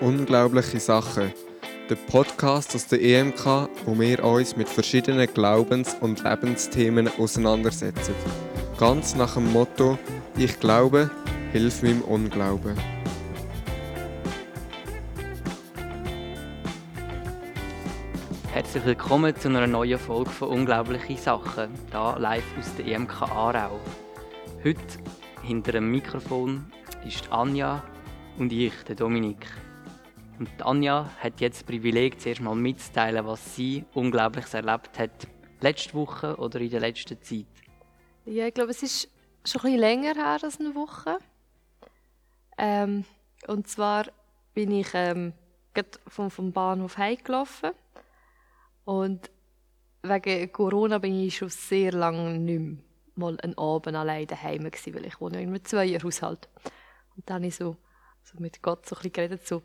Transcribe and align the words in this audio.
Unglaubliche 0.00 0.80
Sachen. 0.80 1.30
Der 1.90 1.94
Podcast 1.94 2.74
aus 2.74 2.86
der 2.86 3.02
EMK, 3.02 3.68
wo 3.84 3.98
wir 4.00 4.24
uns 4.24 4.56
mit 4.56 4.66
verschiedenen 4.66 5.28
Glaubens- 5.34 5.94
und 6.00 6.24
Lebensthemen 6.24 7.10
auseinandersetzen. 7.18 8.14
Ganz 8.78 9.14
nach 9.14 9.34
dem 9.34 9.52
Motto: 9.52 9.98
Ich 10.38 10.58
glaube, 10.58 11.10
hilf 11.52 11.82
meinem 11.82 12.00
Unglauben. 12.00 12.78
Herzlich 18.54 18.86
willkommen 18.86 19.36
zu 19.36 19.48
einer 19.48 19.66
neuen 19.66 19.98
Folge 19.98 20.30
von 20.30 20.48
Unglaubliche 20.48 21.18
Sachen, 21.18 21.74
da 21.90 22.16
live 22.16 22.44
aus 22.58 22.74
der 22.76 22.86
EMK 22.86 23.20
Aarau. 23.20 23.78
Heute 24.64 24.80
hinter 25.42 25.72
dem 25.72 25.90
Mikrofon 25.90 26.64
ist 27.06 27.30
Anja 27.30 27.82
und 28.38 28.50
ich, 28.50 28.72
der 28.88 28.96
Dominik. 28.96 29.46
Und 30.40 30.62
Anja 30.62 31.10
hat 31.18 31.42
jetzt 31.42 31.58
das 31.58 31.64
Privileg, 31.64 32.18
zuerst 32.18 32.40
mal 32.40 32.54
mitzuteilen, 32.54 33.26
was 33.26 33.54
sie 33.54 33.84
Unglaubliches 33.92 34.54
erlebt 34.54 34.98
hat, 34.98 35.28
letzte 35.60 35.92
Woche 35.92 36.34
oder 36.36 36.58
in 36.60 36.70
der 36.70 36.80
letzten 36.80 37.20
Zeit. 37.20 37.44
Ja, 38.24 38.46
ich 38.46 38.54
glaube, 38.54 38.70
es 38.70 38.82
ist 38.82 39.10
schon 39.44 39.66
ein 39.66 39.78
länger 39.78 40.14
her 40.14 40.38
als 40.42 40.58
eine 40.58 40.74
Woche. 40.74 41.18
Ähm, 42.56 43.04
und 43.48 43.68
zwar 43.68 44.06
bin 44.54 44.72
ich 44.72 44.88
ähm, 44.94 45.34
vom, 46.06 46.30
vom 46.30 46.52
Bahnhof 46.52 46.96
heimgelaufen. 46.96 47.72
Und 48.86 49.30
wegen 50.02 50.52
Corona 50.52 50.96
bin 50.96 51.22
ich 51.22 51.36
schon 51.36 51.50
sehr 51.50 51.92
lange 51.92 52.38
nicht 52.38 52.60
mehr 52.60 52.78
mal 53.14 53.38
einen 53.42 53.58
Abend 53.58 53.94
allein 53.94 54.26
daheim 54.26 54.64
gewesen, 54.64 54.94
weil 54.94 55.04
ich 55.04 55.20
wohne 55.20 55.42
in 55.42 55.50
einem 55.50 55.62
Zweierhaushalt. 55.62 56.48
Und 57.14 57.28
dann 57.28 57.36
habe 57.36 57.46
ich 57.48 57.56
so, 57.56 57.76
so 58.24 58.40
mit 58.40 58.62
Gott 58.62 58.86
so 58.86 58.94
ein 58.94 59.02
bisschen 59.02 59.12
geredet, 59.12 59.46
so 59.46 59.62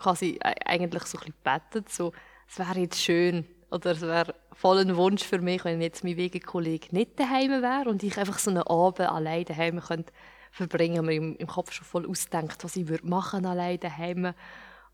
quasi 0.00 0.38
eigentlich 0.42 1.04
so 1.04 1.18
ein 1.18 1.24
bisschen 1.24 1.34
gebetet, 1.44 1.88
so, 1.90 2.12
es 2.48 2.58
wäre 2.58 2.80
jetzt 2.80 3.00
schön, 3.00 3.46
oder 3.70 3.92
es 3.92 4.00
wäre 4.00 4.34
voll 4.52 4.78
ein 4.78 4.96
Wunsch 4.96 5.22
für 5.22 5.38
mich, 5.38 5.64
wenn 5.64 5.80
jetzt 5.80 6.02
mein 6.02 6.16
Wegekollege 6.16 6.88
nicht 6.90 7.18
daheim 7.20 7.62
wäre 7.62 7.88
und 7.88 8.02
ich 8.02 8.18
einfach 8.18 8.38
so 8.38 8.50
einen 8.50 8.62
Abend 8.62 9.00
allein 9.00 9.44
daheim 9.44 9.80
könnte 9.80 10.12
verbringen, 10.50 11.06
mir 11.06 11.14
im, 11.14 11.46
Kopf 11.46 11.72
schon 11.72 11.86
voll 11.86 12.08
ausdenkt, 12.08 12.64
was 12.64 12.74
ich 12.76 12.88
würde 12.88 13.06
machen 13.06 13.46
allein 13.46 13.78
daheim 13.78 14.34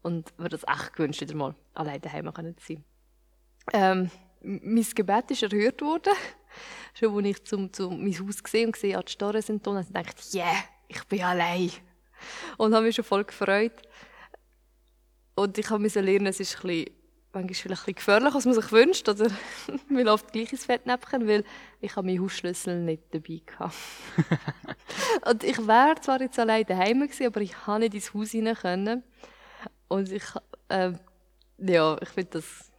und 0.03 0.39
mir 0.39 0.51
das 0.51 0.65
echt 0.65 0.93
gewünscht, 0.93 1.23
wieder 1.23 1.35
mal 1.35 1.55
allein 1.75 2.01
daheim 2.01 2.31
zu 2.35 2.67
sein. 2.67 2.85
Ähm, 3.73 4.11
mein 4.43 4.87
Gebet 4.95 5.31
ist 5.31 5.43
erhört 5.43 5.81
worden. 5.81 6.13
Schon 6.95 7.17
als 7.17 7.27
ich 7.27 7.45
zum, 7.45 7.73
zum 7.73 8.03
mein 8.03 8.19
Haus 8.19 8.43
gesehen 8.43 8.67
und 8.67 8.73
gesehen, 8.73 9.01
die 9.05 9.13
Starren 9.13 9.43
sind 9.43 9.67
da, 9.67 9.73
habe 9.73 9.81
ich 9.81 9.89
gedacht, 9.89 10.35
yeah, 10.35 10.65
ich 10.89 11.03
bin 11.05 11.23
allein. 11.23 11.71
Und 12.57 12.75
habe 12.75 12.87
mich 12.87 12.95
schon 12.95 13.05
voll 13.05 13.25
gefreut. 13.25 13.83
Und 15.37 15.57
ich 15.59 15.71
musste 15.71 16.01
lernen, 16.01 16.27
es 16.27 16.41
ist 16.41 16.57
ein 16.57 16.63
bisschen, 16.63 16.91
manchmal 17.33 17.55
vielleicht 17.55 17.83
ein 17.83 17.85
bisschen 17.85 17.95
gefährlich, 17.95 18.35
was 18.35 18.45
man 18.47 18.55
sich 18.55 18.73
wünscht. 18.73 19.09
Oder 19.09 19.31
man 19.89 20.05
läuft 20.05 20.33
gleich 20.33 20.51
ins 20.51 20.65
Fettnäpfchen, 20.65 21.29
weil 21.29 21.45
ich 21.81 21.95
habe 21.95 22.07
meinen 22.07 22.21
Hausschlüssel 22.23 22.81
nicht 22.81 23.03
dabei 23.13 23.43
hatte. 23.59 23.75
und 25.31 25.45
ich 25.45 25.59
wäre 25.59 26.01
zwar 26.01 26.21
jetzt 26.21 26.39
allein 26.39 26.65
daheim 26.65 27.03
gewesen, 27.03 27.27
aber 27.27 27.43
ich 27.43 27.55
konnte 27.55 27.83
nicht 27.83 27.95
ins 27.95 28.15
Haus 28.15 28.33
können. 28.61 29.05
Und 29.89 30.11
ich, 30.11 30.25
äh, 30.69 30.93
ja, 31.59 31.97
ich 32.01 32.09
finde 32.09 32.31
das 32.33 32.73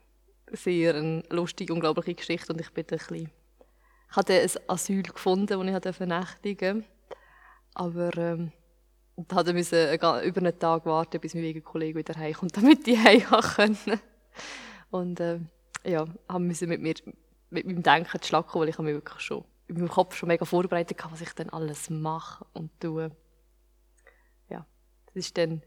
sehr 0.52 0.94
eine 0.96 1.22
lustige, 1.30 1.72
unglaubliche 1.72 2.16
Geschichte 2.16 2.52
und 2.52 2.60
ich 2.60 2.70
bin 2.72 2.84
ein 2.84 2.98
bisschen 2.98 3.30
ich 4.10 4.16
hatte 4.16 4.40
ein 4.40 4.50
Asyl 4.68 5.02
gefunden, 5.02 5.46
das 5.46 5.86
ich 5.86 5.96
vernächtigen 5.96 6.80
durfte. 6.80 6.98
Aber 7.74 8.16
ähm, 8.16 8.52
und 9.18 9.32
musste 9.32 9.52
müssen 9.52 9.94
über 9.94 10.40
einen 10.40 10.58
Tag 10.60 10.86
warten, 10.86 11.20
bis 11.20 11.34
mein 11.34 11.42
Wegenkollege 11.42 11.98
wieder 11.98 12.14
heimkommt, 12.14 12.56
damit 12.56 12.86
ich 12.86 12.96
heim 12.96 13.22
können. 13.56 14.00
Und 14.90 15.18
äh, 15.18 15.40
ja, 15.84 16.06
haben 16.28 16.46
müssen 16.46 16.68
mit 16.68 16.80
mir 16.80 16.94
mit 17.50 17.66
meinem 17.66 17.82
Denken 17.82 18.20
zu 18.20 18.28
schlagen, 18.28 18.48
weil 18.60 18.68
ich 18.68 18.78
mich 18.78 18.94
wirklich 18.94 19.20
schon 19.20 19.44
in 19.66 19.74
meinem 19.74 19.88
Kopf 19.88 20.14
schon 20.14 20.28
mega 20.28 20.44
vorbereitet 20.44 21.02
hatte, 21.02 21.12
was 21.12 21.20
ich 21.20 21.32
dann 21.32 21.50
alles 21.50 21.90
mache 21.90 22.46
und 22.52 22.70
tue. 22.78 23.10
Ja, 24.50 24.64
das 25.06 25.16
ist 25.16 25.36
dann 25.36 25.62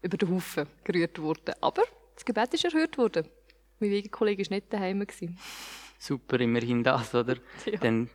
über 0.00 0.16
den 0.16 0.30
Haufen 0.30 0.68
gerührt 0.84 1.20
worden. 1.20 1.54
Aber 1.60 1.82
das 2.14 2.24
Gebet 2.24 2.54
ist 2.54 2.64
erhört 2.64 2.98
worden. 2.98 3.26
Mein 3.80 3.90
Wegenkollege 3.90 4.44
war 4.44 4.54
nicht 4.56 4.72
daheim. 4.72 5.04
Super, 5.98 6.38
immerhin 6.38 6.84
das, 6.84 7.12
oder? 7.16 7.36
Ja. 7.66 7.78
Dann 7.78 8.10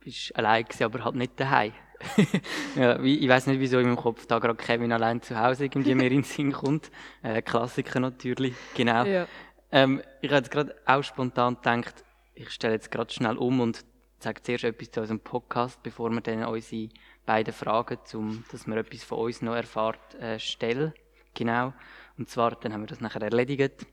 bist 0.00 0.30
du 0.30 0.34
allein 0.34 0.64
gewesen, 0.64 0.82
aber 0.82 1.04
halt 1.04 1.14
nicht 1.14 1.38
daheim. 1.38 1.72
ja, 2.76 3.00
ich 3.00 3.28
weiß 3.28 3.46
nicht, 3.46 3.60
wieso 3.60 3.78
in 3.78 3.86
meinem 3.86 3.96
Kopf 3.96 4.26
da 4.26 4.38
gerade 4.38 4.56
Kevin 4.56 4.92
allein 4.92 5.22
zu 5.22 5.38
Hause 5.38 5.64
irgendwie 5.64 5.94
mehr 5.94 6.08
in 6.08 6.18
den 6.18 6.22
Sinn 6.24 6.52
kommt. 6.52 6.90
Äh, 7.22 7.42
Klassiker 7.42 8.00
natürlich, 8.00 8.54
genau. 8.74 9.04
Ja. 9.04 9.26
Ähm, 9.70 10.02
ich 10.20 10.30
habe 10.30 10.38
jetzt 10.38 10.50
gerade 10.50 10.74
auch 10.84 11.02
spontan 11.02 11.56
gedacht, 11.56 12.04
ich 12.34 12.50
stelle 12.50 12.74
jetzt 12.74 12.90
gerade 12.90 13.12
schnell 13.12 13.36
um 13.36 13.60
und 13.60 13.84
sage 14.18 14.42
zuerst 14.42 14.64
etwas 14.64 14.90
zu 14.90 15.00
unserem 15.00 15.20
Podcast, 15.20 15.82
bevor 15.82 16.10
wir 16.10 16.20
dann 16.20 16.44
unsere 16.44 16.88
beiden 17.26 17.52
Fragen, 17.52 17.98
zum, 18.04 18.44
dass 18.52 18.66
man 18.66 18.78
etwas 18.78 19.04
von 19.04 19.18
uns 19.18 19.42
noch 19.42 19.54
erfahrt, 19.54 20.14
äh, 20.16 20.38
stellen. 20.38 20.92
Genau. 21.34 21.72
Und 22.18 22.28
zwar, 22.28 22.52
dann 22.52 22.72
haben 22.72 22.82
wir 22.82 22.88
das 22.88 23.00
nachher 23.00 23.22
erledigt. 23.22 23.86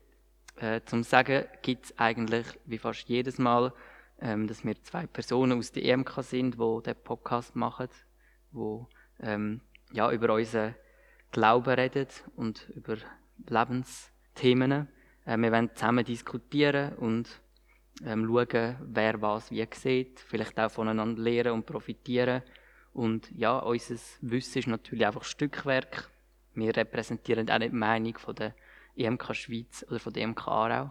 Äh, 0.56 0.82
zum 0.84 1.02
Sagen 1.02 1.44
gibt 1.62 1.86
es 1.86 1.98
eigentlich 1.98 2.46
wie 2.66 2.78
fast 2.78 3.08
jedes 3.08 3.38
Mal, 3.38 3.72
ähm, 4.20 4.46
dass 4.46 4.64
wir 4.64 4.82
zwei 4.82 5.06
Personen 5.06 5.58
aus 5.58 5.72
der 5.72 5.84
EMK 5.84 6.22
sind, 6.22 6.54
die 6.54 6.82
den 6.84 6.96
Podcast 7.02 7.56
machen, 7.56 7.88
die 8.52 8.86
ähm, 9.20 9.60
ja, 9.92 10.10
über 10.10 10.34
unseren 10.34 10.74
Glauben 11.32 11.74
reden 11.74 12.06
und 12.36 12.68
über 12.74 12.96
Lebensthemen. 13.48 14.88
Äh, 15.24 15.36
wir 15.36 15.52
wollen 15.52 15.74
zusammen 15.74 16.04
diskutieren 16.04 16.94
und 16.94 17.28
ähm, 18.04 18.26
schauen, 18.26 18.76
wer 18.80 19.20
was 19.20 19.50
wie 19.50 19.66
sieht, 19.72 20.20
vielleicht 20.20 20.58
auch 20.58 20.70
voneinander 20.70 21.20
lernen 21.20 21.52
und 21.52 21.66
profitieren. 21.66 22.42
Und 22.92 23.30
ja, 23.32 23.58
unser 23.58 23.96
Wissen 24.20 24.58
ist 24.58 24.66
natürlich 24.66 25.06
einfach 25.06 25.24
Stückwerk. 25.24 26.10
Wir 26.54 26.76
repräsentieren 26.76 27.48
auch 27.48 27.58
nicht 27.58 27.72
die 27.72 27.76
Meinung 27.76 28.18
von 28.18 28.34
der 28.34 28.54
EMK 28.96 29.34
Schweiz 29.34 29.84
oder 29.88 30.00
von 30.00 30.12
der 30.12 30.24
EMK 30.24 30.48
Aarau. 30.48 30.88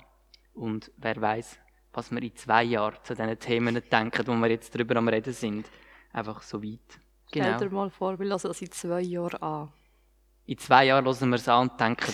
Und 0.53 0.91
wer 0.97 1.19
weiß, 1.19 1.59
was 1.93 2.11
wir 2.11 2.21
in 2.21 2.35
zwei 2.35 2.63
Jahren 2.63 2.97
zu 3.03 3.15
diesen 3.15 3.39
Themen 3.39 3.81
denken, 3.91 4.27
wo 4.27 4.33
wir 4.33 4.49
jetzt 4.49 4.73
darüber 4.73 4.95
am 4.97 5.07
Reden 5.07 5.33
sind. 5.33 5.69
Einfach 6.13 6.41
so 6.41 6.63
weit. 6.63 6.99
Genau. 7.31 7.55
Stell 7.55 7.69
dir 7.69 7.75
mal 7.75 7.89
vor, 7.89 8.17
wir 8.19 8.27
hören 8.27 8.39
das 8.41 8.61
in 8.61 8.71
zwei 8.71 9.01
Jahren 9.01 9.41
an. 9.41 9.73
In 10.45 10.57
zwei 10.57 10.85
Jahren 10.85 11.05
hören 11.05 11.29
wir 11.29 11.35
es 11.35 11.47
an 11.47 11.69
und 11.69 11.79
denken, 11.79 12.13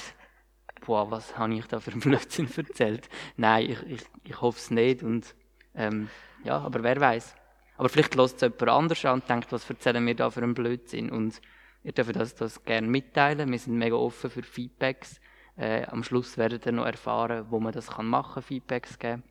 boah, 0.86 1.10
was 1.10 1.38
habe 1.38 1.54
ich 1.54 1.66
da 1.68 1.80
für 1.80 1.92
einen 1.92 2.02
Blödsinn 2.02 2.50
erzählt? 2.56 3.10
Nein, 3.38 3.70
ich, 3.70 3.84
ich, 3.84 4.02
ich 4.24 4.42
hoffe 4.42 4.60
es 4.60 4.72
nicht. 4.72 5.04
Und, 5.04 5.36
ähm, 5.74 6.10
ja, 6.44 6.58
aber 6.58 6.84
wer 6.84 7.00
weiß. 7.00 7.36
Aber 7.78 7.90
vielleicht 7.90 8.16
lässt 8.16 8.36
es 8.36 8.42
jemand 8.42 8.70
anders 8.70 9.06
an 9.06 9.22
und 9.22 9.30
denkt, 9.30 9.52
was 9.52 9.70
erzählen 9.70 10.06
wir 10.06 10.16
da 10.16 10.30
für 10.30 10.42
einen 10.42 10.54
Blödsinn? 10.54 11.10
Und 11.10 11.42
ihr 11.84 11.92
dürft 11.92 12.16
das, 12.16 12.36
das 12.36 12.64
gerne 12.64 12.88
mitteilen. 12.88 13.52
Wir 13.52 13.60
sind 13.60 13.78
mega 13.78 13.96
offen 13.96 14.30
für 14.30 14.44
Feedbacks. 14.44 15.20
Äh, 15.58 15.86
am 15.86 16.04
Schluss 16.04 16.38
werdet 16.38 16.66
ihr 16.66 16.72
noch 16.74 16.86
erfahren, 16.86 17.46
wo 17.50 17.60
man 17.60 17.72
das 17.72 17.88
kann 17.88 18.08
machen 18.08 18.36
kann, 18.36 18.44
Feedbacks 18.44 19.00
geben. 19.00 19.24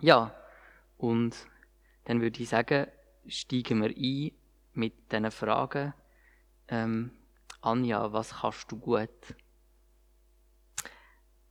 Ja, 0.00 0.34
und 0.96 1.34
dann 2.04 2.20
würde 2.20 2.40
ich 2.40 2.48
sagen, 2.48 2.86
steigen 3.26 3.82
wir 3.82 3.90
ein 3.90 4.32
mit 4.74 5.10
diesen 5.10 5.30
Fragen. 5.30 5.92
Ähm, 6.68 7.10
Anja, 7.60 8.12
was 8.12 8.40
kannst 8.40 8.70
du 8.70 8.78
gut? 8.78 9.34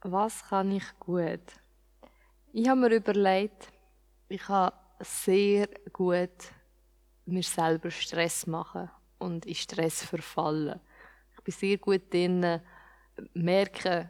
Was 0.02 0.48
kann 0.48 0.72
ich 0.72 0.98
gut? 1.00 1.42
Ich 2.54 2.70
habe 2.70 2.80
mir 2.80 2.96
überlegt, 2.96 3.74
ich 4.30 4.42
kann 4.42 4.72
sehr 5.02 5.68
gut 5.92 6.54
mir 7.26 7.44
selber 7.44 7.92
Stress 7.92 8.48
machen 8.48 8.90
und 9.20 9.46
in 9.46 9.56
Stress 9.56 10.04
verfallen. 10.04 10.80
Ich 11.36 11.44
bin 11.44 11.54
sehr 11.54 11.78
gut 11.78 12.14
darin, 12.14 12.62
merken, 13.34 14.10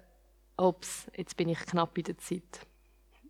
ob's, 0.55 1.09
jetzt 1.15 1.35
bin 1.35 1.49
ich 1.49 1.59
knapp 1.59 1.97
in 1.97 2.03
der 2.03 2.17
Zeit. 2.19 2.67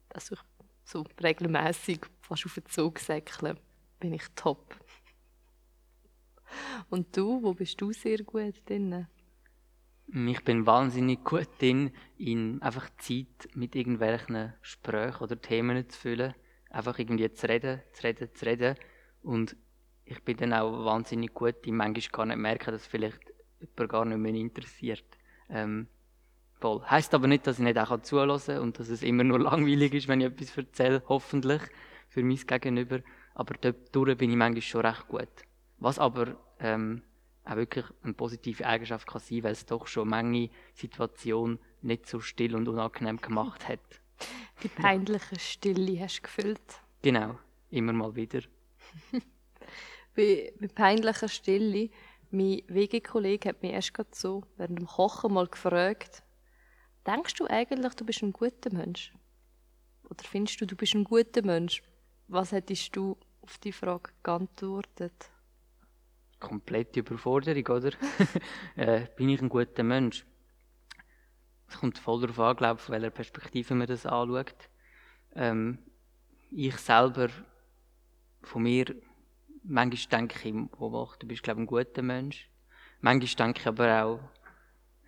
Also 0.09 0.35
ich 0.35 0.41
so 0.87 1.03
regelmäßig 1.21 1.99
fast 2.21 2.45
auf 2.45 2.53
den 2.53 2.65
Zug 2.67 2.99
säckeln, 2.99 3.59
bin 3.99 4.13
ich 4.13 4.23
top. 4.35 4.75
Und 6.89 7.15
du, 7.15 7.43
wo 7.43 7.53
bist 7.53 7.79
du 7.81 7.91
sehr 7.91 8.19
gut 8.19 8.55
drin? 8.65 9.07
Ich 10.07 10.43
bin 10.45 10.65
wahnsinnig 10.65 11.25
gut 11.25 11.49
drin, 11.59 11.91
in 12.17 12.61
einfach 12.61 12.89
Zeit 12.99 13.49
mit 13.53 13.75
irgendwelchen 13.75 14.53
Gesprächen 14.61 15.21
oder 15.21 15.41
Themen 15.41 15.89
zu 15.89 15.99
füllen. 15.99 16.33
Einfach 16.69 16.97
irgendwie 16.97 17.33
zu 17.33 17.49
reden, 17.49 17.81
zu 17.91 18.03
reden, 18.03 18.33
zu 18.33 18.45
reden. 18.45 18.75
Und 19.23 19.57
ich 20.05 20.23
bin 20.23 20.37
dann 20.37 20.53
auch 20.53 20.85
wahnsinnig 20.85 21.33
gut 21.33 21.67
in 21.67 21.75
manchmal 21.75 22.11
gar 22.11 22.25
nicht 22.27 22.37
merken, 22.37 22.71
dass 22.71 22.87
vielleicht 22.87 23.19
jemand 23.59 23.89
gar 23.89 24.05
nicht 24.05 24.19
mehr 24.19 24.33
interessiert. 24.33 25.17
Ähm, 25.49 25.89
Voll. 26.59 26.81
Heißt 26.83 27.13
aber 27.13 27.27
nicht, 27.27 27.45
dass 27.45 27.59
ich 27.59 27.63
nicht 27.63 27.77
auch 27.77 28.01
zuhören 28.01 28.41
kann 28.43 28.59
und 28.59 28.79
dass 28.79 28.89
es 28.89 29.03
immer 29.03 29.23
nur 29.23 29.39
langweilig 29.49 29.93
ist, 29.93 30.07
wenn 30.07 30.21
ich 30.21 30.27
etwas 30.27 30.57
erzähle, 30.57 31.03
hoffentlich, 31.07 31.61
für 32.09 32.23
mein 32.23 32.37
Gegenüber. 32.37 32.99
Aber 33.35 33.53
dort 33.61 33.95
durch 33.95 34.17
bin 34.17 34.31
ich 34.31 34.35
manchmal 34.35 34.61
schon 34.61 34.85
recht 34.85 35.07
gut. 35.07 35.27
Was 35.77 35.99
aber 35.99 36.35
ähm, 36.59 37.03
auch 37.45 37.55
wirklich 37.55 37.85
eine 38.03 38.13
positive 38.13 38.65
Eigenschaft 38.65 39.07
kann 39.07 39.21
sein, 39.21 39.43
weil 39.43 39.51
es 39.51 39.65
doch 39.65 39.85
schon 39.87 40.09
manche 40.09 40.49
Situationen 40.73 41.59
nicht 41.81 42.07
so 42.07 42.19
still 42.19 42.55
und 42.55 42.67
unangenehm 42.67 43.17
gemacht 43.17 43.67
hat. 43.67 43.79
Die 44.63 44.67
peinliche 44.67 45.39
Stille 45.39 45.99
hast 46.01 46.17
du 46.17 46.21
gefüllt. 46.23 46.81
Genau, 47.03 47.37
immer 47.69 47.93
mal 47.93 48.15
wieder. 48.15 48.41
bei, 50.15 50.51
bei 50.59 50.67
peinlicher 50.67 51.27
Stille, 51.27 51.91
mein 52.31 52.63
WG-Kollege 52.67 53.49
hat 53.49 53.61
mich 53.61 53.71
erst 53.71 53.93
gerade 53.93 54.09
so 54.11 54.43
während 54.57 54.79
dem 54.79 54.87
Kochen 54.87 55.33
mal 55.33 55.47
gefragt, 55.47 56.23
denkst 57.07 57.35
du 57.35 57.47
eigentlich, 57.47 57.93
du 57.95 58.05
bist 58.05 58.21
ein 58.21 58.33
guter 58.33 58.71
Mensch? 58.73 59.13
Oder 60.03 60.23
findest 60.23 60.61
du, 60.61 60.65
du 60.65 60.75
bist 60.75 60.93
ein 60.93 61.03
guter 61.03 61.41
Mensch? 61.41 61.81
Was 62.27 62.51
hättest 62.51 62.95
du 62.95 63.17
auf 63.41 63.57
die 63.57 63.71
Frage 63.71 64.11
geantwortet? 64.23 65.31
Komplette 66.39 66.99
Überforderung, 66.99 67.65
oder? 67.65 67.91
äh, 68.75 69.07
bin 69.15 69.29
ich 69.29 69.41
ein 69.41 69.49
guter 69.49 69.83
Mensch? 69.83 70.25
Es 71.67 71.77
kommt 71.77 71.97
voll 71.97 72.21
darauf 72.21 72.39
an, 72.39 72.55
glaube 72.55 72.79
von 72.79 72.93
welcher 72.93 73.09
Perspektive 73.09 73.73
man 73.75 73.87
das 73.87 74.05
anschaut. 74.05 74.69
Ähm, 75.35 75.79
ich 76.51 76.77
selber, 76.77 77.29
von 78.41 78.63
mir, 78.63 78.95
manchmal 79.63 80.19
denke 80.21 80.47
ich, 80.47 80.53
du 80.53 81.27
bist, 81.27 81.43
glaube 81.43 81.61
ein 81.61 81.65
guter 81.65 82.01
Mensch. 82.01 82.49
Manchmal 83.01 83.47
denke 83.47 83.61
ich 83.61 83.67
aber 83.67 84.03
auch, 84.03 84.19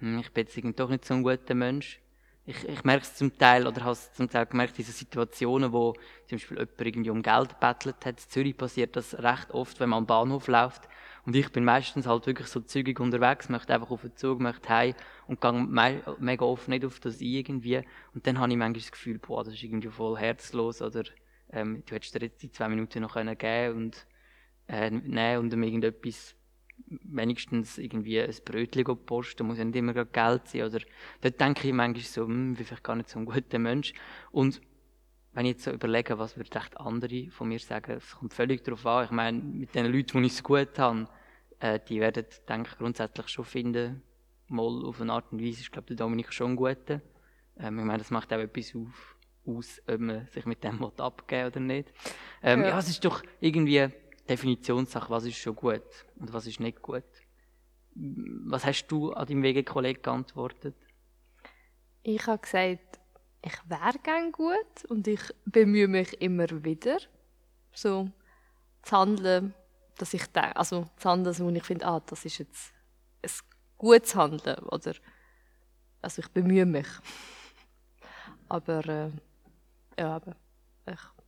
ich 0.01 0.31
bin 0.31 0.47
jetzt 0.47 0.79
doch 0.79 0.89
nicht 0.89 1.05
so 1.05 1.13
ein 1.13 1.23
guter 1.23 1.55
Mensch 1.55 1.99
ich, 2.49 2.67
ich 2.67 2.83
merke 2.83 3.03
es 3.03 3.15
zum 3.15 3.37
Teil, 3.37 3.67
oder 3.67 3.81
habe 3.81 3.91
es 3.91 4.11
zum 4.13 4.27
Teil 4.27 4.47
gemerkt, 4.47 4.77
diese 4.77 4.91
Situationen, 4.91 5.71
wo 5.71 5.93
zum 6.27 6.37
Beispiel 6.37 6.57
jemand 6.57 6.81
irgendwie 6.81 7.09
um 7.11 7.21
Geld 7.21 7.59
bettelt 7.59 8.03
hat. 8.05 8.19
In 8.19 8.29
Zürich 8.29 8.57
passiert 8.57 8.95
das 8.95 9.19
recht 9.19 9.51
oft, 9.51 9.79
wenn 9.79 9.89
man 9.89 9.99
am 9.99 10.07
Bahnhof 10.07 10.47
läuft. 10.47 10.89
Und 11.25 11.35
ich 11.35 11.51
bin 11.51 11.63
meistens 11.63 12.07
halt 12.07 12.25
wirklich 12.25 12.47
so 12.47 12.59
zügig 12.59 12.99
unterwegs, 12.99 13.49
möchte 13.49 13.73
einfach 13.73 13.91
auf 13.91 14.01
den 14.01 14.15
Zug, 14.15 14.39
möchte 14.39 14.67
heim 14.67 14.95
und 15.27 15.41
gehe 15.41 15.51
me 15.51 16.01
mega 16.17 16.43
oft 16.43 16.67
nicht 16.69 16.85
auf 16.85 16.99
das 16.99 17.21
ein 17.21 17.27
irgendwie. 17.27 17.83
Und 18.15 18.25
dann 18.25 18.39
habe 18.39 18.51
ich 18.51 18.57
manchmal 18.57 18.81
das 18.81 18.91
Gefühl, 18.91 19.19
boah, 19.19 19.43
das 19.43 19.53
ist 19.53 19.63
irgendwie 19.63 19.89
voll 19.89 20.17
herzlos 20.17 20.81
oder 20.81 21.03
ähm, 21.51 21.83
du 21.85 21.93
hättest 21.93 22.15
dir 22.15 22.21
jetzt 22.21 22.41
die 22.41 22.51
zwei 22.51 22.67
Minuten 22.67 23.01
noch 23.01 23.13
können 23.13 23.37
geben 23.37 23.77
und 23.77 24.07
äh, 24.67 24.89
nehmen 24.89 25.37
und 25.37 25.53
um 25.53 25.61
irgendetwas 25.61 26.35
wenigstens 26.87 27.77
irgendwie 27.77 28.19
ein 28.19 28.33
Brötchen 28.45 28.85
posten, 29.05 29.47
muss 29.47 29.57
ja 29.57 29.65
nicht 29.65 29.75
immer 29.75 29.93
Geld 30.05 30.47
sein. 30.47 30.63
Oder 30.63 30.79
dort 31.21 31.39
denke 31.39 31.67
ich 31.67 31.73
manchmal 31.73 32.03
so, 32.03 32.25
hm, 32.25 32.55
bin 32.55 32.65
vielleicht 32.65 32.83
gar 32.83 32.95
nicht 32.95 33.09
so 33.09 33.19
ein 33.19 33.25
guter 33.25 33.59
Mensch. 33.59 33.93
Und 34.31 34.61
wenn 35.33 35.45
ich 35.45 35.53
jetzt 35.53 35.63
so 35.63 35.71
überlege, 35.71 36.17
was 36.17 36.37
würden 36.37 36.57
echt 36.57 36.77
andere 36.77 37.29
von 37.29 37.47
mir 37.47 37.59
sagen, 37.59 37.91
es 37.93 38.15
kommt 38.15 38.33
völlig 38.33 38.63
darauf 38.63 38.85
an. 38.85 39.05
Ich 39.05 39.11
meine, 39.11 39.39
mit 39.39 39.75
den 39.75 39.85
Leuten, 39.85 40.21
die 40.21 40.27
ich 40.27 40.33
es 40.33 40.43
gut 40.43 40.77
habe, 40.79 41.07
äh, 41.59 41.79
die 41.87 41.99
werden, 41.99 42.25
denke 42.47 42.69
ich, 42.71 42.77
grundsätzlich 42.77 43.27
schon 43.27 43.45
finden, 43.45 44.01
mal 44.47 44.85
auf 44.85 44.99
eine 45.01 45.13
Art 45.13 45.31
und 45.31 45.41
Weise 45.41 45.61
ist, 45.61 45.71
glaube 45.71 45.87
der 45.87 45.97
Dominik 45.97 46.33
schon 46.33 46.51
ein 46.51 46.55
guter. 46.55 47.01
Ähm, 47.57 47.79
ich 47.79 47.85
meine, 47.85 47.99
das 47.99 48.11
macht 48.11 48.33
auch 48.33 48.39
etwas 48.39 48.75
auf, 48.75 49.15
aus, 49.45 49.81
ob 49.87 49.99
man 49.99 50.27
sich 50.27 50.45
mit 50.45 50.63
dem 50.63 50.83
abgeben 50.83 51.47
oder 51.47 51.59
nicht. 51.59 51.93
Ähm, 52.41 52.61
ja. 52.61 52.69
ja, 52.69 52.79
es 52.79 52.89
ist 52.89 53.05
doch 53.05 53.21
irgendwie, 53.39 53.89
Definitionssache, 54.29 55.09
was 55.09 55.25
ist 55.25 55.37
schon 55.37 55.55
gut 55.55 55.81
und 56.15 56.31
was 56.31 56.45
ist 56.45 56.59
nicht 56.59 56.81
gut. 56.81 57.03
Was 57.95 58.65
hast 58.65 58.87
du 58.87 59.11
an 59.13 59.27
deinem 59.27 59.43
Wegekollegen 59.43 60.01
geantwortet? 60.03 60.75
Ich 62.03 62.25
habe 62.27 62.39
gesagt, 62.39 62.99
ich 63.41 63.57
wäre 63.67 63.99
gern 64.03 64.31
gut 64.31 64.85
und 64.87 65.07
ich 65.07 65.21
bemühe 65.45 65.87
mich 65.87 66.21
immer 66.21 66.47
wieder, 66.63 66.97
so 67.73 68.09
zu 68.83 68.97
handeln, 68.97 69.53
dass 69.97 70.13
ich 70.13 70.25
denke, 70.27 70.55
also 70.55 70.85
zu 70.97 71.09
handeln, 71.09 71.39
wo 71.39 71.49
ich 71.49 71.63
finde, 71.63 71.85
ah, 71.87 71.99
das 72.05 72.25
ist 72.25 72.37
jetzt 72.37 72.73
ein 73.23 73.31
gutes 73.77 74.15
Handeln 74.15 74.59
oder 74.65 74.93
also 76.01 76.21
ich 76.21 76.29
bemühe 76.29 76.65
mich. 76.65 76.87
aber 78.49 78.87
äh, 78.87 79.11
ja, 79.99 80.15
aber 80.15 80.35
ich 80.87 81.18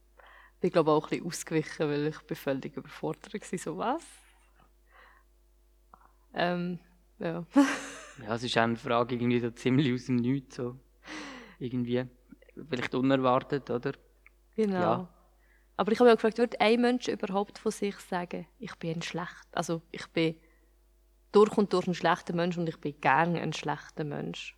bin 0.61 0.69
glaube 0.69 0.91
auch 0.91 1.05
ein 1.05 1.09
bisschen 1.09 1.27
ausgewichen, 1.27 1.89
weil 1.89 2.07
ich 2.07 2.19
bin 2.21 2.37
völlig 2.37 2.77
überfordert 2.77 3.33
war. 3.33 3.57
So 3.57 3.77
was? 3.77 4.03
Ähm, 6.33 6.79
ja. 7.19 7.45
ja, 8.23 8.35
es 8.35 8.43
ist 8.43 8.57
auch 8.57 8.61
eine 8.61 8.77
Frage 8.77 9.15
irgendwie 9.15 9.39
so 9.39 9.51
ziemlich 9.51 9.93
aus 9.93 10.05
dem 10.05 10.17
Nichts. 10.17 10.55
So. 10.55 10.79
Irgendwie. 11.59 12.05
Vielleicht 12.69 12.95
unerwartet, 12.95 13.69
oder? 13.69 13.93
Genau. 14.55 14.79
Ja. 14.79 15.09
Aber 15.77 15.91
ich 15.91 15.99
habe 15.99 16.09
mich 16.09 16.13
auch 16.13 16.17
gefragt, 16.17 16.37
würde 16.37 16.61
ein 16.61 16.81
Mensch 16.81 17.07
überhaupt 17.07 17.57
von 17.57 17.71
sich 17.71 17.95
sagen, 17.97 18.47
ich 18.59 18.75
bin 18.75 18.97
ein 18.97 19.01
schlecht, 19.01 19.47
also 19.51 19.81
ich 19.91 20.05
bin 20.07 20.35
durch 21.31 21.57
und 21.57 21.73
durch 21.73 21.87
ein 21.87 21.95
schlechter 21.95 22.35
Mensch 22.35 22.57
und 22.57 22.69
ich 22.69 22.77
bin 22.77 22.99
gerne 23.01 23.41
ein 23.41 23.53
schlechter 23.53 24.03
Mensch? 24.03 24.57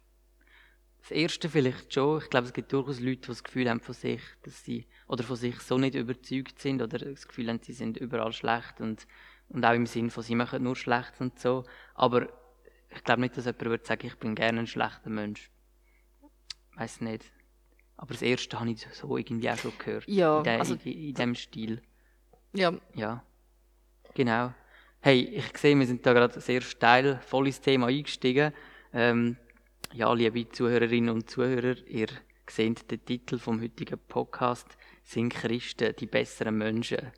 Das 1.03 1.11
erste 1.11 1.49
vielleicht 1.49 1.93
schon. 1.93 2.21
Ich 2.21 2.29
glaube, 2.29 2.47
es 2.47 2.53
gibt 2.53 2.71
durchaus 2.71 3.01
Leute, 3.01 3.17
die 3.17 3.27
das 3.27 3.43
Gefühl 3.43 3.69
haben 3.69 3.81
von 3.81 3.93
sich, 3.93 4.21
dass 4.43 4.63
sie 4.63 4.87
oder 5.09 5.23
von 5.23 5.35
sich 5.35 5.59
so 5.59 5.77
nicht 5.77 5.95
überzeugt 5.95 6.59
sind 6.59 6.81
oder 6.81 6.97
das 6.97 7.27
Gefühl 7.27 7.49
haben, 7.49 7.59
sie 7.61 7.73
sind 7.73 7.97
überall 7.97 8.31
schlecht 8.31 8.79
und, 8.79 9.05
und 9.49 9.65
auch 9.65 9.73
im 9.73 9.85
Sinn 9.85 10.09
von, 10.09 10.23
sie 10.23 10.35
machen 10.35 10.63
nur 10.63 10.77
schlecht 10.77 11.19
und 11.19 11.37
so. 11.37 11.65
Aber 11.93 12.29
ich 12.89 13.03
glaube 13.03 13.19
nicht, 13.19 13.35
dass 13.35 13.43
jemand 13.45 13.65
würde 13.65 13.85
sagen, 13.85 14.07
ich 14.07 14.15
bin 14.15 14.33
gerne 14.33 14.61
ein 14.61 14.67
schlechter 14.67 15.09
Mensch. 15.09 15.51
Weiß 16.75 17.01
nicht. 17.01 17.25
Aber 17.97 18.13
das 18.13 18.21
erste 18.21 18.57
habe 18.57 18.71
ich 18.71 18.87
so 18.93 19.17
irgendwie 19.17 19.49
auch 19.49 19.57
schon 19.57 19.73
gehört. 19.77 20.07
Ja, 20.07 20.37
in, 20.37 20.43
de, 20.45 20.57
also, 20.57 20.77
in, 20.85 21.09
in 21.09 21.13
dem 21.15 21.35
Stil. 21.35 21.81
Ja. 22.53 22.73
Ja. 22.95 23.25
Genau. 24.13 24.53
Hey, 25.01 25.19
ich 25.19 25.57
sehe, 25.57 25.77
wir 25.77 25.85
sind 25.85 26.05
da 26.05 26.13
gerade 26.13 26.39
sehr 26.39 26.61
steil 26.61 27.19
voll 27.25 27.47
ins 27.47 27.59
Thema 27.59 27.87
eingestiegen. 27.87 28.53
Ähm, 28.93 29.35
ja, 29.93 30.11
liebe 30.11 30.49
Zuhörerinnen 30.49 31.13
und 31.13 31.29
Zuhörer, 31.29 31.77
ihr 31.87 32.07
seht 32.49 32.89
den 32.89 33.05
Titel 33.05 33.37
vom 33.37 33.61
heutigen 33.61 33.99
Podcast 34.07 34.75
«Sind 35.03 35.31
Christen 35.31 35.95
die 35.95 36.07
besseren 36.07 36.57
Menschen?» 36.57 37.11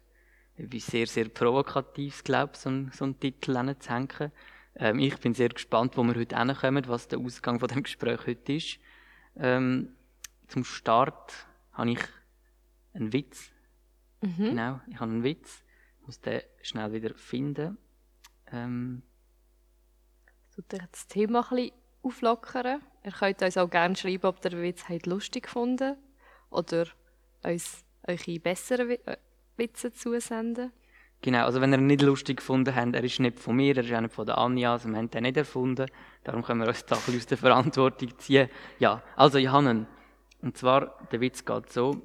Wie 0.57 0.80
sehr, 0.81 1.07
sehr 1.07 1.30
provokativ, 1.30 2.24
glaube 2.24 2.51
ich, 2.54 2.60
so, 2.60 2.69
einen, 2.69 2.92
so 2.92 3.06
einen 3.06 3.19
Titel 3.19 3.75
zu 3.80 3.89
hängen. 3.89 4.31
Ähm, 4.75 5.00
ich 5.00 5.18
bin 5.19 5.33
sehr 5.33 5.50
gespannt, 5.50 5.95
wo 5.95 6.04
wir 6.04 6.16
heute 6.16 6.38
hinkommen, 6.38 6.88
was 6.88 7.07
der 7.07 7.19
Ausgang 7.19 7.60
von 7.60 7.69
dem 7.69 7.83
Gespräch 7.83 8.27
heute 8.27 8.54
ist. 8.54 8.80
Ähm, 9.38 9.95
zum 10.48 10.66
Start 10.66 11.33
habe 11.74 11.92
ich 11.92 12.00
einen 12.94 13.13
Witz. 13.13 13.51
Mhm. 14.22 14.36
Genau, 14.38 14.81
ich 14.88 15.00
habe 15.00 15.12
einen 15.12 15.24
Witz. 15.24 15.63
Ich 16.00 16.06
muss 16.07 16.19
den 16.19 16.42
schnell 16.62 16.92
wieder 16.92 17.16
finden. 17.16 17.77
Ähm, 18.51 19.01
Tut 20.53 20.65
das 20.72 21.08
Thema 21.08 21.39
ein 21.51 21.55
bisschen 21.55 21.85
auflockern. 22.05 22.81
Ihr 23.03 23.12
könnt 23.12 23.41
uns 23.41 23.57
auch 23.57 23.69
gerne 23.69 23.95
schreiben, 23.95 24.25
ob 24.25 24.43
ihr 24.43 24.51
den 24.51 24.62
Witz 24.62 24.83
lustig 25.05 25.43
gefunden 25.43 25.97
oder 26.50 26.85
uns 27.43 27.83
eure 28.07 28.39
besseren 28.39 28.91
äh, 29.05 29.17
Witze 29.57 29.91
zusenden. 29.91 30.71
Genau, 31.21 31.45
also 31.45 31.59
wenn 31.59 31.74
ihr 31.74 31.79
ihn 31.79 31.88
nicht 31.88 32.01
lustig 32.01 32.38
gefunden 32.38 32.75
habt, 32.75 32.95
er 32.95 33.03
ist 33.03 33.19
nicht 33.19 33.39
von 33.39 33.55
mir, 33.55 33.75
er 33.75 33.83
ist 33.83 33.93
auch 33.93 34.01
nicht 34.01 34.13
von 34.13 34.25
der 34.25 34.38
Anja, 34.38 34.74
also 34.74 34.89
wir 34.89 34.97
haben 34.97 35.09
den 35.09 35.24
nicht 35.24 35.38
erfunden. 35.38 35.88
Darum 36.24 36.43
können 36.43 36.62
wir 36.62 36.67
uns 36.67 36.85
da 36.85 36.95
aus 36.95 37.25
der 37.25 37.38
Verantwortung 37.38 38.17
ziehen. 38.19 38.50
Ja, 38.79 39.01
also 39.15 39.38
Johannen, 39.38 39.88
und 40.41 40.57
zwar, 40.57 41.07
der 41.12 41.21
Witz 41.21 41.43
geht 41.43 41.71
so, 41.71 42.01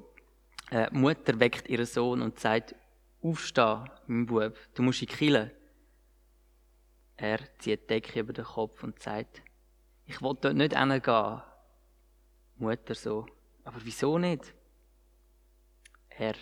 äh, 0.71 0.87
Mutter 0.91 1.39
weckt 1.39 1.69
ihren 1.69 1.85
Sohn 1.85 2.21
und 2.21 2.39
sagt, 2.39 2.73
aufstehen, 3.21 3.89
mein 4.07 4.25
Bub, 4.25 4.55
du 4.73 4.81
musst 4.81 5.01
in 5.01 5.07
die 5.07 5.13
Kille. 5.13 5.51
Er 7.17 7.39
zieht 7.59 7.83
die 7.83 7.87
Decke 7.87 8.21
über 8.21 8.33
den 8.33 8.45
Kopf 8.45 8.83
und 8.83 8.99
sagt, 8.99 9.43
ich 10.11 10.21
will 10.21 10.35
dort 10.39 10.55
nicht 10.55 10.77
hingehen. 10.77 11.41
Mutter 12.57 12.95
so. 12.95 13.25
Aber 13.63 13.77
wieso 13.83 14.17
nicht? 14.17 14.53
Er. 16.09 16.35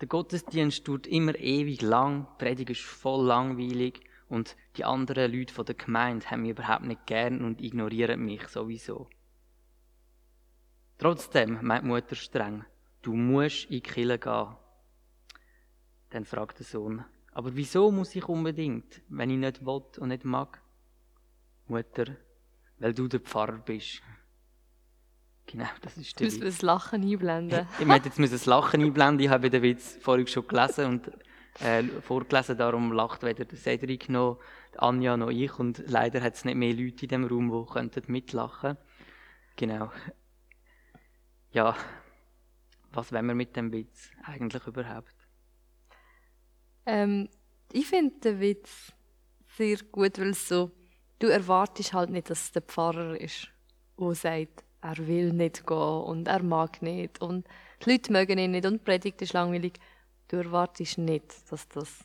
Der 0.00 0.08
Gottesdienst 0.08 0.84
tut 0.84 1.06
immer 1.06 1.34
ewig 1.36 1.82
lang, 1.82 2.26
die 2.32 2.44
Predigt 2.44 2.70
ist 2.70 2.82
voll 2.82 3.26
langweilig 3.26 4.00
und 4.28 4.56
die 4.76 4.84
anderen 4.84 5.32
Leute 5.32 5.52
von 5.52 5.64
der 5.64 5.74
Gemeinde 5.74 6.30
haben 6.30 6.42
mich 6.42 6.52
überhaupt 6.52 6.84
nicht 6.84 7.06
gern 7.06 7.42
und 7.44 7.60
ignorieren 7.60 8.24
mich 8.24 8.46
sowieso. 8.48 9.08
Trotzdem, 10.98 11.58
meint 11.62 11.84
Mutter 11.84 12.14
streng, 12.14 12.64
du 13.02 13.14
musst 13.14 13.64
in 13.64 13.70
die 13.70 13.80
Kirche 13.80 14.18
gehen. 14.18 14.56
Dann 16.10 16.24
fragt 16.24 16.58
der 16.58 16.66
Sohn, 16.66 17.04
aber 17.32 17.56
wieso 17.56 17.90
muss 17.90 18.14
ich 18.14 18.28
unbedingt, 18.28 19.02
wenn 19.08 19.30
ich 19.30 19.38
nicht 19.38 19.64
will 19.64 19.82
und 19.98 20.08
nicht 20.08 20.24
mag? 20.24 20.62
Mutter, 21.66 22.16
weil 22.80 22.94
du 22.94 23.06
der 23.06 23.20
Pfarrer 23.20 23.58
bist. 23.58 24.02
Genau, 25.46 25.68
das 25.82 25.96
ist 25.96 26.18
der 26.18 26.26
Müssen 26.26 26.40
wir 26.40 26.46
das 26.48 26.62
Lachen 26.62 27.02
einblenden? 27.02 27.66
ich 27.78 27.88
hätte 27.88 28.08
jetzt 28.08 28.32
das 28.32 28.46
Lachen 28.46 28.82
einblenden. 28.82 29.24
Ich 29.24 29.30
habe 29.30 29.50
den 29.50 29.62
Witz 29.62 29.98
vorhin 30.00 30.26
schon 30.26 30.46
gelesen 30.46 30.86
und 30.86 31.10
äh, 31.60 31.82
vorgelesen. 32.02 32.56
Darum 32.56 32.92
lacht 32.92 33.22
weder 33.22 33.44
der 33.44 33.58
Cedric 33.58 34.08
noch 34.08 34.40
Anja 34.76 35.16
noch 35.16 35.30
ich. 35.30 35.58
Und 35.58 35.82
leider 35.86 36.20
hat 36.20 36.34
es 36.34 36.44
nicht 36.44 36.56
mehr 36.56 36.72
Leute 36.72 37.04
in 37.04 37.08
dem 37.08 37.24
Raum, 37.24 37.50
die 37.50 37.72
könnten 37.72 38.02
mitlachen 38.10 38.76
Genau. 39.56 39.90
Ja, 41.52 41.76
was 42.92 43.12
wollen 43.12 43.26
wir 43.26 43.34
mit 43.34 43.56
dem 43.56 43.72
Witz 43.72 44.10
eigentlich 44.22 44.66
überhaupt? 44.66 45.14
Ähm, 46.86 47.28
ich 47.72 47.86
finde 47.86 48.18
den 48.20 48.40
Witz 48.40 48.92
sehr 49.56 49.78
gut, 49.90 50.18
weil 50.18 50.34
so, 50.34 50.70
du 51.20 51.28
erwartest 51.28 51.92
halt 51.92 52.10
nicht, 52.10 52.28
dass 52.28 52.44
es 52.44 52.52
der 52.52 52.62
Pfarrer 52.62 53.20
ist, 53.20 53.48
der 53.98 54.14
sagt, 54.14 54.64
er 54.82 55.06
will 55.06 55.32
nicht 55.32 55.66
gehen 55.66 55.76
und 55.76 56.26
er 56.26 56.42
mag 56.42 56.82
nicht 56.82 57.20
und 57.20 57.46
die 57.84 57.90
Leute 57.90 58.12
mögen 58.12 58.38
ihn 58.38 58.50
nicht 58.50 58.66
und 58.66 58.74
die 58.74 58.84
Predigt 58.84 59.22
ist 59.22 59.34
langweilig. 59.34 59.78
Du 60.28 60.36
erwartest 60.36 60.98
nicht, 60.98 61.24
dass 61.50 61.68
das 61.68 62.04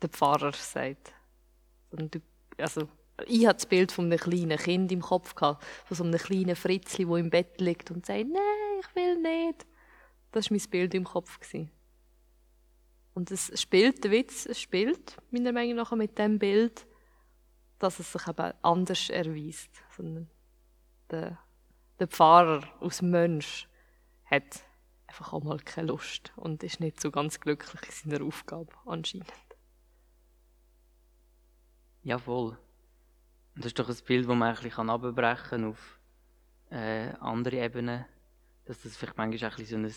der 0.00 0.08
Pfarrer 0.08 0.52
sagt. 0.52 1.12
Und 1.90 2.14
du, 2.14 2.20
also, 2.58 2.88
ich 3.26 3.46
hatte 3.46 3.56
das 3.56 3.66
Bild 3.66 3.92
von 3.92 4.06
einem 4.06 4.18
kleinen 4.18 4.58
Kind 4.58 4.92
im 4.92 5.00
Kopf, 5.00 5.34
gehabt, 5.34 5.64
von 5.86 5.96
so 5.96 6.04
einem 6.04 6.18
kleinen 6.18 6.56
Fritzli, 6.56 7.04
der 7.04 7.16
im 7.16 7.30
Bett 7.30 7.60
liegt 7.60 7.90
und 7.90 8.06
sagt, 8.06 8.26
nein, 8.28 8.80
ich 8.80 8.94
will 8.94 9.20
nicht. 9.20 9.66
Das 10.32 10.50
war 10.50 10.56
mein 10.56 10.70
Bild 10.70 10.94
im 10.94 11.04
Kopf. 11.04 11.38
Gewesen. 11.38 11.70
Und 13.14 13.30
es 13.30 13.60
spielt, 13.60 14.04
der 14.04 14.10
Witz 14.10 14.46
es 14.46 14.60
spielt, 14.60 15.16
meiner 15.30 15.52
Meinung 15.52 15.76
nach, 15.76 15.92
mit 15.92 16.18
dem 16.18 16.38
Bild, 16.38 16.86
dass 17.80 17.98
es 17.98 18.12
sich 18.12 18.28
eben 18.28 18.52
anders 18.62 19.10
erweist. 19.10 19.70
Sondern 19.96 20.30
der, 21.10 21.38
der 21.98 22.06
Pfarrer 22.06 22.62
aus 22.78 23.02
Mensch 23.02 23.68
hat 24.26 24.62
einfach 25.08 25.32
auch 25.32 25.42
mal 25.42 25.58
keine 25.58 25.88
Lust 25.88 26.32
und 26.36 26.62
ist 26.62 26.78
nicht 26.78 27.00
so 27.00 27.10
ganz 27.10 27.40
glücklich 27.40 27.82
in 28.04 28.10
seiner 28.10 28.24
Aufgabe, 28.24 28.72
anscheinend. 28.86 29.32
Ja, 32.02 32.18
voll. 32.18 32.56
Und 33.54 33.64
das 33.64 33.66
ist 33.66 33.78
doch 33.78 33.88
ein 33.88 33.96
Bild, 34.06 34.28
das 34.28 34.36
man 34.36 34.54
eigentlich 34.54 34.78
abbrechen 34.78 35.48
kann 35.50 35.64
auf 35.64 35.98
äh, 36.70 37.12
andere 37.20 37.56
Ebenen. 37.56 38.04
Dass 38.64 38.82
das 38.82 38.96
vielleicht 38.96 39.18
manchmal 39.18 39.50
auch 39.50 39.58
ein 39.58 39.64
so 39.64 39.76
ein 39.76 39.92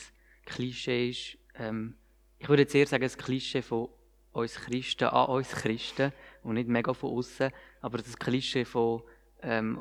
Klischee 0.45 1.09
ist. 1.09 1.37
Ähm, 1.55 1.95
ich 2.39 2.49
würde 2.49 2.63
jetzt 2.63 2.75
eher 2.75 2.87
sagen, 2.87 3.03
ein 3.03 3.09
Klischee 3.09 3.61
von 3.61 3.89
uns 4.33 4.55
Christen 4.55 5.05
an 5.05 5.29
uns 5.29 5.49
Christen 5.49 6.11
und 6.41 6.55
nicht 6.55 6.67
mega 6.67 6.93
von 6.93 7.11
außen. 7.11 7.51
Aber 7.83 7.97
das 7.97 8.17
Klischee 8.17 8.63
von 8.63 9.03
ähm, 9.41 9.77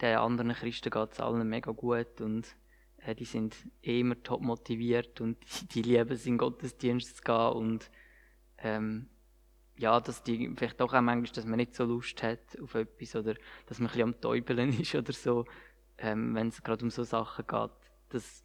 den 0.00 0.16
anderen 0.16 0.54
Christen 0.54 0.88
geht 0.88 1.12
es 1.12 1.20
allen 1.20 1.46
mega 1.46 1.70
gut 1.70 2.22
und 2.22 2.56
äh, 3.04 3.14
die 3.14 3.26
sind 3.26 3.54
eh 3.82 4.00
immer 4.00 4.20
top 4.22 4.40
motiviert 4.40 5.20
und 5.20 5.36
die, 5.60 5.66
die 5.66 5.82
lieben 5.82 6.12
es, 6.12 6.24
in 6.24 6.38
Gottesdienst 6.38 7.18
zu 7.18 7.22
gehen 7.22 7.52
und 7.52 7.90
ähm, 8.56 9.10
ja, 9.76 10.00
dass 10.00 10.22
die 10.22 10.50
vielleicht 10.56 10.80
doch 10.80 10.94
auch 10.94 11.02
manchmal, 11.02 11.34
dass 11.34 11.44
man 11.44 11.58
nicht 11.58 11.74
so 11.74 11.84
Lust 11.84 12.22
hat 12.22 12.58
auf 12.62 12.74
etwas 12.74 13.14
oder 13.14 13.34
dass 13.66 13.78
man 13.78 13.88
ein 13.88 13.92
bisschen 13.92 14.14
am 14.14 14.20
Täubeln 14.22 14.72
ist 14.80 14.94
oder 14.94 15.12
so, 15.12 15.44
ähm, 15.98 16.34
wenn 16.34 16.48
es 16.48 16.62
gerade 16.62 16.82
um 16.82 16.90
so 16.90 17.02
Sachen 17.04 17.46
geht, 17.46 17.70
das 18.08 18.42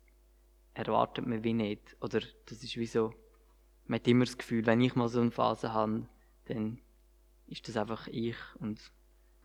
erwartet 0.74 1.26
man 1.26 1.46
wie 1.46 1.54
nicht. 1.54 1.96
Oder 2.02 2.20
das 2.48 2.62
ist 2.62 2.76
wie 2.76 2.86
so, 2.86 3.14
man 3.86 4.02
hat 4.02 4.08
immer 4.10 4.26
das 4.26 4.38
Gefühl, 4.38 4.66
wenn 4.66 4.82
ich 4.82 4.96
mal 4.96 5.08
so 5.08 5.22
eine 5.22 5.32
Phase 5.32 5.72
habe, 5.72 6.06
dann 6.46 6.82
ist 7.52 7.68
das 7.68 7.78
einfach 7.78 8.08
ich 8.08 8.38
und 8.60 8.80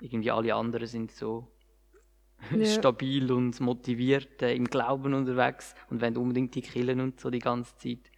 irgendwie 0.01 0.31
alle 0.31 0.55
anderen 0.55 0.87
sind 0.87 1.11
so 1.11 1.53
ja. 2.53 2.65
stabil 2.79 3.31
und 3.33 3.61
motiviert 3.61 4.43
äh, 4.43 4.55
im 4.55 4.65
Glauben 4.65 5.13
unterwegs 5.15 5.75
und 5.91 6.01
wollen 6.01 6.17
unbedingt 6.17 6.55
die 6.55 6.63
killen 6.63 7.01
und 7.01 7.21
so 7.21 7.31
die 7.31 7.41
ganze 7.41 7.77
Zeit. 7.77 8.11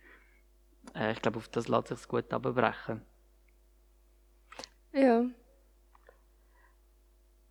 Äh, 0.94 1.12
ich 1.12 1.22
glaube, 1.22 1.38
auf 1.38 1.48
das 1.48 1.68
lässt 1.68 1.88
sich 1.88 2.06
gut 2.06 2.32
abbrechen. 2.32 3.02
Ja. 4.92 5.24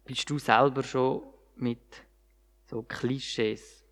Bist 0.05 0.29
du 0.29 0.37
selber 0.37 0.83
schon 0.83 1.23
mit 1.55 2.03
so 2.65 2.83
Klischees 2.83 3.85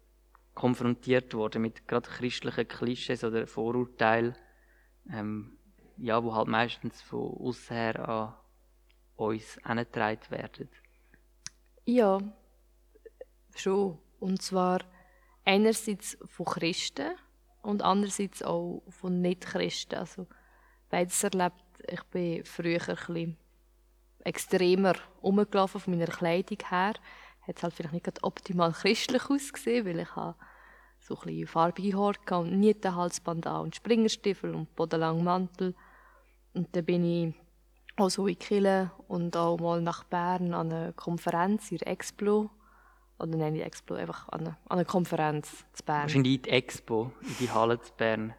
konfrontiert 0.54 1.34
worden, 1.34 1.62
mit 1.62 1.88
gerade 1.88 2.10
christlichen 2.10 2.68
Klischees 2.68 3.24
oder 3.24 3.48
Vorurteilen, 3.48 4.36
ähm, 5.12 5.55
ja, 5.98 6.24
wo 6.24 6.34
halt 6.34 6.48
meistens 6.48 7.02
von 7.02 7.36
außen 7.40 7.76
her 7.76 8.10
an 8.10 8.34
uns 9.16 9.58
herangetragen 9.64 10.30
werden? 10.30 10.70
Ja, 11.86 12.20
schon. 13.56 14.00
Und 14.20 14.42
zwar 14.42 14.80
einerseits 15.44 16.18
von 16.26 16.46
Christen 16.46 17.12
und 17.62 17.82
andererseits 17.82 18.42
auch 18.44 18.84
von 18.90 19.22
Nicht-Christen. 19.22 19.96
Also 19.96 20.28
beides 20.90 21.24
erlebt. 21.24 21.64
Ich 21.88 22.04
bin 22.06 22.44
früher 22.46 22.82
ein 23.10 23.38
extremer 24.24 24.96
rumgelaufen 25.22 25.80
von 25.80 25.98
meiner 25.98 26.12
Kleidung 26.12 26.58
her. 26.70 26.94
Hat 27.42 27.62
halt 27.62 27.74
vielleicht 27.74 27.94
nicht 27.94 28.24
optimal 28.24 28.72
christlich 28.72 29.30
ausgesehen, 29.30 29.86
weil 29.86 30.00
ich 30.00 30.16
habe 30.16 30.36
so 31.00 31.16
ein 31.16 31.26
bisschen 31.26 31.48
farbige 31.48 31.98
Haare 31.98 32.40
und 32.40 32.60
Nietenhalsband 32.60 33.46
an 33.46 33.62
und 33.62 33.76
Springerstiefel 33.76 34.56
und 34.56 34.76
bodenlangen 34.76 35.24
Mantel. 35.24 35.76
Und 36.56 36.76
dann 36.76 36.86
bin 36.86 37.06
ich 37.06 37.36
auch 37.98 38.10
so 38.10 38.28
in 38.28 38.40
Kille 38.40 38.92
und 39.08 39.38
auch 39.38 39.60
mal 39.60 39.82
nach 39.82 40.04
Bern 40.06 40.54
an 40.54 40.72
einer 40.72 40.94
Konferenz 40.94 41.72
in 41.72 41.80
Explo. 41.82 42.50
Oder 43.20 43.38
nein, 43.38 43.54
die 43.54 43.62
Explo, 43.62 43.96
einfach 43.96 44.28
an 44.30 44.42
einer, 44.42 44.58
an 44.66 44.80
einer 44.80 44.86
Konferenz 44.86 45.66
zu 45.74 45.84
Bern. 45.84 46.04
Wahrscheinlich 46.04 46.42
die 46.42 46.50
Expo, 46.50 47.12
in 47.22 47.36
die 47.40 47.52
Halle 47.52 47.80
zu 47.80 47.94
Bern, 47.94 48.34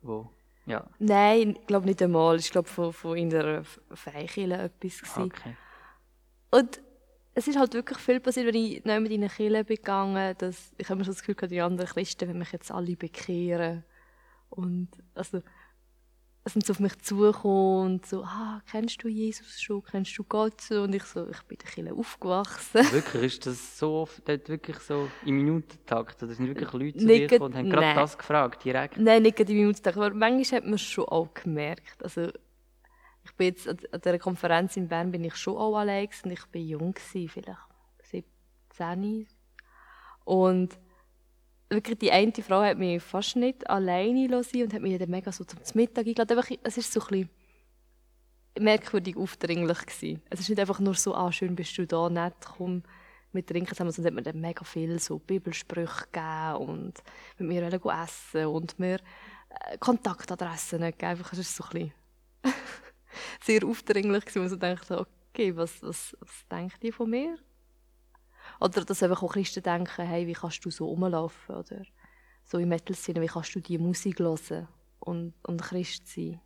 wo 0.00 0.30
ja. 0.66 0.86
Nein, 0.98 1.56
ich 1.60 1.66
glaube 1.66 1.86
nicht 1.86 2.00
einmal. 2.02 2.36
Ich 2.36 2.50
glaube 2.50 2.68
von, 2.68 2.92
von 2.92 3.16
in 3.16 3.30
der 3.30 3.64
Freikirche 3.64 4.54
etwas. 4.54 5.00
Gewesen. 5.00 5.22
Okay. 5.22 5.56
Und 6.50 6.80
es 7.34 7.48
ist 7.48 7.58
halt 7.58 7.74
wirklich 7.74 7.98
viel 7.98 8.20
passiert, 8.20 8.46
wenn 8.46 8.54
ich 8.54 8.84
neu 8.84 9.00
mit 9.00 9.10
in 9.10 9.22
eine 9.22 9.30
Kirche 9.30 9.64
begangen 9.64 10.34
dass 10.38 10.72
Ich 10.78 10.88
habe 10.88 10.98
mir 10.98 11.04
schon 11.04 11.14
das 11.14 11.24
Gefühl, 11.24 11.48
die 11.48 11.60
anderen 11.60 11.88
Christen 11.88 12.28
wenn 12.28 12.38
mich 12.38 12.52
jetzt 12.52 12.70
alle 12.70 12.94
bekehren. 12.96 13.84
Und 14.50 14.88
also, 15.14 15.42
sind 16.44 16.66
so 16.66 16.72
auf 16.72 16.80
mich 16.80 16.98
zugekommen 16.98 17.92
und 17.92 18.06
so, 18.06 18.24
ah, 18.24 18.60
kennst 18.70 19.02
du 19.04 19.08
Jesus 19.08 19.60
schon, 19.60 19.82
kennst 19.84 20.18
du 20.18 20.24
Gott 20.24 20.60
so? 20.60 20.82
Und 20.82 20.94
ich 20.94 21.04
so, 21.04 21.28
ich 21.28 21.40
bin 21.42 21.58
in 21.76 21.84
der 21.84 21.94
aufgewachsen. 21.94 22.84
Wirklich, 22.92 23.22
ist 23.22 23.46
das 23.46 23.78
so, 23.78 24.08
dort 24.24 24.48
wirklich 24.48 24.78
so 24.78 25.08
im 25.24 25.36
Minutentakt? 25.36 26.20
Oder 26.22 26.34
sind 26.34 26.48
wirklich 26.48 26.72
Leute 26.72 26.98
zu 26.98 27.06
dir 27.06 27.26
gekommen 27.28 27.52
und 27.52 27.58
haben 27.58 27.70
gerade 27.70 27.94
das 27.94 28.18
gefragt, 28.18 28.64
direkt? 28.64 28.96
Nein, 28.96 29.22
nicht 29.22 29.38
im 29.38 29.56
Minutentakt, 29.56 29.96
aber 29.96 30.10
manchmal 30.10 30.60
hat 30.60 30.64
man 30.64 30.74
es 30.74 30.82
schon 30.82 31.04
auch 31.04 31.32
gemerkt. 31.32 32.02
Also, 32.02 32.32
ich 33.24 33.32
bin 33.36 33.46
jetzt, 33.46 33.68
an 33.68 33.78
dieser 34.04 34.18
Konferenz 34.18 34.76
in 34.76 34.88
Bern 34.88 35.12
bin 35.12 35.22
ich 35.22 35.36
schon 35.36 35.56
auch 35.56 35.76
allein 35.76 36.08
und 36.24 36.30
ich 36.32 36.40
war 36.52 36.60
jung, 36.60 36.92
gewesen, 36.92 37.28
vielleicht 37.28 37.58
17. 38.02 39.28
Und 40.24 40.76
wirklich 41.72 41.98
die 41.98 42.12
eine 42.12 42.32
Frau 42.32 42.62
hat 42.62 42.78
mich 42.78 43.02
fast 43.02 43.36
nicht 43.36 43.68
alleine 43.68 44.26
lassen 44.26 44.62
und 44.62 44.74
hat 44.74 44.82
mich 44.82 44.98
dann 44.98 45.10
mega 45.10 45.32
so 45.32 45.44
zum 45.44 45.58
Mittag 45.74 46.06
eingeladen. 46.06 46.38
Einfach, 46.38 46.56
es 46.62 46.78
ist 46.78 46.92
so 46.92 47.00
ein 47.10 47.28
merkwürdig 48.58 49.16
aufdringlich 49.16 49.86
gewesen. 49.86 50.22
Es 50.30 50.40
ist 50.40 50.48
nicht 50.48 50.60
einfach 50.60 50.80
nur 50.80 50.94
so, 50.94 51.14
ah, 51.14 51.32
schön 51.32 51.56
bist 51.56 51.76
du 51.78 51.86
da, 51.86 52.08
nett, 52.08 52.34
komm, 52.56 52.82
wir 53.32 53.44
trinken 53.44 53.70
zusammen, 53.70 53.92
sondern 53.92 54.14
hat 54.14 54.24
mir 54.24 54.32
dann 54.32 54.40
mega 54.40 54.64
viel 54.64 54.98
so 54.98 55.18
Bibelsprüche 55.18 56.06
gegeben 56.12 56.56
und 56.56 57.02
mit 57.38 57.48
mir 57.48 57.72
essen 58.02 58.46
und 58.46 58.78
mir 58.78 58.98
äh, 59.48 59.78
Kontaktadressen 59.78 60.80
gegeben. 60.80 61.06
Einfach, 61.06 61.32
es 61.32 61.38
ist 61.38 61.56
so 61.56 61.64
ein 61.72 61.92
sehr 63.40 63.64
aufdringlich 63.64 64.24
gewesen, 64.26 64.42
und 64.42 64.48
so 64.50 64.56
dachte, 64.56 65.06
okay, 65.30 65.56
was, 65.56 65.82
was, 65.82 66.14
was 66.20 66.46
denkt 66.50 66.84
ihr 66.84 66.92
von 66.92 67.08
mir? 67.08 67.38
Oder 68.62 68.84
dass 68.84 69.02
einfach 69.02 69.22
auch 69.22 69.32
Christen 69.32 69.62
denken, 69.62 70.06
hey, 70.06 70.26
wie 70.26 70.34
kannst 70.34 70.64
du 70.64 70.70
so 70.70 70.86
rumlaufen? 70.86 71.56
Oder 71.56 71.82
so 72.44 72.58
im 72.58 72.68
Metal-Szene, 72.68 73.20
wie 73.20 73.26
kannst 73.26 73.54
du 73.54 73.60
die 73.60 73.78
Musik 73.78 74.20
hören 74.20 74.68
und, 75.00 75.34
und 75.42 75.60
Christ 75.60 76.06
sein? 76.06 76.40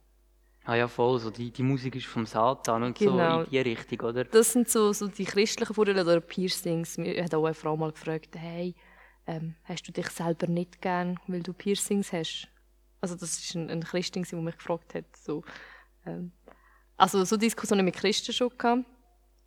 Ah 0.65 0.75
ja, 0.75 0.89
voll. 0.89 1.19
So 1.19 1.31
die, 1.31 1.51
die 1.51 1.63
Musik 1.63 1.95
ist 1.95 2.07
vom 2.07 2.25
Satan 2.25 2.83
und 2.83 2.99
genau. 2.99 3.39
so 3.39 3.45
in 3.45 3.51
die 3.51 3.59
Richtung, 3.59 4.01
oder? 4.01 4.25
Das 4.25 4.53
sind 4.53 4.69
so, 4.69 4.93
so 4.93 5.09
die 5.09 5.25
christlichen 5.25 5.75
Vorteile 5.75 6.03
oder 6.03 6.21
Piercings. 6.21 6.97
Mir 6.97 7.23
hat 7.23 7.35
auch 7.35 7.45
eine 7.45 7.55
Frau 7.55 7.77
mal 7.77 7.93
gefragt, 7.93 8.35
hey, 8.37 8.75
ähm, 9.27 9.55
hast 9.65 9.87
du 9.87 9.93
dich 9.93 10.09
selber 10.09 10.47
nicht 10.47 10.81
gern, 10.81 11.21
weil 11.27 11.43
du 11.43 11.53
Piercings 11.53 12.13
hast? 12.13 12.49
Also 13.01 13.15
das 13.15 13.39
ist 13.39 13.55
ein, 13.55 13.71
ein 13.71 13.85
Christin, 13.85 14.25
der 14.25 14.41
mich 14.41 14.57
gefragt 14.57 14.95
hat. 14.95 15.05
So, 15.17 15.45
ähm, 16.07 16.33
also 16.97 17.25
so 17.25 17.37
Diskussionen 17.37 17.85
mit 17.85 17.95
Christen 17.95 18.33
schon 18.33 18.51
gehabt. 18.57 18.85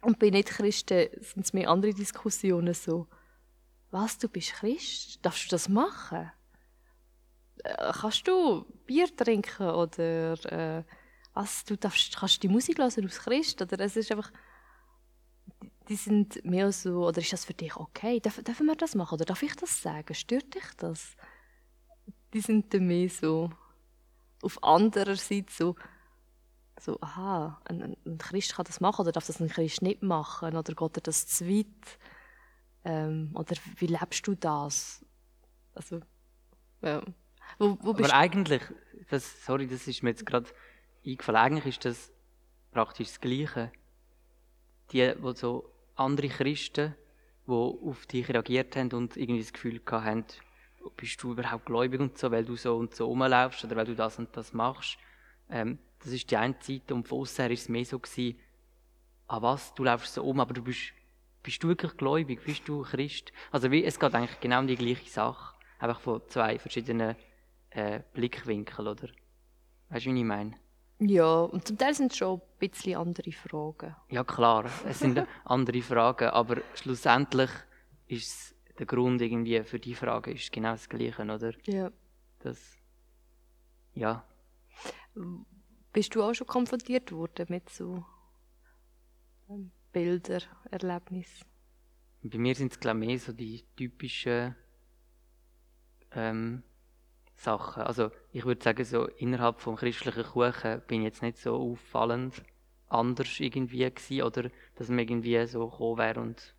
Und 0.01 0.19
bei 0.19 0.29
Nicht-Christen 0.29 1.09
sind 1.21 1.45
es 1.45 1.53
mehr 1.53 1.69
andere 1.69 1.93
Diskussionen 1.93 2.73
so, 2.73 3.07
was, 3.91 4.17
du 4.17 4.29
bist 4.29 4.53
Christ? 4.53 5.19
Darfst 5.25 5.45
du 5.45 5.49
das 5.49 5.67
machen? 5.67 6.31
Äh, 7.63 7.91
kannst 7.99 8.27
du 8.27 8.65
Bier 8.85 9.13
trinken 9.15 9.69
oder 9.69 10.33
äh, 10.79 10.83
was, 11.33 11.65
du 11.65 11.75
darfst, 11.75 12.17
kannst 12.17 12.41
die 12.43 12.47
Musik 12.47 12.77
hören 12.77 13.05
aus 13.05 13.19
Christ? 13.19 13.61
Oder 13.61 13.79
es 13.79 13.95
ist 13.95 14.11
einfach, 14.11 14.31
die 15.89 15.95
sind 15.95 16.45
mehr 16.45 16.71
so, 16.71 17.07
oder 17.07 17.19
ist 17.19 17.33
das 17.33 17.45
für 17.45 17.53
dich 17.53 17.75
okay? 17.75 18.19
Darf, 18.19 18.41
dürfen 18.43 18.67
wir 18.67 18.75
das 18.75 18.95
machen 18.95 19.15
oder 19.15 19.25
darf 19.25 19.41
ich 19.41 19.55
das 19.55 19.81
sagen? 19.81 20.13
Stört 20.13 20.53
dich 20.53 20.63
das? 20.77 21.15
Die 22.33 22.41
sind 22.41 22.73
dann 22.73 22.85
mehr 22.85 23.09
so 23.09 23.49
auf 24.41 24.63
anderer 24.63 25.15
Seite 25.15 25.51
so, 25.51 25.75
so, 26.79 26.97
aha, 27.01 27.61
ein, 27.65 27.95
ein, 28.05 28.17
Christ 28.17 28.55
kann 28.55 28.65
das 28.65 28.79
machen 28.79 29.01
oder 29.01 29.11
darf 29.11 29.27
das 29.27 29.41
ein 29.41 29.49
Christ 29.49 29.81
nicht 29.81 30.01
machen 30.01 30.55
oder 30.55 30.73
geht 30.73 30.97
er 30.97 31.01
das 31.01 31.27
zu 31.27 31.47
weit? 31.47 31.99
Ähm, 32.85 33.31
oder 33.33 33.55
wie 33.77 33.87
lebst 33.87 34.25
du 34.25 34.35
das? 34.35 35.05
Also, 35.73 36.01
ja. 36.81 37.01
Wo, 37.57 37.77
wo 37.81 37.91
Aber 37.91 38.13
eigentlich, 38.13 38.61
das, 39.09 39.45
sorry, 39.45 39.67
das 39.67 39.87
ist 39.87 40.03
mir 40.03 40.11
jetzt 40.11 40.25
gerade 40.25 40.49
eingefallen, 41.05 41.39
eigentlich 41.39 41.65
ist 41.65 41.85
das 41.85 42.11
praktisch 42.71 43.09
das 43.09 43.21
Gleiche. 43.21 43.71
Die, 44.91 45.13
die 45.13 45.35
so 45.35 45.71
andere 45.95 46.29
Christen, 46.29 46.95
die 47.45 47.51
auf 47.51 48.05
dich 48.07 48.27
reagiert 48.29 48.75
haben 48.75 48.91
und 48.93 49.17
irgendwie 49.17 49.41
das 49.41 49.53
Gefühl 49.53 49.81
haben, 49.91 50.25
bist 50.95 51.21
du 51.21 51.33
überhaupt 51.33 51.65
gläubig 51.65 51.99
und 51.99 52.17
so, 52.17 52.31
weil 52.31 52.45
du 52.45 52.55
so 52.55 52.77
und 52.77 52.95
so 52.95 53.05
rumlaufst 53.05 53.63
oder 53.65 53.75
weil 53.75 53.85
du 53.85 53.95
das 53.95 54.17
und 54.17 54.35
das 54.35 54.53
machst. 54.53 54.97
Ähm, 55.49 55.79
das 55.99 56.13
ist 56.13 56.29
die 56.31 56.37
eine 56.37 56.55
Seite 56.59 56.93
und 56.93 57.07
von 57.07 57.19
außen 57.19 57.43
her 57.43 57.51
ist 57.51 57.61
es 57.61 57.69
mehr 57.69 57.85
so 57.85 57.99
gewesen, 57.99 58.39
ah 59.27 59.41
was, 59.41 59.73
du 59.73 59.83
läufst 59.83 60.13
so 60.13 60.23
um, 60.23 60.39
aber 60.39 60.53
du 60.53 60.63
bist, 60.63 60.93
bist 61.43 61.63
du 61.63 61.67
wirklich 61.67 61.95
gläubig, 61.97 62.43
bist 62.43 62.67
du 62.67 62.81
Christ? 62.83 63.31
Also 63.51 63.71
wie, 63.71 63.83
es 63.83 63.99
geht 63.99 64.13
eigentlich 64.13 64.39
genau 64.39 64.59
um 64.59 64.67
die 64.67 64.75
gleiche 64.75 65.09
Sache, 65.09 65.55
einfach 65.79 65.99
von 65.99 66.21
zwei 66.27 66.57
verschiedenen 66.59 67.15
äh, 67.71 68.01
Blickwinkeln, 68.13 68.87
oder? 68.87 69.09
Weißt 69.89 70.05
du, 70.05 70.13
wie 70.13 70.19
ich 70.19 70.25
meine? 70.25 70.55
Ja, 70.99 71.41
und 71.41 71.65
zum 71.65 71.77
Teil 71.77 71.93
sind 71.93 72.11
es 72.11 72.17
schon 72.17 72.39
ein 72.39 72.69
bisschen 72.69 72.97
andere 72.97 73.31
Fragen. 73.31 73.95
Ja 74.09 74.23
klar, 74.23 74.65
es 74.85 74.99
sind 74.99 75.25
andere 75.45 75.81
Fragen, 75.81 76.29
aber 76.29 76.57
schlussendlich 76.75 77.49
ist 78.07 78.53
der 78.77 78.85
Grund 78.85 79.21
irgendwie 79.21 79.63
für 79.63 79.79
die 79.79 79.95
Frage 79.95 80.31
ist 80.31 80.51
genau 80.51 80.71
das 80.71 80.89
Gleiche, 80.89 81.23
oder? 81.23 81.53
Ja. 81.65 81.91
Das, 82.39 82.57
ja. 83.93 84.25
Bist 85.91 86.13
du 86.15 86.23
auch 86.23 86.33
schon 86.33 86.47
konfrontiert 86.47 87.11
worden 87.11 87.47
mit 87.49 87.69
so 87.69 88.05
ähm, 89.49 89.71
Bilder, 89.91 90.41
Erlebnissen? 90.69 91.45
Bei 92.21 92.37
mir 92.37 92.53
sind 92.55 92.71
es 92.73 92.79
glaube 92.79 92.99
ich 92.99 93.07
mehr 93.07 93.19
so 93.19 93.33
die 93.33 93.63
typischen 93.75 94.55
ähm, 96.11 96.63
Sachen. 97.35 97.83
Also 97.83 98.11
ich 98.31 98.45
würde 98.45 98.63
sagen, 98.63 98.83
so 98.83 99.05
innerhalb 99.05 99.61
vom 99.61 99.75
christlichen 99.77 100.23
Kuchen 100.23 100.81
bin 100.87 101.01
ich 101.01 101.05
jetzt 101.05 101.21
nicht 101.21 101.37
so 101.37 101.55
auffallend 101.55 102.43
anders 102.87 103.39
irgendwie 103.39 103.89
gewesen, 103.89 104.23
oder 104.23 104.49
dass 104.75 104.89
man 104.89 104.99
irgendwie 104.99 105.45
so 105.47 105.69
gekommen 105.69 105.97
wäre 105.97 106.19
und 106.19 106.55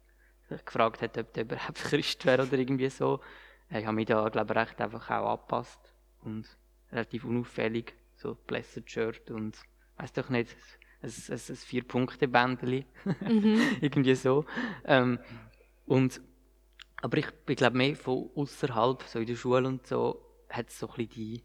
gefragt 0.49 1.03
hat, 1.03 1.19
ob 1.19 1.33
der 1.35 1.45
überhaupt 1.45 1.75
Christ 1.85 2.25
wäre 2.25 2.47
oder 2.47 2.59
irgendwie 2.59 2.89
so. 2.89 3.21
Ich 3.69 3.85
habe 3.85 3.95
mich 3.95 4.07
da, 4.07 4.29
glaube 4.29 4.53
ich, 4.53 4.59
recht 4.59 4.81
einfach 4.81 5.11
auch 5.11 5.31
angepasst 5.31 5.95
und 6.23 6.49
relativ 6.91 7.25
unauffällig, 7.25 7.95
so 8.21 8.35
Blessed 8.47 8.89
Shirt 8.91 9.31
und 9.31 9.59
weiß 9.97 10.13
doch 10.13 10.29
nicht, 10.29 10.55
ein, 11.03 11.11
ein, 11.11 11.41
ein 11.49 11.57
Vier-Punkte-Bändchen, 11.57 12.85
mhm. 13.05 13.61
irgendwie 13.81 14.15
so. 14.15 14.45
Ähm, 14.85 15.19
und, 15.87 16.21
aber 17.03 17.19
ich, 17.19 17.29
ich 17.49 17.57
glaube 17.57 17.77
mehr 17.77 17.97
von 17.97 18.31
außerhalb, 18.35 19.03
so 19.05 19.19
in 19.19 19.27
der 19.27 19.37
Schule 19.37 19.67
und 19.67 19.87
so, 19.87 20.23
hat 20.49 20.69
es 20.69 20.79
so 20.79 20.89
ein 20.89 20.97
bisschen 20.97 21.11
die 21.15 21.45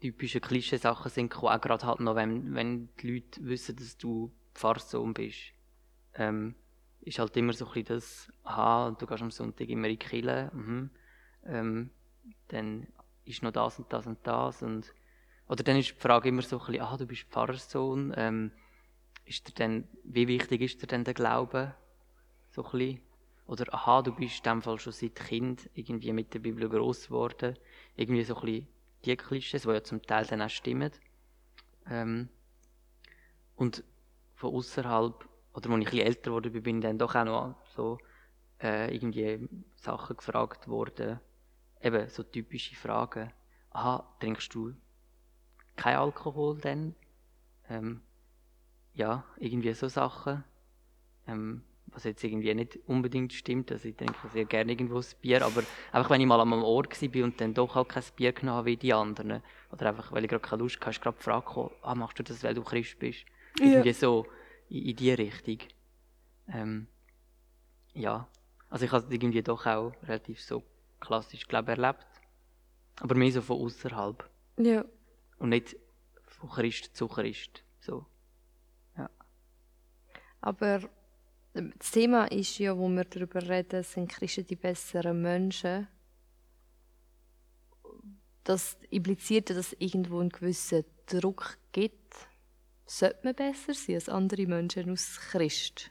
typischen 0.00 0.40
Klischeesachen 0.40 1.10
sind 1.10 1.34
auch 1.36 1.60
gerade 1.60 1.86
halt 1.86 2.00
noch, 2.00 2.16
wenn, 2.16 2.54
wenn 2.54 2.88
die 3.00 3.14
Leute 3.14 3.44
wissen, 3.44 3.76
dass 3.76 3.96
du 3.96 4.32
Pfarrsohn 4.54 5.14
bist. 5.14 5.52
Ähm, 6.14 6.54
ist 7.00 7.18
halt 7.18 7.36
immer 7.36 7.52
so 7.52 7.66
ein 7.66 7.72
bisschen 7.72 7.96
das, 7.96 8.32
aha, 8.42 8.90
du 8.98 9.06
gehst 9.06 9.22
am 9.22 9.30
Sonntag 9.30 9.68
immer 9.68 9.86
in 9.86 9.98
die 9.98 9.98
Kirche, 9.98 10.50
mhm. 10.52 10.90
ähm, 11.44 11.90
dann 12.48 12.88
ist 13.24 13.42
noch 13.42 13.52
das 13.52 13.78
und 13.78 13.92
das 13.92 14.06
und 14.06 14.18
das 14.24 14.62
und 14.62 14.92
oder 15.48 15.62
dann 15.62 15.76
ist 15.76 15.90
die 15.90 15.94
Frage 15.94 16.28
immer 16.28 16.42
so 16.42 16.58
ein 16.58 16.66
bisschen, 16.66 16.82
ah, 16.82 16.96
du 16.96 17.06
bist 17.06 17.22
Pfarrersohn, 17.24 18.12
ähm, 18.16 18.52
ist 19.24 19.48
dir 19.48 19.52
denn, 19.52 19.88
wie 20.04 20.28
wichtig 20.28 20.60
ist 20.60 20.82
dir 20.82 20.86
denn 20.86 21.04
der 21.04 21.14
Glaube? 21.14 21.74
So 22.50 22.64
ein 22.64 22.70
bisschen. 22.70 23.00
Oder, 23.46 23.72
aha, 23.72 24.02
du 24.02 24.12
bist 24.12 24.38
in 24.38 24.42
dem 24.44 24.62
Fall 24.62 24.78
schon 24.80 24.92
seit 24.92 25.14
Kind 25.14 25.70
irgendwie 25.74 26.12
mit 26.12 26.34
der 26.34 26.40
Bibel 26.40 26.68
groß 26.68 27.06
geworden. 27.06 27.56
Irgendwie 27.94 28.24
so 28.24 28.34
ein 28.36 28.40
bisschen 28.40 28.68
die 29.04 29.16
Klischees, 29.16 29.62
die 29.62 29.68
ja 29.68 29.82
zum 29.84 30.02
Teil 30.02 30.26
dann 30.26 30.42
auch 30.42 30.50
stimmen. 30.50 30.90
Ähm, 31.88 32.28
und 33.54 33.84
von 34.34 34.52
außerhalb, 34.52 35.28
oder 35.54 35.54
als 35.54 35.66
ich 35.66 35.70
ein 35.70 35.80
bisschen 35.84 36.06
älter 36.06 36.32
wurde, 36.32 36.50
bin 36.50 36.78
ich 36.78 36.82
dann 36.82 36.98
doch 36.98 37.14
auch 37.14 37.24
noch 37.24 37.66
so 37.74 37.98
äh, 38.60 38.92
irgendwie 38.92 39.48
Sachen 39.76 40.16
gefragt 40.16 40.66
worden. 40.66 41.20
Eben 41.80 42.08
so 42.08 42.24
typische 42.24 42.74
Fragen. 42.74 43.32
Aha, 43.70 44.16
trinkst 44.18 44.52
du 44.54 44.74
kein 45.76 45.96
Alkohol 45.96 46.58
denn? 46.58 46.94
Ähm, 47.68 48.00
ja, 48.94 49.24
irgendwie 49.38 49.74
so 49.74 49.88
Sachen. 49.88 50.44
Ähm, 51.26 51.62
was 51.88 52.04
jetzt 52.04 52.22
irgendwie 52.24 52.54
nicht 52.54 52.78
unbedingt 52.86 53.32
stimmt. 53.32 53.72
Also 53.72 53.88
ich 53.88 53.96
trinke 53.96 54.28
sehr 54.32 54.44
gerne 54.44 54.72
irgendwo 54.72 54.98
ein 54.98 55.06
Bier, 55.20 55.44
aber 55.44 55.62
einfach 55.92 56.10
wenn 56.10 56.20
ich 56.20 56.26
mal 56.26 56.40
am 56.40 56.52
Ort 56.52 57.00
war 57.00 57.24
und 57.24 57.40
dann 57.40 57.54
doch 57.54 57.74
halt 57.74 57.88
kein 57.88 58.02
Bier 58.16 58.32
genommen 58.32 58.58
habe 58.58 58.66
wie 58.66 58.76
die 58.76 58.92
anderen, 58.92 59.42
oder 59.72 59.88
einfach, 59.88 60.12
weil 60.12 60.24
ich 60.24 60.30
gerade 60.30 60.42
keine 60.42 60.62
Lust 60.62 60.78
hatte, 60.80 60.90
ist 60.90 61.00
gerade 61.00 61.16
gekommen, 61.16 61.70
ah, 61.82 61.94
machst 61.94 62.18
du 62.18 62.22
das, 62.22 62.42
weil 62.42 62.54
du 62.54 62.62
Christ 62.62 62.98
bist? 62.98 63.24
Ja. 63.58 63.66
Irgendwie 63.66 63.92
so 63.92 64.26
in, 64.68 64.84
in 64.84 64.96
die 64.96 65.12
Richtung. 65.12 65.58
Ähm, 66.48 66.86
ja, 67.94 68.28
also 68.68 68.84
ich 68.84 68.92
habe 68.92 69.04
es 69.04 69.10
irgendwie 69.10 69.42
doch 69.42 69.64
auch 69.66 69.92
relativ 70.02 70.40
so 70.40 70.62
klassisch, 71.00 71.46
glaube 71.46 71.72
ich, 71.72 71.78
erlebt. 71.78 72.06
Aber 73.00 73.14
mehr 73.14 73.32
so 73.32 73.42
von 73.42 73.60
außerhalb. 73.60 74.28
Ja. 74.58 74.84
Und 75.38 75.50
nicht 75.50 75.76
von 76.26 76.50
Christ 76.50 76.96
zu 76.96 77.08
Christ. 77.08 77.62
So. 77.80 78.06
Ja. 78.96 79.10
Aber 80.40 80.80
das 81.52 81.90
Thema 81.90 82.30
ist 82.30 82.58
ja, 82.58 82.76
wo 82.76 82.88
wir 82.88 83.04
darüber 83.04 83.46
reden, 83.48 83.82
sind 83.82 84.10
Christen 84.10 84.46
die 84.46 84.56
besseren 84.56 85.22
Menschen. 85.22 85.88
Das 88.44 88.76
impliziert, 88.90 89.50
dass 89.50 89.56
es 89.56 89.76
irgendwo 89.78 90.20
einen 90.20 90.28
gewissen 90.28 90.84
Druck 91.06 91.58
gibt. 91.72 92.14
Sollte 92.84 93.20
man 93.24 93.34
besser 93.34 93.74
sein 93.74 93.96
als 93.96 94.08
andere 94.08 94.46
Menschen 94.46 94.90
aus 94.90 95.18
Christ? 95.30 95.90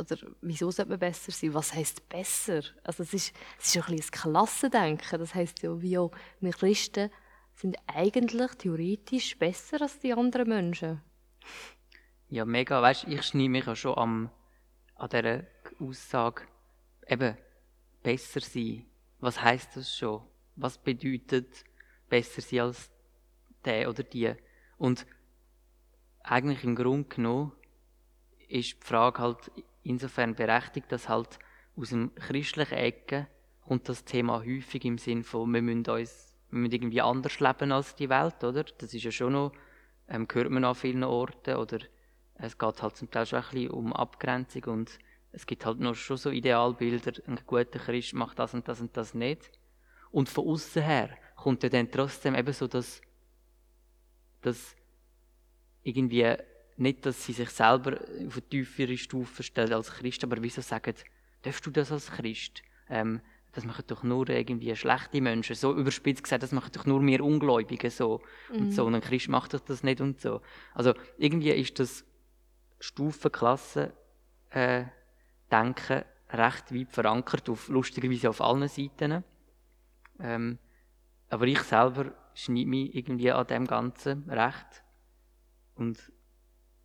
Oder 0.00 0.16
wieso 0.40 0.70
sollte 0.70 0.90
man 0.90 0.98
besser 0.98 1.32
sein? 1.32 1.54
Was 1.54 1.74
heißt 1.74 2.08
besser? 2.08 2.62
Also 2.82 3.02
es 3.02 3.14
ist, 3.14 3.34
es 3.58 3.74
ist 3.74 3.88
ein 3.88 3.96
bisschen 3.96 4.18
ein 4.18 4.32
Klassendenken. 4.32 5.18
Das 5.18 5.34
heißt 5.34 5.62
ja, 5.62 5.80
wie 5.80 5.98
auch 5.98 6.10
wir 6.40 6.52
Christen 6.52 7.10
sind 7.54 7.76
eigentlich 7.86 8.54
theoretisch 8.56 9.38
besser 9.38 9.82
als 9.82 9.98
die 9.98 10.12
anderen 10.12 10.48
Menschen. 10.48 11.02
Ja, 12.28 12.44
mega. 12.44 12.80
Weißt 12.80 13.04
ich 13.04 13.22
schneide 13.22 13.48
mich 13.48 13.66
ja 13.66 13.76
schon 13.76 13.98
am, 13.98 14.30
an 14.94 15.08
dieser 15.10 15.44
Aussage, 15.80 16.44
eben, 17.06 17.36
besser 18.02 18.40
sein. 18.40 18.86
Was 19.18 19.42
heißt 19.42 19.76
das 19.76 19.94
schon? 19.94 20.22
Was 20.56 20.78
bedeutet 20.78 21.64
besser 22.08 22.40
sein 22.40 22.60
als 22.60 22.90
der 23.64 23.88
oder 23.90 24.02
die? 24.02 24.34
Und 24.78 25.06
eigentlich 26.22 26.64
im 26.64 26.76
Grunde 26.76 27.08
genommen 27.08 27.52
ist 28.48 28.72
die 28.82 28.86
Frage 28.86 29.22
halt 29.22 29.50
insofern 29.90 30.34
berechtigt, 30.34 30.90
dass 30.90 31.08
halt 31.08 31.38
aus 31.76 31.90
dem 31.90 32.14
christlichen 32.14 32.74
Ecke 32.74 33.26
kommt 33.66 33.88
das 33.88 34.04
Thema 34.04 34.40
häufig 34.40 34.84
im 34.84 34.98
Sinn 34.98 35.22
von, 35.22 35.52
wir 35.52 35.62
müssen 35.62 35.88
uns 35.88 36.30
wir 36.50 36.58
müssen 36.58 36.72
irgendwie 36.74 37.00
anders 37.00 37.38
leben 37.40 37.72
als 37.72 37.94
die 37.94 38.08
Welt, 38.08 38.42
oder? 38.42 38.64
Das 38.64 38.92
ist 38.92 39.04
ja 39.04 39.10
schon 39.10 39.34
noch, 39.34 39.52
ähm, 40.08 40.26
hört 40.32 40.50
man 40.50 40.64
an 40.64 40.74
vielen 40.74 41.04
Orten, 41.04 41.54
oder 41.54 41.78
es 42.34 42.58
geht 42.58 42.82
halt 42.82 42.96
zum 42.96 43.10
Teil 43.10 43.26
schon 43.26 43.38
ein 43.38 43.50
bisschen 43.50 43.70
um 43.70 43.92
Abgrenzung 43.92 44.64
und 44.64 44.98
es 45.32 45.46
gibt 45.46 45.64
halt 45.64 45.78
noch 45.78 45.94
schon 45.94 46.16
so 46.16 46.30
Idealbilder, 46.30 47.12
ein 47.26 47.38
guter 47.46 47.78
Christ 47.78 48.14
macht 48.14 48.38
das 48.38 48.52
und 48.54 48.66
das 48.66 48.80
und 48.80 48.96
das 48.96 49.14
nicht. 49.14 49.50
Und 50.10 50.28
von 50.28 50.48
außen 50.48 50.82
her 50.82 51.10
kommt 51.36 51.62
ja 51.62 51.68
dann 51.68 51.90
trotzdem 51.90 52.34
eben 52.34 52.52
so, 52.52 52.66
dass, 52.66 53.00
dass 54.42 54.74
irgendwie 55.82 56.36
nicht, 56.80 57.06
dass 57.06 57.24
sie 57.24 57.32
sich 57.32 57.50
selber 57.50 57.98
auf 58.26 58.34
eine 58.36 58.48
tiefere 58.48 58.96
Stufe 58.96 59.42
stellen 59.42 59.72
als 59.72 59.90
Christ, 59.90 60.24
aber 60.24 60.42
wieso 60.42 60.60
sagen, 60.60 60.94
darfst 61.42 61.66
du 61.66 61.70
das 61.70 61.92
als 61.92 62.10
Christ? 62.10 62.62
Ähm, 62.88 63.20
das 63.52 63.64
machen 63.64 63.84
doch 63.88 64.02
nur 64.02 64.28
irgendwie 64.28 64.74
schlechte 64.76 65.20
Menschen. 65.20 65.56
So 65.56 65.74
überspitzt 65.74 66.22
gesagt, 66.22 66.42
das 66.42 66.52
machen 66.52 66.70
doch 66.72 66.86
nur 66.86 67.00
mehr 67.00 67.24
Ungläubige 67.24 67.90
so. 67.90 68.20
Mhm. 68.52 68.58
Und 68.58 68.72
so. 68.72 68.84
Und 68.84 68.94
ein 68.94 69.00
Christ 69.00 69.28
macht 69.28 69.54
doch 69.54 69.60
das 69.60 69.82
nicht 69.82 70.00
und 70.00 70.20
so. 70.20 70.40
Also 70.72 70.94
irgendwie 71.18 71.50
ist 71.50 71.78
das 71.80 72.04
Stufenklasse 72.78 73.92
äh, 74.50 74.84
denken 75.50 76.04
recht 76.32 76.72
weit 76.72 76.92
verankert, 76.92 77.48
auf, 77.50 77.68
lustigerweise 77.68 78.30
auf 78.30 78.40
allen 78.40 78.68
Seiten. 78.68 79.24
Ähm, 80.20 80.58
aber 81.28 81.46
ich 81.46 81.60
selber 81.60 82.12
schneide 82.34 82.68
mich 82.68 82.94
irgendwie 82.94 83.32
an 83.32 83.46
dem 83.46 83.66
Ganzen 83.66 84.28
recht. 84.30 84.84
Und 85.74 86.12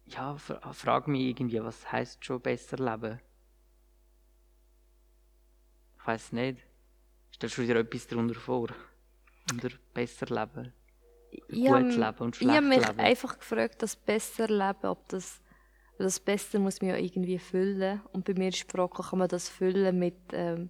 ja, 0.06 0.38
frage 0.38 1.12
mich 1.12 1.22
irgendwie, 1.22 1.64
was 1.64 1.92
heißt 1.92 2.24
schon 2.24 2.42
besser 2.42 2.78
leben? 2.78 3.20
Ich 6.00 6.08
weiß 6.08 6.32
nicht. 6.34 6.60
Stellst 7.34 7.58
du 7.58 7.66
dir 7.66 7.78
etwas 7.78 8.08
darunter 8.08 8.36
vor? 8.40 8.70
Unter 9.52 9.70
besser 9.94 10.28
leben? 10.28 10.74
Ich 11.32 11.42
Gut 11.66 11.96
leben 11.96 12.18
und 12.20 12.36
schlecht 12.36 12.42
leben? 12.42 12.42
Ich 12.42 12.56
habe 12.56 12.68
mich 12.68 12.88
leben. 12.88 13.00
einfach 13.00 13.40
gefragt, 13.40 13.82
das 13.82 13.96
besser 13.96 14.48
leben, 14.48 14.86
ob 14.86 15.08
das 15.10 15.42
das 15.98 16.20
Beste 16.20 16.60
muss 16.60 16.82
man 16.82 16.92
ja 16.92 16.98
irgendwie 16.98 17.40
füllen. 17.40 18.02
Und 18.12 18.26
bei 18.26 18.34
mir 18.34 18.50
ist 18.50 18.70
Frage, 18.70 19.02
kann 19.02 19.20
man 19.20 19.30
das 19.30 19.50
füllen 19.50 19.98
mit 19.98 20.18
ähm, 20.34 20.70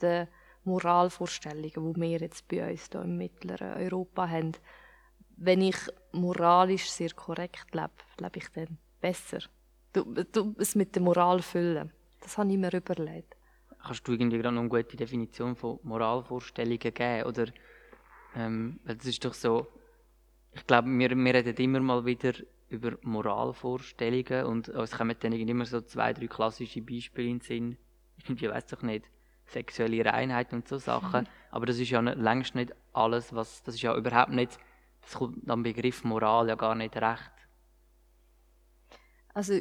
den 0.00 0.28
Moralvorstellungen, 0.64 1.94
die 1.94 2.00
wir 2.00 2.20
jetzt 2.20 2.48
bei 2.48 2.70
uns 2.70 2.88
hier 2.90 3.02
im 3.02 3.16
mittleren 3.16 3.74
Europa 3.74 4.28
haben. 4.28 4.52
wenn 5.36 5.60
ich 5.60 5.76
moralisch 6.12 6.90
sehr 6.90 7.10
korrekt 7.10 7.74
lebe, 7.74 7.90
lebe 8.18 8.38
ich 8.38 8.48
dann 8.50 8.78
besser. 9.00 9.40
Du, 9.92 10.04
du 10.04 10.54
es 10.58 10.74
mit 10.74 10.94
der 10.94 11.02
Moral 11.02 11.42
füllen. 11.42 11.92
Das 12.20 12.38
habe 12.38 12.50
ich 12.50 12.58
mir 12.58 12.72
überlegt. 12.72 13.36
Kannst 13.84 14.06
du 14.06 14.12
irgendwie 14.12 14.38
gerade 14.38 14.54
noch 14.54 14.62
eine 14.62 14.70
gute 14.70 14.96
Definition 14.96 15.56
von 15.56 15.80
Moralvorstellungen 15.82 16.78
geben? 16.78 17.26
Oder, 17.26 17.46
ähm, 18.36 18.78
das 18.84 19.04
ist 19.04 19.24
doch 19.24 19.34
so, 19.34 19.66
ich 20.52 20.66
glaube, 20.66 20.88
wir, 20.88 21.10
wir 21.10 21.34
reden 21.34 21.58
immer 21.58 21.80
mal 21.80 22.04
wieder 22.04 22.32
über 22.68 22.92
Moralvorstellungen 23.02 24.46
und 24.46 24.68
uns 24.68 24.92
kommen 24.92 25.16
dann 25.18 25.32
immer 25.32 25.66
so 25.66 25.80
zwei, 25.80 26.12
drei 26.12 26.26
klassische 26.26 26.80
Beispiele 26.80 27.28
in 27.28 27.38
den 27.38 27.44
Sinn. 27.44 27.76
Ich 28.28 28.48
weiß 28.48 28.66
doch 28.66 28.82
nicht, 28.82 29.06
sexuelle 29.46 30.04
Reinheit 30.04 30.52
und 30.52 30.68
so 30.68 30.78
Sachen. 30.78 31.28
Aber 31.50 31.66
das 31.66 31.78
ist 31.78 31.90
ja 31.90 32.00
längst 32.00 32.54
nicht 32.54 32.72
alles, 32.92 33.34
was, 33.34 33.62
das 33.62 33.74
ist 33.74 33.82
ja 33.82 33.96
überhaupt 33.96 34.30
nicht, 34.30 34.58
das 35.02 35.14
kommt 35.14 35.48
am 35.50 35.62
Begriff 35.62 36.04
Moral 36.04 36.48
ja 36.48 36.54
gar 36.54 36.74
nicht 36.74 36.96
recht. 36.96 37.32
Also, 39.34 39.54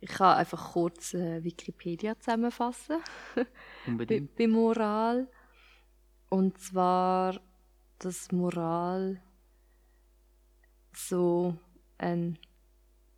ich 0.00 0.10
kann 0.10 0.36
einfach 0.36 0.72
kurz 0.72 1.14
äh, 1.14 1.42
Wikipedia 1.44 2.18
zusammenfassen. 2.18 2.96
Unbedingt. 3.86 4.34
bei, 4.34 4.46
bei 4.46 4.52
Moral. 4.52 5.28
Und 6.28 6.58
zwar, 6.58 7.40
dass 7.98 8.32
Moral 8.32 9.22
so 10.94 11.56
ein, 11.98 12.38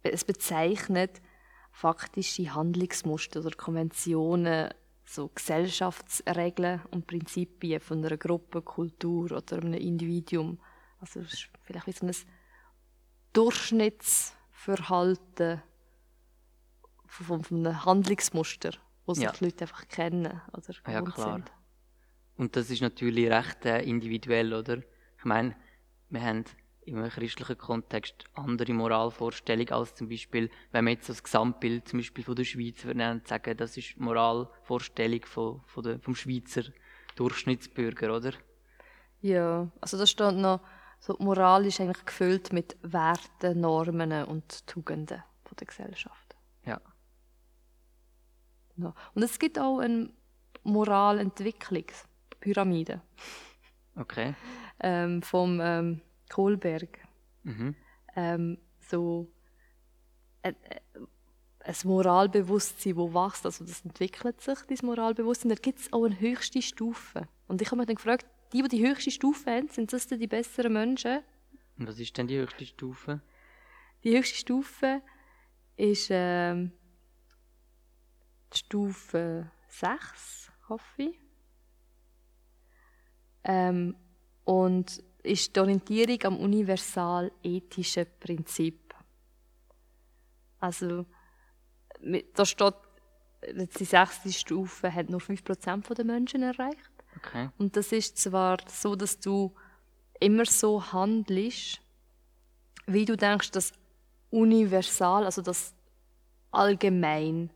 es 0.03 0.25
bezeichnet 0.25 1.23
faktische 1.71 2.55
Handlungsmuster 2.55 3.41
oder 3.41 3.51
Konventionen, 3.51 4.73
so 5.05 5.29
Gesellschaftsregeln 5.29 6.83
und 6.91 7.07
Prinzipien 7.07 7.81
von 7.81 8.05
einer 8.05 8.17
Gruppe, 8.17 8.63
Kultur 8.63 9.33
oder 9.33 9.59
einem 9.59 9.75
Individuum. 9.75 10.59
Also 11.05 11.21
es 11.21 11.35
ist 11.35 11.49
vielleicht 11.65 11.87
wie 11.87 11.93
so 11.93 12.07
ein 12.07 12.15
Durchschnittsverhalten 13.35 15.63
von, 17.07 17.45
von 17.45 17.59
einem 17.67 17.85
Handlungsmuster, 17.85 18.71
sich 19.09 19.23
Ja. 19.23 19.33
die 19.33 19.45
Leute 19.45 19.65
einfach 19.65 19.87
kennen 19.89 20.41
oder 20.55 20.75
Ja, 20.91 21.03
klar. 21.03 21.35
sind. 21.37 21.53
Und 22.39 22.57
das 22.57 22.71
ist 22.71 22.81
natürlich 22.81 23.31
recht 23.31 23.67
äh, 23.67 23.83
individuell, 23.83 24.55
oder? 24.55 24.79
Ich 25.19 25.25
meine, 25.27 25.55
wir 26.09 26.23
haben 26.23 26.45
im 26.87 27.07
christlichen 27.11 27.59
Kontext 27.59 28.25
andere 28.33 28.73
Moralvorstellungen 28.73 29.73
als 29.75 29.95
zum 29.95 30.09
Beispiel, 30.09 30.49
wenn 30.73 30.87
wir 30.87 30.93
jetzt 30.93 31.11
das 31.11 31.23
Gesamtbild 31.23 31.87
zum 31.87 31.99
Beispiel 31.99 32.25
von 32.25 32.35
der 32.35 32.45
Schweiz 32.45 32.83
würden 32.85 33.21
sagen, 33.27 33.59
das 33.59 33.77
ist 33.77 33.97
die 33.97 34.01
Moralvorstellung 34.01 35.27
von, 35.27 35.61
von 35.67 35.83
der, 35.85 36.01
vom 36.01 36.15
Schweizer 36.15 36.63
Durchschnittsbürger, 37.17 38.17
oder? 38.17 38.33
Ja, 39.21 39.71
also 39.83 39.99
da 39.99 40.07
steht 40.07 40.37
noch, 40.37 40.61
so 41.05 41.13
die 41.13 41.23
Moral 41.23 41.67
ist 41.67 41.79
eigentlich 41.83 42.07
gefüllt 42.07 42.55
mit 42.55 42.79
Werten, 42.81 43.61
Normen 43.61 44.25
und 44.25 44.67
Tugenden 44.67 45.23
von 45.45 45.57
der 45.61 45.67
Gesellschaft. 45.67 46.35
Ja. 46.65 46.81
Ja. 48.77 48.95
Und 49.15 49.23
es 49.23 49.39
gibt 49.39 49.59
auch 49.59 49.81
eine 49.81 50.09
Moralentwicklungspyramide 50.63 53.03
Okay. 53.97 54.35
ähm, 54.81 55.21
vom 55.21 55.61
ähm, 55.61 56.01
Kohlberg. 56.31 57.07
Mhm. 57.43 57.77
Ähm, 58.17 58.57
so 58.79 59.31
ein, 60.43 60.57
ein 61.61 61.75
Moralbewusstsein, 61.85 62.97
das 62.97 63.13
wächst, 63.13 63.45
also 63.45 63.67
das 63.67 63.85
entwickelt 63.85 64.41
sich, 64.41 64.59
dieses 64.63 64.83
Moralbewusstsein. 64.83 65.51
Da 65.51 65.57
gibt 65.57 65.81
es 65.81 65.93
auch 65.93 66.05
eine 66.05 66.19
höchste 66.19 66.63
Stufe. 66.63 67.29
Und 67.47 67.61
ich 67.61 67.69
habe 67.69 67.77
mich 67.77 67.89
dann 67.89 67.97
gefragt, 67.97 68.25
die, 68.55 68.63
die 68.63 68.69
die 68.69 68.87
höchste 68.87 69.11
Stufe 69.11 69.51
haben, 69.51 69.69
sind 69.69 69.93
das 69.93 70.07
denn 70.07 70.21
die 70.21 70.29
besseren 70.29 70.73
Menschen? 70.73 71.23
Und 71.77 71.89
was 71.89 71.99
ist 71.99 72.17
denn 72.17 72.29
die 72.29 72.39
höchste 72.39 72.65
Stufe? 72.65 73.21
Die 74.05 74.17
höchste 74.17 74.37
Stufe 74.37 75.03
ist 75.77 76.09
ähm, 76.11 76.71
die 78.53 78.59
Stufe 78.59 79.51
6, 79.69 80.53
hoffe 80.69 81.03
ich. 81.03 81.19
Ähm, 83.43 83.97
und 84.45 85.03
ist 85.25 85.57
die 85.57 85.61
Orientierung 85.61 86.23
am 86.23 86.37
universal-ethischen 86.39 88.07
Prinzip. 88.21 88.95
Also, 90.61 91.07
da 92.35 92.47
steht, 92.47 92.75
die 93.79 93.85
sechste 93.85 94.33
Stufe 94.33 94.95
hat 94.95 95.11
nur 95.11 95.21
5% 95.21 95.95
der 95.95 96.05
Menschen 96.05 96.43
erreicht. 96.43 96.94
Okay. 97.27 97.51
Und 97.59 97.77
das 97.77 97.93
ist 97.93 98.19
zwar 98.19 98.59
so, 98.69 98.97
dass 98.97 99.19
du 99.19 99.55
immer 100.21 100.45
so 100.45 100.93
handelst, 100.93 101.81
wie 102.87 103.05
du 103.05 103.17
denkst, 103.17 103.51
dass 103.53 103.73
universal, 104.31 105.25
also 105.25 105.43
das 105.43 105.75
allgemein 106.51 107.51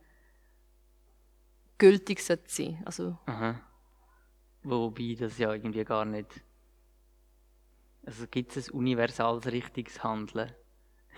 gültig 1.77 2.21
sollte 2.21 2.43
sein. 2.47 2.81
Also, 2.85 3.17
Aha. 3.25 3.59
Wobei 4.63 5.15
das 5.17 5.37
ja 5.37 5.53
irgendwie 5.53 5.85
gar 5.85 6.05
nicht. 6.05 6.41
Also 8.05 8.27
gibt 8.27 8.55
es 8.55 8.69
ein 8.69 8.75
universales 8.75 9.45
richtiges 9.47 10.03
Handeln? 10.03 10.51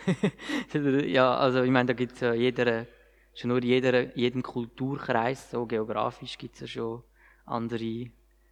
ja, 1.07 1.35
also 1.37 1.63
ich 1.63 1.71
meine, 1.71 1.87
da 1.87 1.93
gibt 1.93 2.13
es 2.13 2.19
ja 2.19 2.33
jeder, 2.33 2.87
schon 3.33 3.49
nur 3.49 3.63
jeder, 3.63 4.15
jedem 4.15 4.43
Kulturkreis, 4.43 5.51
so 5.51 5.65
geografisch 5.65 6.37
gibt 6.37 6.55
es 6.55 6.61
ja 6.61 6.67
schon 6.67 7.03
andere 7.45 8.11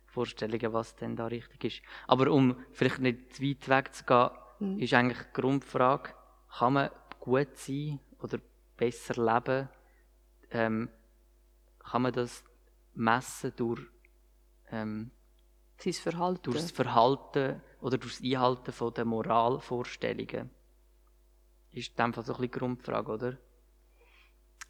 Vorstellungen, 0.10 0.74
was 0.74 0.96
denn 0.96 1.16
da 1.16 1.28
richtig 1.28 1.64
ist. 1.64 1.82
Aber 2.08 2.32
um 2.32 2.56
vielleicht 2.72 3.00
nicht 3.00 3.34
zu 3.34 3.44
weit 3.44 3.70
wegzugehen, 3.70 4.32
ist 4.80 4.94
eigentlich 4.94 5.20
die 5.20 5.42
Grundfrage, 5.42 6.14
kann 6.58 6.74
man 6.74 6.90
gut 7.20 7.56
sein 7.56 8.00
oder 8.20 8.40
besser 8.76 9.16
leben? 9.16 9.70
Ähm, 10.52 10.90
kann 11.80 12.02
man 12.02 12.12
das 12.12 12.44
messen 12.94 13.54
durch, 13.56 13.82
ähm, 14.72 15.12
sein 15.78 15.94
Verhalten. 15.94 16.42
durch 16.44 16.58
das 16.58 16.72
Verhalten 16.72 17.62
oder 17.82 17.98
durch 17.98 18.18
das 18.18 18.24
Einhalten 18.24 18.72
von 18.72 18.94
der 18.94 19.06
Moralvorstellungen? 19.06 20.50
Ist 21.72 21.90
in 21.90 21.96
dem 21.96 22.14
Fall 22.14 22.26
so 22.26 22.34
ein 22.34 22.40
bisschen 22.40 22.52
die 22.52 22.60
Grundfrage, 22.60 23.12
oder? 23.12 23.38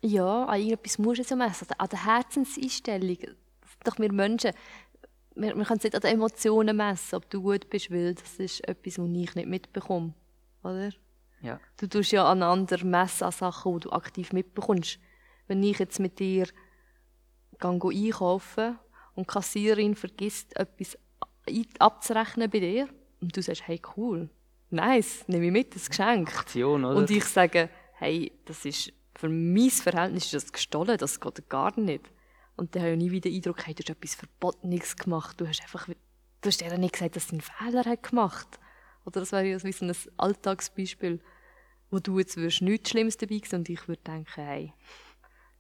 Ja, 0.02 0.46
an 0.46 0.60
irgendetwas 0.60 0.98
musst 0.98 1.18
du 1.18 1.22
es 1.24 1.30
ja 1.30 1.36
messen. 1.36 1.68
An 1.78 1.90
der 1.90 2.06
Herzenseinstellung. 2.06 3.18
Doch 3.84 3.98
wir 3.98 4.12
Menschen, 4.12 4.52
wir, 5.42 5.56
wir 5.56 5.66
können 5.66 5.78
es 5.78 5.84
nicht 5.84 5.96
an 5.96 6.02
den 6.02 6.14
Emotionen 6.14 6.76
messen, 6.76 7.16
ob 7.16 7.30
du 7.30 7.42
gut 7.42 7.70
bist, 7.70 7.92
weil 7.92 8.14
das 8.14 8.36
ist 8.36 8.68
etwas, 8.68 8.98
was 8.98 9.10
ich 9.10 9.36
nicht 9.36 9.48
mitbekomme. 9.48 10.14
Oder? 10.64 10.92
Ja. 11.42 11.60
Du 11.78 11.88
tust 11.88 12.12
ja 12.12 12.30
aneinander 12.30 12.84
messen 12.84 13.26
an 13.26 13.32
Sachen, 13.32 13.74
die 13.74 13.80
du 13.82 13.92
aktiv 13.92 14.34
mitbekommst. 14.34 15.00
Wenn 15.48 15.64
ich 15.64 15.80
jetzt 15.80 16.00
mit 16.00 16.20
dir 16.20 16.48
gehe 17.60 17.70
einkaufen 17.70 18.78
und 19.16 19.28
die 19.28 19.34
Kassiererin 19.34 19.96
vergisst, 19.96 20.56
etwas 20.56 20.98
abzurechnen 21.80 22.50
bei 22.50 22.60
dir 22.60 22.90
und 23.22 23.36
du 23.36 23.42
sagst, 23.42 23.68
hey 23.68 23.82
cool, 23.98 24.30
nice, 24.70 25.28
nehme 25.28 25.48
ich 25.48 25.52
mit, 25.52 25.76
das 25.76 25.90
Geschenk. 25.90 26.38
Aktion, 26.38 26.86
oder? 26.86 26.96
Und 26.96 27.10
ich 27.10 27.26
sage, 27.26 27.70
hey, 27.94 28.32
das 28.46 28.66
ist 28.66 28.94
für 29.16 29.30
mein 29.30 29.70
Verhältnis 29.70 30.26
ist 30.26 30.34
das 30.34 30.54
gestohlen, 30.54 30.98
das 30.98 31.20
geht 31.20 31.50
gar 31.50 31.78
nicht. 31.78 32.10
Und 32.60 32.76
dann 32.76 32.82
habe 32.82 32.92
ich 32.92 32.98
nie 32.98 33.12
wieder 33.12 33.30
den 33.30 33.38
Eindruck, 33.38 33.58
du 33.58 33.64
hast 33.64 33.90
etwas 33.90 34.16
Verbotenes 34.16 34.98
gemacht. 34.98 35.40
Du 35.40 35.48
hast 35.48 35.62
einfach, 35.62 35.88
du 35.88 35.96
hast 36.46 36.62
nicht 36.62 36.94
gesagt, 36.94 37.16
dass 37.16 37.30
sie 37.30 37.36
einen 37.36 37.42
Fehler 37.42 37.86
hat 37.86 38.04
gemacht. 38.04 38.60
Oder 39.06 39.22
das 39.22 39.32
wäre 39.32 39.46
ja 39.46 39.58
so 39.58 39.68
ein 39.68 39.96
Alltagsbeispiel, 40.18 41.22
wo 41.90 42.00
du 42.00 42.20
jetzt 42.20 42.36
würdest 42.36 42.62
nichts 42.62 42.90
Schlimmes 42.90 43.16
dabei 43.16 43.40
sehen 43.46 43.60
und 43.60 43.70
ich 43.70 43.88
würde 43.88 44.02
denken, 44.04 44.44
hey, 44.44 44.74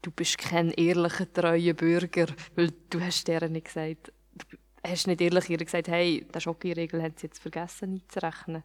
du 0.01 0.11
bist 0.11 0.37
kein 0.39 0.71
ehrlicher, 0.71 1.31
treuer 1.31 1.73
Bürger, 1.73 2.27
weil 2.55 2.73
du 2.89 2.99
hast 2.99 3.29
ihr 3.29 3.47
nicht 3.47 3.67
gesagt, 3.67 4.11
du 4.33 4.57
hast 4.85 5.07
nicht 5.07 5.21
ehrlich 5.21 5.49
ihr 5.49 5.57
gesagt, 5.57 5.87
hey, 5.87 6.27
die 6.35 6.41
Schokiregel 6.41 7.01
haben 7.01 7.15
sie 7.15 7.27
jetzt 7.27 7.39
vergessen 7.39 7.93
einzurechnen. 7.93 8.63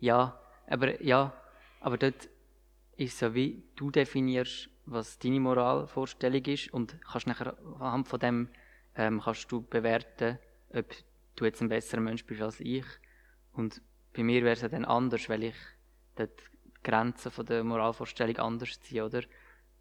Ja, 0.00 0.38
aber 0.66 1.02
ja, 1.02 1.32
aber 1.80 1.96
dort 1.96 2.28
ist 2.98 3.18
so 3.18 3.32
wie 3.34 3.64
du 3.74 3.90
definierst, 3.90 4.68
was 4.90 5.18
deine 5.18 5.40
Moralvorstellung 5.40 6.44
ist 6.44 6.72
und 6.72 7.00
kannst 7.02 7.26
nachher 7.26 7.56
anhand 7.78 8.08
von 8.08 8.20
dem 8.20 8.48
ähm, 8.94 9.20
kannst 9.22 9.50
du 9.52 9.62
bewerten, 9.62 10.38
ob 10.74 10.86
du 11.36 11.44
jetzt 11.44 11.60
ein 11.62 11.68
besserer 11.68 12.00
Mensch 12.00 12.24
bist 12.24 12.42
als 12.42 12.60
ich. 12.60 12.84
Und 13.52 13.80
bei 14.14 14.22
mir 14.22 14.42
wäre 14.42 14.54
es 14.54 14.62
ja 14.62 14.68
dann 14.68 14.84
anders, 14.84 15.28
weil 15.28 15.44
ich 15.44 15.54
die 16.18 16.26
Grenzen 16.82 17.30
von 17.30 17.46
der 17.46 17.64
Moralvorstellung 17.64 18.36
anders 18.38 18.80
ziehe, 18.80 19.04
oder? 19.04 19.22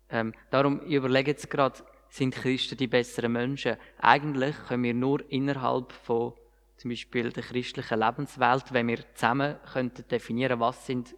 Ähm, 0.09 0.33
darum 0.51 0.81
ich 0.85 0.93
überlege 0.93 1.31
jetzt 1.31 1.49
gerade, 1.49 1.83
sind 2.09 2.35
Christen 2.35 2.77
die 2.77 2.87
besseren 2.87 3.33
Menschen? 3.33 3.77
Eigentlich 3.97 4.55
können 4.67 4.83
wir 4.83 4.93
nur 4.93 5.29
innerhalb 5.31 5.91
von 5.91 6.33
zum 6.77 6.89
Beispiel 6.89 7.31
der 7.31 7.43
christlichen 7.43 7.99
Lebenswelt, 7.99 8.71
wenn 8.71 8.87
wir 8.87 9.13
zusammen 9.15 9.57
könnten 9.73 10.07
definieren, 10.07 10.59
was 10.59 10.85
sind 10.85 11.15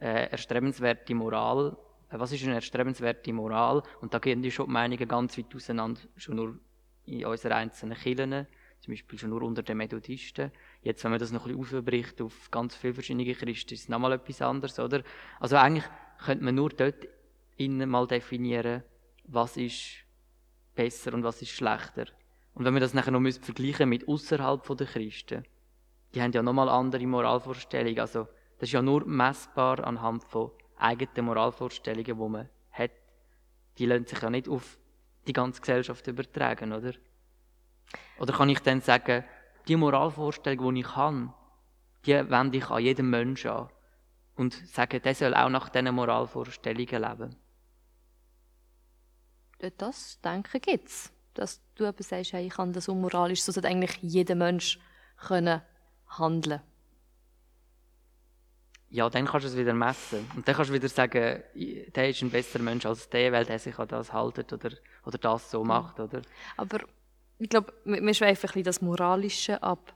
äh, 0.00 0.30
erstrebenswerte 0.30 1.14
Moral, 1.14 1.76
was 2.10 2.32
ist 2.32 2.44
eine 2.44 2.54
erstrebenswerte 2.54 3.32
Moral, 3.32 3.82
und 4.00 4.14
da 4.14 4.18
gehen 4.18 4.42
die 4.42 4.50
schon 4.50 4.66
die 4.66 4.72
Meinungen 4.72 5.08
ganz 5.08 5.36
weit 5.36 5.54
auseinander, 5.54 6.00
schon 6.16 6.36
nur 6.36 6.58
in 7.04 7.24
unseren 7.24 7.52
einzelnen 7.52 7.96
Kirchen. 7.96 8.46
zum 8.80 8.92
Beispiel 8.92 9.18
schon 9.18 9.30
nur 9.30 9.42
unter 9.42 9.62
den 9.62 9.76
Methodisten. 9.76 10.52
Jetzt, 10.82 11.02
wenn 11.04 11.10
man 11.10 11.20
das 11.20 11.32
noch 11.32 11.46
ein 11.46 11.56
bisschen 11.58 11.78
ausbricht 11.78 12.20
auf 12.22 12.50
ganz 12.50 12.76
viele 12.76 12.94
verschiedene 12.94 13.34
Christen, 13.34 13.74
ist 13.74 13.82
es 13.82 13.88
nochmal 13.88 14.12
etwas 14.12 14.42
anderes, 14.42 14.78
oder? 14.78 15.02
Also 15.40 15.56
eigentlich 15.56 15.84
könnte 16.24 16.44
man 16.44 16.54
nur 16.54 16.70
dort 16.70 17.08
innen 17.56 17.88
mal 17.88 18.06
definieren, 18.06 18.82
was 19.24 19.56
ist 19.56 20.04
besser 20.74 21.12
und 21.14 21.24
was 21.24 21.42
ist 21.42 21.50
schlechter. 21.50 22.06
Und 22.54 22.64
wenn 22.64 22.74
wir 22.74 22.80
das 22.80 22.94
nachher 22.94 23.10
noch 23.10 23.32
vergleichen 23.32 23.88
mit 23.88 24.06
außerhalb 24.08 24.76
der 24.76 24.86
Christen, 24.86 25.44
die 26.14 26.22
haben 26.22 26.32
ja 26.32 26.42
nochmal 26.42 26.68
andere 26.68 27.06
Moralvorstellungen. 27.06 28.00
Also 28.00 28.28
das 28.58 28.68
ist 28.68 28.72
ja 28.72 28.82
nur 28.82 29.06
messbar 29.06 29.84
anhand 29.84 30.24
von 30.24 30.50
eigenen 30.78 31.26
Moralvorstellungen, 31.26 32.04
die 32.04 32.14
man 32.14 32.48
hat. 32.70 32.90
Die 33.78 33.86
lassen 33.86 34.06
sich 34.06 34.20
ja 34.20 34.30
nicht 34.30 34.48
auf 34.48 34.78
die 35.26 35.32
ganze 35.32 35.60
Gesellschaft 35.60 36.06
übertragen, 36.06 36.72
oder? 36.72 36.92
Oder 38.18 38.32
kann 38.32 38.48
ich 38.48 38.60
dann 38.60 38.80
sagen, 38.80 39.24
die 39.66 39.76
Moralvorstellung, 39.76 40.74
die 40.74 40.80
ich 40.80 40.96
habe, 40.96 41.32
die 42.06 42.30
wende 42.30 42.58
ich 42.58 42.70
an 42.70 42.82
jedem 42.82 43.10
Menschen 43.10 43.50
an 43.50 43.68
und 44.36 44.54
sage, 44.54 45.00
der 45.00 45.14
soll 45.14 45.34
auch 45.34 45.48
nach 45.48 45.68
diesen 45.68 45.94
Moralvorstellungen 45.94 47.02
leben. 47.02 47.36
Das 49.76 50.20
Denken 50.20 50.60
gibt 50.60 50.88
es. 50.88 51.12
Dass 51.34 51.60
du 51.74 51.86
eben 51.86 52.02
sagst, 52.02 52.32
hey, 52.32 52.46
ich 52.46 52.54
kann 52.54 52.72
das 52.72 52.88
unmoralisch, 52.88 53.42
so 53.42 53.52
sollte 53.52 53.68
eigentlich 53.68 53.98
jeder 54.02 54.34
Mensch 54.34 54.80
können 55.16 55.62
handeln 56.06 56.62
ja, 58.90 59.10
dann 59.10 59.26
kannst 59.26 59.44
du 59.44 59.50
es 59.50 59.56
wieder 59.56 59.74
messen. 59.74 60.30
Und 60.34 60.48
dann 60.48 60.54
kannst 60.54 60.70
du 60.70 60.74
wieder 60.74 60.88
sagen, 60.88 61.42
der 61.54 62.08
ist 62.08 62.22
ein 62.22 62.30
besserer 62.30 62.62
Mensch 62.62 62.86
als 62.86 63.08
der, 63.08 63.32
weil 63.32 63.44
der 63.44 63.58
sich 63.58 63.78
an 63.78 63.88
das 63.88 64.12
haltet 64.12 64.52
oder, 64.52 64.70
oder 65.04 65.18
das 65.18 65.50
so 65.50 65.62
macht. 65.62 66.00
Oder? 66.00 66.22
Aber 66.56 66.80
ich 67.38 67.48
glaube, 67.48 67.72
wir 67.84 68.14
schweifen 68.14 68.48
ein 68.48 68.52
bisschen 68.52 68.64
das 68.64 68.80
Moralische 68.80 69.62
ab. 69.62 69.94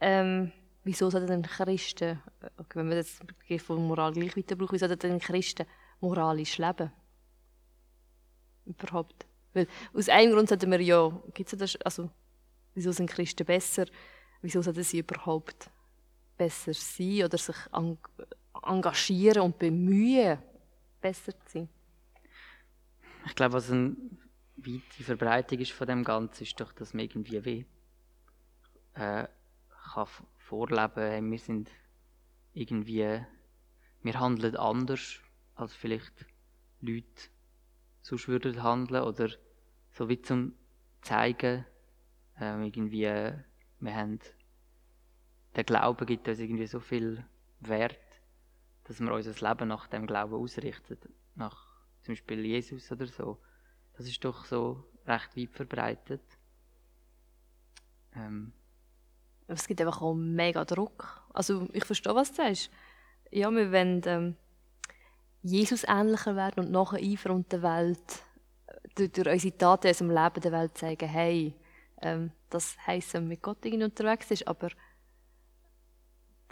Ähm, 0.00 0.52
wieso 0.84 1.10
sollten 1.10 1.28
denn 1.28 1.42
Christen, 1.42 2.20
okay, 2.58 2.78
wenn 2.78 2.88
wir 2.88 2.96
das 2.96 3.20
von 3.62 3.86
Moral 3.86 4.12
gleich 4.12 4.36
weiter 4.36 4.56
brauchen, 4.56 4.72
wieso 4.72 4.86
sollten 4.86 5.10
denn 5.10 5.18
Christen 5.18 5.66
moralisch 6.00 6.58
leben? 6.58 6.92
Überhaupt. 8.66 9.26
Weil 9.52 9.66
aus 9.92 10.08
einem 10.08 10.32
Grund 10.32 10.48
sollten 10.48 10.70
wir 10.70 10.80
ja, 10.80 11.10
gibt's 11.34 11.56
das, 11.56 11.76
also, 11.82 12.08
wieso 12.74 12.92
sind 12.92 13.10
Christen 13.10 13.44
besser? 13.44 13.86
Wieso 14.40 14.62
sollten 14.62 14.82
sie 14.82 15.00
überhaupt 15.00 15.70
besser 16.42 16.74
sein 16.74 17.24
oder 17.24 17.38
sich 17.38 17.56
engagieren 18.62 19.42
und 19.42 19.58
bemühen, 19.58 20.38
besser 21.00 21.32
zu 21.32 21.58
sein? 21.58 21.68
Ich 23.26 23.34
glaube, 23.34 23.54
was 23.54 23.70
eine 23.70 23.96
weite 24.56 25.04
Verbreitung 25.04 25.58
ist 25.60 25.72
von 25.72 25.86
dem 25.86 26.04
Ganzen, 26.04 26.42
ist 26.42 26.60
doch, 26.60 26.72
dass 26.72 26.94
man 26.94 27.04
irgendwie 27.04 27.44
weh 27.44 27.64
äh, 28.94 29.26
kann 29.94 30.08
vorleben, 30.36 31.30
wir 31.30 31.38
sind 31.38 31.70
irgendwie, 32.52 33.24
wir 34.02 34.20
handeln 34.20 34.56
anders 34.56 35.20
als 35.54 35.74
vielleicht 35.74 36.26
Leute 36.80 37.30
sonst 38.02 38.26
würden 38.26 38.62
handeln 38.62 39.04
oder 39.04 39.28
so 39.92 40.08
wie 40.08 40.20
zum 40.20 40.54
zeigen, 41.02 41.64
äh, 42.40 42.66
irgendwie, 42.66 43.02
wir 43.02 43.94
haben 43.94 44.18
der 45.54 45.64
Glaube 45.64 46.06
gibt 46.06 46.28
uns 46.28 46.38
irgendwie 46.38 46.66
so 46.66 46.80
viel 46.80 47.24
Wert, 47.60 47.98
dass 48.84 49.00
wir 49.00 49.12
unser 49.12 49.48
Leben 49.48 49.68
nach 49.68 49.86
dem 49.86 50.06
Glauben 50.06 50.34
ausrichten, 50.34 50.98
nach 51.34 51.72
zum 52.02 52.12
Beispiel 52.12 52.44
Jesus 52.44 52.90
oder 52.90 53.06
so. 53.06 53.38
Das 53.94 54.06
ist 54.06 54.24
doch 54.24 54.44
so 54.44 54.84
recht 55.06 55.36
weit 55.36 55.50
verbreitet. 55.50 56.22
Ähm. 58.14 58.52
Es 59.46 59.66
gibt 59.66 59.80
einfach 59.80 60.00
auch 60.00 60.14
mega 60.14 60.64
Druck. 60.64 61.22
Also 61.32 61.68
ich 61.72 61.84
verstehe, 61.84 62.14
was 62.14 62.30
du 62.30 62.36
sagst. 62.36 62.70
Ja, 63.30 63.50
wir 63.50 63.72
wollen 63.72 64.02
ähm, 64.06 64.36
Jesus 65.42 65.84
ähnlicher 65.84 66.36
werden 66.36 66.64
und 66.64 66.72
nachher 66.72 66.98
eifern 66.98 67.44
der 67.50 67.62
Welt, 67.62 68.24
durch, 68.94 69.12
durch 69.12 69.28
unsere 69.28 69.56
Taten 69.56 69.86
in 69.86 69.90
unserem 69.90 70.10
Leben 70.10 70.40
der 70.40 70.52
Welt 70.52 70.78
zeigen, 70.78 71.08
hey, 71.08 71.54
ähm, 72.00 72.32
das 72.50 72.76
heisst, 72.86 73.14
wenn 73.14 73.22
man 73.22 73.30
mit 73.30 73.42
Gott 73.42 73.64
irgendwie 73.64 73.84
unterwegs 73.84 74.30
ist, 74.30 74.46
aber 74.46 74.68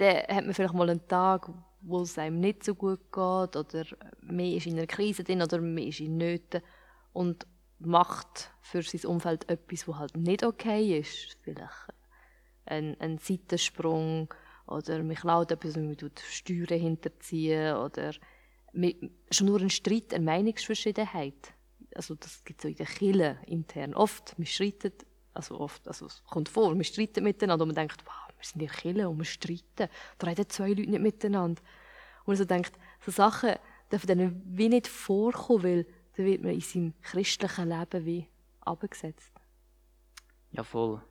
dann 0.00 0.16
hat 0.36 0.44
man 0.44 0.54
vielleicht 0.54 0.74
mal 0.74 0.88
einen 0.88 1.06
Tag, 1.06 1.50
wo 1.82 2.00
es 2.00 2.18
einem 2.18 2.40
nicht 2.40 2.64
so 2.64 2.74
gut 2.74 3.00
geht 3.12 3.56
oder 3.56 3.84
man 4.22 4.46
ist 4.46 4.66
in 4.66 4.78
einer 4.78 4.86
Krise 4.86 5.24
drin 5.24 5.42
oder 5.42 5.60
man 5.60 5.78
ist 5.78 6.00
in 6.00 6.16
Nöten 6.16 6.62
und 7.12 7.46
macht 7.78 8.50
für 8.60 8.82
sein 8.82 9.08
Umfeld 9.10 9.48
etwas, 9.50 9.86
was 9.88 9.96
halt 9.96 10.16
nicht 10.16 10.44
okay 10.44 10.98
ist. 10.98 11.36
Vielleicht 11.42 11.74
ein, 12.66 12.98
ein 13.00 13.18
Seitensprung 13.18 14.32
oder 14.66 15.02
man 15.02 15.16
klaut 15.16 15.50
etwas 15.50 15.76
und 15.76 15.86
man 15.86 15.96
tut 15.96 16.20
Steuern 16.20 16.80
hinterziehen 16.80 17.76
oder 17.76 18.12
schon 19.30 19.46
nur 19.46 19.60
ein 19.60 19.70
Streit, 19.70 20.14
eine 20.14 20.24
Meinungsverschiedenheit. 20.24 21.54
Also 21.94 22.14
das 22.14 22.44
gibt 22.44 22.60
es 22.60 22.62
so 22.62 22.68
in 22.68 22.76
den 22.76 22.86
Kirchen 22.86 23.42
intern. 23.44 23.94
Oft, 23.94 24.38
man 24.38 24.46
streitet, 24.46 25.04
also 25.34 25.58
oft, 25.58 25.86
also 25.88 26.06
es 26.06 26.22
kommt 26.24 26.48
vor, 26.48 26.74
man 26.74 26.84
streitet 26.84 27.22
miteinander 27.22 27.64
und 27.64 27.70
man 27.70 27.74
denkt, 27.74 28.04
wow, 28.06 28.29
wir 28.40 28.46
sind 28.46 28.86
in 28.86 28.94
der 28.94 29.10
und 29.10 29.18
wir 29.18 29.24
streiten. 29.24 29.88
Da 30.18 30.26
reden 30.26 30.48
zwei 30.48 30.68
Leute 30.68 30.90
nicht 30.90 31.02
miteinander. 31.02 31.60
Und 32.24 32.36
so 32.36 32.44
denkt, 32.44 32.72
so 33.04 33.10
Sachen 33.10 33.54
dürfen 33.90 34.06
dann 34.06 34.42
wie 34.44 34.68
nicht 34.68 34.88
vorkommen, 34.88 35.64
weil 35.64 35.86
dann 36.16 36.26
wird 36.26 36.42
man 36.42 36.52
in 36.52 36.60
seinem 36.60 36.94
christlichen 37.02 37.68
Leben 37.68 38.06
wie 38.06 38.26
abgesetzt. 38.60 39.32
Ja, 40.52 40.62
voll. 40.62 41.02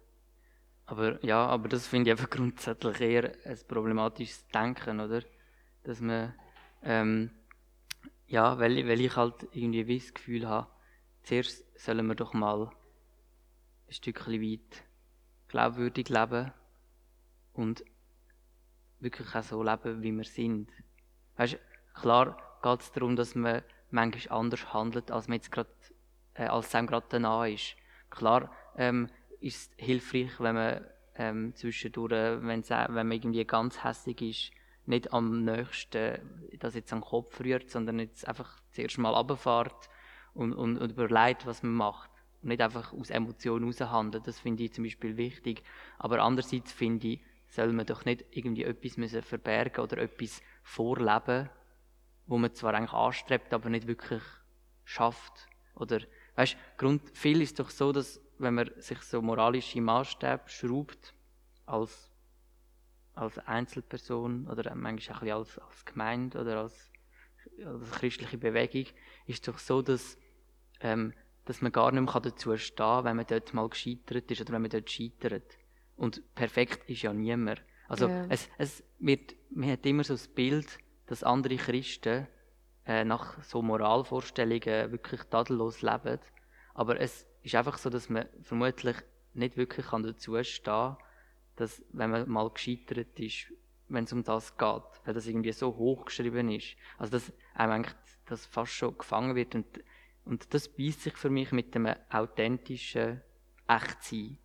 Aber 0.86 1.24
ja, 1.24 1.46
aber 1.46 1.70
das 1.70 1.88
finde 1.88 2.10
ich 2.10 2.12
einfach 2.12 2.30
grundsätzlich 2.30 3.00
eher 3.00 3.32
ein 3.46 3.58
problematisches 3.68 4.48
Denken, 4.48 5.00
oder? 5.00 5.22
Dass 5.84 6.02
man, 6.02 6.34
ähm, 6.84 7.32
ja, 8.28 8.58
weil, 8.58 8.88
weil 8.88 9.02
ich 9.02 9.16
halt 9.16 9.48
irgendwie 9.52 10.00
das 10.00 10.14
Gefühl 10.14 10.48
habe, 10.48 10.68
zuerst 11.24 11.64
sollen 11.80 12.08
wir 12.08 12.16
doch 12.16 12.34
mal 12.34 12.72
ein 13.88 13.94
Stückchen 13.94 14.42
weit 14.42 14.84
glaubwürdig 15.48 16.10
leben 16.10 16.52
und 17.60 17.84
wirklich 19.02 19.36
auch 19.36 19.44
so 19.44 19.62
leben, 19.62 20.02
wie 20.02 20.14
wir 20.14 20.24
sind. 20.24 20.70
Weißt, 21.36 21.60
klar 21.94 22.38
geht 22.64 22.80
es 22.80 22.92
darum, 22.94 23.18
dass 23.18 23.36
man 23.36 23.64
manchmal 23.92 24.40
anders 24.40 24.74
handelt, 24.74 25.12
als 25.12 25.28
man 25.28 25.36
jetzt 25.36 25.52
grad, 25.52 25.68
äh, 26.36 26.46
als 26.46 26.74
einem 26.74 26.88
gerade 26.88 27.20
nahe 27.20 27.54
ist. 27.54 27.76
Klar 28.10 28.52
ähm, 28.78 29.10
ist 29.42 29.72
es 29.72 29.86
hilfreich, 29.86 30.40
wenn 30.40 30.56
man 30.56 30.86
ähm, 31.16 31.54
zwischendurch, 31.56 32.12
wenn 32.12 32.64
man 32.94 33.12
irgendwie 33.12 33.44
ganz 33.46 33.84
hässig 33.84 34.22
ist, 34.22 34.52
nicht 34.86 35.12
am 35.14 35.44
nächsten 35.44 36.18
das 36.60 36.76
jetzt 36.76 36.92
den 36.92 37.02
Kopf 37.02 37.42
rührt, 37.42 37.70
sondern 37.70 38.00
jetzt 38.00 38.26
einfach 38.28 38.62
zuerst 38.72 38.98
mal 38.98 39.14
runterfährt 39.14 39.90
und, 40.34 40.54
und, 40.54 40.78
und 40.78 40.92
überlegt, 40.92 41.46
was 41.46 41.62
man 41.62 41.74
macht. 41.74 42.10
Und 42.42 42.50
nicht 42.50 42.62
einfach 42.62 42.94
aus 42.94 43.10
Emotionen 43.10 43.72
heraushandeln. 43.72 44.24
Das 44.24 44.40
finde 44.40 44.64
ich 44.64 44.74
zum 44.74 44.86
Beispiel 44.86 45.18
wichtig. 45.18 45.62
Aber 45.98 46.22
andererseits 46.22 46.72
finde 46.72 47.10
ich, 47.10 47.20
soll 47.50 47.74
man 47.74 47.86
doch 47.86 48.06
nicht 48.06 48.26
irgendwie 48.32 48.64
etwas 48.64 48.98
müssen 48.98 49.22
verbergen 49.22 49.84
oder 49.84 49.98
etwas 49.98 50.42
vorleben, 50.64 51.50
wo 52.28 52.38
man 52.38 52.54
zwar 52.54 52.76
eigentlich 52.76 52.94
anstrebt, 52.94 53.54
aber 53.54 53.70
nicht 53.70 53.88
wirklich 53.88 54.22
schafft. 54.86 55.48
Oder, 55.76 56.00
weißt, 56.36 56.56
Grund, 56.78 57.10
viel 57.18 57.42
ist 57.42 57.60
doch 57.60 57.70
so, 57.70 57.92
dass 57.92 58.22
wenn 58.38 58.54
man 58.54 58.72
sich 58.78 59.02
so 59.02 59.22
moralische 59.22 59.82
Maßstäbe 59.82 60.44
schraubt, 60.48 61.14
als, 61.66 62.12
als 63.14 63.38
Einzelperson 63.40 64.48
oder 64.48 64.74
manchmal 64.76 65.32
auch 65.32 65.40
als, 65.40 65.60
als 65.60 65.86
Gemeinde 65.86 66.40
oder 66.40 66.62
als, 66.62 66.92
als 67.66 67.92
christliche 67.92 68.38
Bewegung, 68.38 68.86
ist 69.26 69.48
doch 69.48 69.58
so, 69.58 69.82
dass, 69.82 70.18
ähm, 70.80 71.14
dass 71.46 71.62
man 71.62 71.72
gar 71.72 71.92
nicht 71.92 72.02
mehr 72.02 72.22
dazu 72.22 72.56
stehen 72.58 72.76
kann, 72.78 73.06
wenn 73.06 73.16
man 73.18 73.28
dort 73.28 73.54
mal 73.54 73.70
gescheitert 73.70 74.30
ist 74.32 74.42
oder 74.42 74.54
wenn 74.54 74.62
man 74.62 74.72
dort 74.72 74.90
scheitert. 74.90 75.58
Und 76.00 76.24
perfekt 76.34 76.90
ist 76.90 77.02
ja 77.02 77.14
niemand. 77.14 77.62
Also 77.90 78.08
ja. 78.08 78.26
Es, 78.30 78.50
es 78.58 78.84
wird, 79.00 79.36
man 79.50 79.70
hat 79.70 79.86
immer 79.86 80.06
so 80.06 80.14
das 80.14 80.30
Bild, 80.30 80.80
dass 81.08 81.24
andere 81.24 81.58
Christen 81.58 82.26
äh, 82.86 83.04
nach 83.04 83.44
so 83.44 83.62
Moralvorstellungen 83.62 84.94
wirklich 84.94 85.22
tadellos 85.26 85.82
leben. 85.82 86.20
Aber 86.74 87.02
es 87.02 87.28
ist 87.44 87.54
einfach 87.56 87.78
so, 87.78 87.90
dass 87.90 88.10
man 88.10 88.28
vermutlich 88.42 88.96
nicht 89.34 89.58
wirklich 89.58 89.88
dazu 89.88 90.42
stehen 90.42 90.64
kann, 90.64 90.98
dass 91.58 91.84
wenn 91.92 92.12
man 92.12 92.30
mal 92.30 92.50
gescheitert 92.50 93.20
ist, 93.20 93.52
wenn 93.90 94.06
es 94.06 94.14
um 94.14 94.24
das 94.24 94.56
geht, 94.56 94.84
weil 95.04 95.14
das 95.14 95.28
irgendwie 95.28 95.52
so 95.52 95.76
hochgeschrieben 95.76 96.50
ist. 96.50 96.78
Also 96.98 97.12
dass 97.12 97.34
einem 97.56 97.74
eigentlich 97.74 97.96
das 98.26 98.46
fast 98.46 98.72
schon 98.72 98.98
gefangen 98.98 99.36
wird 99.36 99.54
und, 99.54 99.66
und 100.24 100.54
das 100.54 100.70
beißt 100.70 101.02
sich 101.02 101.18
für 101.18 101.30
mich 101.30 101.52
mit 101.52 101.76
dem 101.76 101.88
authentischen 102.10 103.22
Echtsein. 103.68 104.38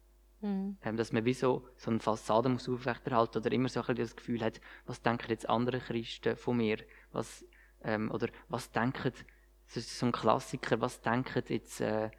Mhm. 0.45 0.77
Ähm, 0.85 0.97
dass 0.99 1.11
man 1.11 1.25
wie 1.25 1.33
so, 1.33 1.67
so 1.79 1.91
eine 1.91 2.01
Fassade 2.01 2.51
muss 2.51 2.69
aufrechterhalten 2.69 3.39
oder 3.39 3.51
immer 3.51 3.71
so 3.71 3.81
ein 3.81 3.97
das 3.97 4.15
Gefühl 4.15 4.43
hat, 4.45 4.61
was 4.85 5.01
denken 5.01 5.31
jetzt 5.31 5.49
andere 5.49 5.81
Christen 5.81 6.37
von 6.37 6.59
mir? 6.59 6.77
Was, 7.13 7.47
ähm, 7.83 8.11
oder 8.11 8.29
was 8.49 8.71
denken, 8.71 9.13
das 9.69 9.77
ist 9.79 9.99
so 9.99 10.05
ein 10.05 10.13
Klassiker, 10.13 10.83
was 10.83 11.01
denken 11.01 11.43
jetzt, 11.49 11.81
äh, 11.81 12.11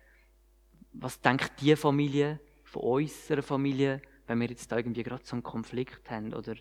was 0.93 1.21
denkt 1.21 1.61
die 1.61 1.75
Familie 1.75 2.39
von 2.63 2.81
unserer 2.81 3.43
Familie, 3.43 4.01
wenn 4.25 4.39
wir 4.39 4.49
jetzt 4.49 4.71
da 4.71 4.77
irgendwie 4.77 5.03
gerade 5.03 5.23
so 5.23 5.35
einen 5.35 5.43
Konflikt 5.43 6.09
haben 6.09 6.33
oder 6.33 6.55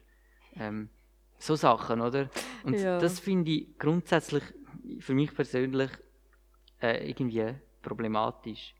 ähm, 0.56 0.90
so 1.38 1.56
Sachen, 1.56 2.02
oder? 2.02 2.28
Und 2.62 2.78
Ja. 2.78 2.98
das 2.98 3.20
finde 3.20 3.52
ich 3.52 3.78
grundsätzlich 3.78 4.44
für 5.00 5.14
mich 5.14 5.34
persönlich 5.34 5.90
äh, 6.82 7.08
irgendwie 7.08 7.54
problematisch. 7.80 8.74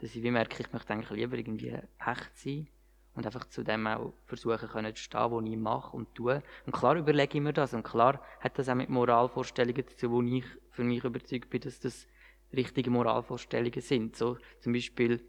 Dass 0.00 0.14
ich 0.14 0.22
wie 0.22 0.30
merke, 0.30 0.62
ich 0.62 0.72
möchte 0.72 0.92
eigentlich 0.92 1.10
lieber 1.10 1.36
irgendwie 1.36 1.70
echt 1.70 2.36
sein 2.36 2.68
und 3.14 3.24
einfach 3.24 3.48
zu 3.48 3.64
dem 3.64 3.86
auch 3.86 4.12
versuchen 4.26 4.68
können 4.68 4.94
zu 4.94 5.02
stehen, 5.02 5.30
was 5.30 5.44
ich 5.44 5.56
mache 5.56 5.96
und 5.96 6.14
tue. 6.14 6.42
Und 6.66 6.72
klar 6.72 6.96
überlege 6.96 7.38
ich 7.38 7.42
mir 7.42 7.52
das 7.52 7.72
und 7.72 7.82
klar 7.82 8.22
hat 8.40 8.58
das 8.58 8.68
auch 8.68 8.74
mit 8.74 8.90
Moralvorstellungen 8.90 9.88
zu 9.88 9.96
tun, 9.96 10.10
wo 10.12 10.22
ich 10.22 10.44
für 10.70 10.84
mich 10.84 11.02
überzeugt 11.02 11.48
bin, 11.48 11.62
dass 11.62 11.80
das 11.80 12.06
richtige 12.52 12.90
Moralvorstellungen 12.90 13.80
sind. 13.80 14.16
So 14.16 14.36
zum 14.60 14.74
Beispiel 14.74 15.24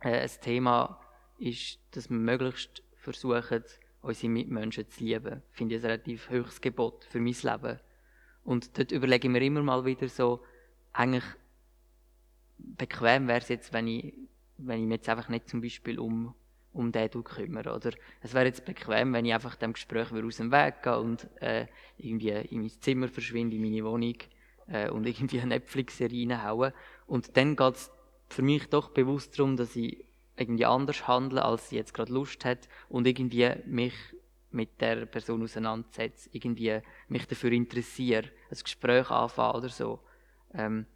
äh, 0.00 0.20
ein 0.20 0.30
Thema 0.40 0.98
ist, 1.38 1.78
dass 1.90 2.08
wir 2.08 2.16
möglichst 2.16 2.82
versuchen, 2.96 3.62
unsere 4.00 4.32
Mitmenschen 4.32 4.88
zu 4.88 5.04
lieben. 5.04 5.42
Finde 5.50 5.76
ich 5.76 5.82
ein 5.82 5.90
relativ 5.90 6.30
höchstes 6.30 6.60
Gebot 6.60 7.04
für 7.04 7.20
mein 7.20 7.36
Leben. 7.42 7.78
Und 8.44 8.76
dort 8.76 8.90
überlege 8.90 9.28
ich 9.28 9.32
mir 9.32 9.42
immer 9.42 9.62
mal 9.62 9.84
wieder 9.84 10.08
so, 10.08 10.42
eigentlich 10.92 11.24
bequem 12.58 13.28
wäre 13.28 13.40
es 13.40 13.48
jetzt, 13.48 13.72
wenn 13.72 13.86
ich, 13.86 14.14
wenn 14.58 14.80
ich 14.80 14.86
mich 14.86 14.96
jetzt 14.98 15.08
einfach 15.08 15.28
nicht 15.28 15.48
zum 15.48 15.60
Beispiel 15.60 15.98
um, 15.98 16.34
um 16.72 16.92
den 16.92 17.10
du 17.10 17.22
kümmere. 17.22 17.74
Oder 17.74 17.92
es 18.20 18.34
wäre 18.34 18.46
jetzt 18.46 18.64
bequem, 18.64 19.12
wenn 19.12 19.24
ich 19.24 19.34
einfach 19.34 19.56
dem 19.56 19.72
Gespräch 19.72 20.12
wieder 20.12 20.26
aus 20.26 20.36
dem 20.36 20.52
Weg 20.52 20.82
gehe 20.82 20.98
und 20.98 21.28
äh, 21.40 21.66
irgendwie 21.98 22.30
in 22.30 22.60
mein 22.60 22.70
Zimmer 22.70 23.08
verschwinde, 23.08 23.56
in 23.56 23.62
meine 23.62 23.84
Wohnung 23.84 24.16
äh, 24.68 24.88
und 24.90 25.06
irgendwie 25.06 25.40
eine 25.40 25.54
Netflix-Serie 25.54 26.28
reinhaue. 26.28 26.72
Und 27.06 27.36
dann 27.36 27.56
geht 27.56 27.74
es 27.74 27.90
für 28.28 28.42
mich 28.42 28.68
doch 28.68 28.90
bewusst 28.90 29.38
darum, 29.38 29.56
dass 29.56 29.76
ich 29.76 30.04
irgendwie 30.36 30.64
anders 30.64 31.06
handle, 31.06 31.44
als 31.44 31.68
sie 31.68 31.76
jetzt 31.76 31.92
gerade 31.92 32.12
Lust 32.12 32.44
hat 32.44 32.68
und 32.88 33.06
irgendwie 33.06 33.50
mich 33.66 33.94
mit 34.50 34.80
der 34.80 35.06
Person 35.06 35.42
auseinandersetze, 35.42 36.28
irgendwie 36.32 36.80
mich 37.08 37.26
dafür 37.26 37.52
interessiere, 37.52 38.30
ein 38.50 38.58
Gespräch 38.62 39.10
anfangen 39.10 39.56
oder 39.56 39.68
so. 39.68 40.00
Ähm, 40.54 40.86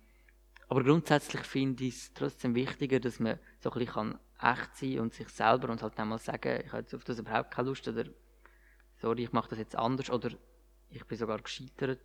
aber 0.68 0.82
grundsätzlich 0.82 1.42
finde 1.42 1.84
ich 1.84 1.94
es 1.94 2.14
trotzdem 2.14 2.54
wichtiger, 2.54 2.98
dass 2.98 3.20
man 3.20 3.38
so 3.60 3.70
ein 3.70 3.78
bisschen 3.78 4.18
echt 4.40 4.76
sein 4.76 4.90
kann 4.92 5.00
und 5.00 5.14
sich 5.14 5.28
selber 5.28 5.70
und 5.70 5.82
halt 5.82 5.98
einmal 5.98 6.18
sagen, 6.18 6.60
ich 6.64 6.72
habe 6.72 6.82
jetzt 6.82 6.94
auf 6.94 7.04
das 7.04 7.18
überhaupt 7.18 7.52
keine 7.52 7.68
Lust 7.68 7.86
oder 7.86 8.04
sorry, 8.96 9.24
ich 9.24 9.32
mache 9.32 9.50
das 9.50 9.58
jetzt 9.58 9.76
anders 9.76 10.10
oder 10.10 10.30
ich 10.90 11.04
bin 11.04 11.18
sogar 11.18 11.40
gescheitert. 11.40 12.00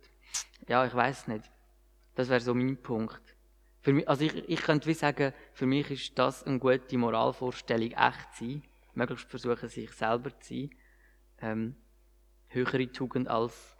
Ja, 0.68 0.86
ich 0.86 0.94
weiß 0.94 1.28
nicht. 1.28 1.50
Das 2.14 2.28
wäre 2.28 2.40
so 2.40 2.54
mein 2.54 2.76
Punkt. 2.76 3.22
Für 3.80 3.92
mich, 3.92 4.08
also 4.08 4.24
ich, 4.24 4.34
ich 4.48 4.62
könnte 4.62 4.86
wie 4.86 4.94
sagen, 4.94 5.32
für 5.54 5.66
mich 5.66 5.90
ist 5.90 6.18
das 6.18 6.44
eine 6.44 6.58
gute 6.58 6.98
Moralvorstellung, 6.98 7.92
echt 7.92 8.34
zu 8.36 8.44
sein, 8.44 8.62
möglichst 8.94 9.28
versuchen, 9.28 9.68
sich 9.68 9.90
selber 9.92 10.38
zu 10.38 10.54
sein. 10.54 10.70
Ähm, 11.40 11.76
höhere 12.48 12.92
Tugend 12.92 13.28
als 13.28 13.76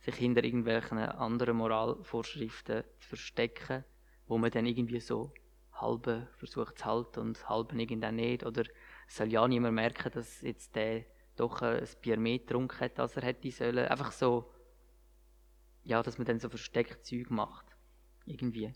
sich 0.00 0.16
hinter 0.16 0.42
irgendwelchen 0.42 0.98
anderen 0.98 1.56
Moralvorschriften 1.56 2.82
zu 2.98 3.08
verstecken, 3.08 3.84
wo 4.26 4.38
man 4.38 4.50
dann 4.50 4.66
irgendwie 4.66 5.00
so 5.00 5.32
halbe 5.72 6.28
versucht 6.38 6.78
zu 6.78 6.84
halten 6.84 7.20
und 7.20 7.48
halben 7.48 7.78
irgendwann 7.78 8.16
nicht. 8.16 8.44
Oder 8.44 8.64
es 9.06 9.16
soll 9.16 9.32
ja 9.32 9.46
niemand 9.46 9.74
merken, 9.74 10.10
dass 10.12 10.40
jetzt 10.42 10.74
der 10.74 11.04
doch 11.36 11.60
ein 11.62 11.86
Bier 12.00 12.18
mehr 12.18 12.38
getrunken 12.38 12.80
hat, 12.80 12.98
als 12.98 13.16
er 13.16 13.22
hätte 13.24 13.50
sollen. 13.50 13.86
Einfach 13.86 14.12
so, 14.12 14.50
ja, 15.84 16.02
dass 16.02 16.18
man 16.18 16.26
dann 16.26 16.40
so 16.40 16.48
versteckt 16.48 17.04
Zeug 17.04 17.30
macht. 17.30 17.66
Irgendwie. 18.24 18.72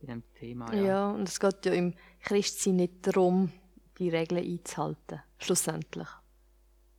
Bei 0.00 0.06
dem 0.06 0.22
Thema, 0.34 0.72
Ja. 0.74 0.82
ja. 0.82 1.10
und 1.10 1.28
es 1.28 1.40
geht 1.40 1.66
ja 1.66 1.72
im 1.72 1.94
Christsein 2.20 2.76
nicht 2.76 3.06
darum, 3.06 3.52
die 3.98 4.08
Regeln 4.10 4.44
einzuhalten. 4.44 5.20
Schlussendlich. 5.38 6.08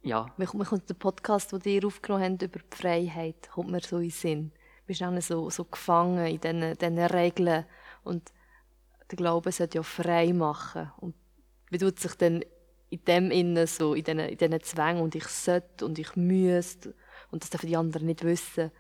Ja, 0.02 0.34
Mir, 0.38 0.48
mir 0.54 0.66
kommt 0.66 0.90
der 0.90 0.94
Podcast, 0.96 1.52
den 1.52 1.62
ihr 1.66 1.86
aufgenommen 1.86 2.34
habt, 2.34 2.42
über 2.42 2.60
die 2.60 2.76
Freiheit, 2.76 3.50
kommt 3.50 3.72
mir 3.72 3.82
so 3.82 3.98
in 3.98 4.04
den 4.04 4.12
Sinn. 4.12 4.52
Bist 4.90 5.04
auch 5.04 5.22
so, 5.22 5.52
so 5.52 5.66
gefangen 5.66 6.26
in 6.26 6.42
diesen, 6.42 6.76
diesen 6.76 6.98
Regeln. 6.98 7.66
Und 8.04 8.34
der 9.12 9.18
Glaube 9.18 9.52
sollte 9.52 9.78
ja 9.78 9.84
frei 9.84 10.34
machen. 10.34 10.92
Und 10.98 11.14
wie 11.70 11.78
tut 11.78 12.00
sich 12.00 12.16
dann 12.16 12.44
in 12.90 13.06
dem 13.06 13.30
Innen 13.30 13.68
so, 13.68 13.94
in 13.94 14.04
diesen, 14.04 14.20
in 14.20 14.36
diesen 14.36 14.64
Zwängen 14.64 15.04
und 15.04 15.14
ich 15.14 15.28
sollte 15.28 15.86
und 15.86 16.00
ich 16.00 16.16
müsste 16.16 16.96
und 17.30 17.44
das 17.44 17.52
dürfen 17.52 17.68
die 17.68 17.78
anderen 17.78 18.08
nicht 18.08 18.24
wissen, 18.24 18.72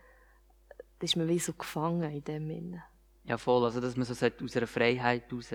da 0.98 1.06
ist 1.06 1.16
man 1.16 1.28
wie 1.28 1.38
so 1.38 1.54
gefangen 1.54 2.12
in 2.12 2.24
dem 2.24 2.50
Innen. 2.50 2.82
ja 3.24 3.38
voll. 3.38 3.64
Also, 3.64 3.80
dass 3.80 3.96
man 3.96 4.06
so 4.06 4.14
aus 4.14 4.56
einer 4.56 4.66
Freiheit 4.66 5.32
raus, 5.32 5.52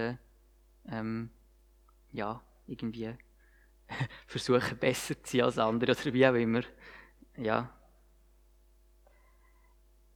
ähm, 0.87 1.31
ja, 2.13 2.41
irgendwie 2.69 3.13
versuchen, 4.29 4.79
besser 4.79 5.21
zu 5.21 5.39
sein 5.39 5.47
als 5.47 5.59
andere 5.59 5.97
oder 6.01 6.15
wie 6.15 6.29
auch 6.29 6.35
immer. 6.35 6.63
Ja. 7.37 7.77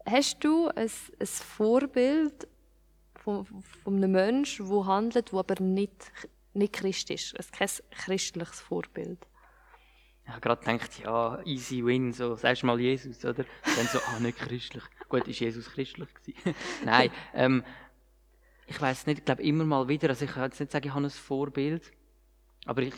Hast 0.06 0.42
du 0.42 0.68
ein, 0.68 0.90
ein 1.20 1.26
Vorbild 1.26 2.48
von, 3.14 3.44
von 3.44 3.96
einem 3.96 4.12
Menschen, 4.12 4.68
der 4.68 4.86
handelt, 4.86 5.32
der 5.32 5.38
aber 5.38 5.62
nicht, 5.62 6.12
nicht 6.54 6.72
Christ 6.72 7.10
ist? 7.10 7.36
Also 7.36 7.50
kein 7.52 7.68
christliches 7.90 8.60
Vorbild. 8.60 9.26
Ich 10.24 10.30
habe 10.30 10.40
gerade 10.42 10.60
gedacht, 10.60 10.98
ja, 11.02 11.42
easy 11.44 11.82
win, 11.84 12.12
so, 12.12 12.36
sagst 12.36 12.62
mal 12.62 12.78
Jesus, 12.78 13.24
oder? 13.24 13.44
Dann 13.64 13.86
so, 13.86 13.98
ah, 13.98 14.20
nicht 14.20 14.38
christlich. 14.38 14.84
Gut, 15.08 15.26
ist 15.26 15.40
Jesus 15.40 15.70
christlich 15.70 16.08
gewesen? 16.12 16.54
Nein, 16.84 17.10
ähm, 17.32 17.64
ich 18.66 18.78
weiß 18.78 19.06
nicht, 19.06 19.20
ich 19.20 19.24
glaube 19.24 19.42
immer 19.42 19.64
mal 19.64 19.88
wieder, 19.88 20.10
also 20.10 20.26
ich 20.26 20.30
kann 20.30 20.44
jetzt 20.44 20.60
nicht 20.60 20.70
sagen, 20.70 20.86
ich 20.86 20.94
habe 20.94 21.06
ein 21.06 21.10
Vorbild, 21.10 21.90
aber 22.66 22.82
ich, 22.82 22.94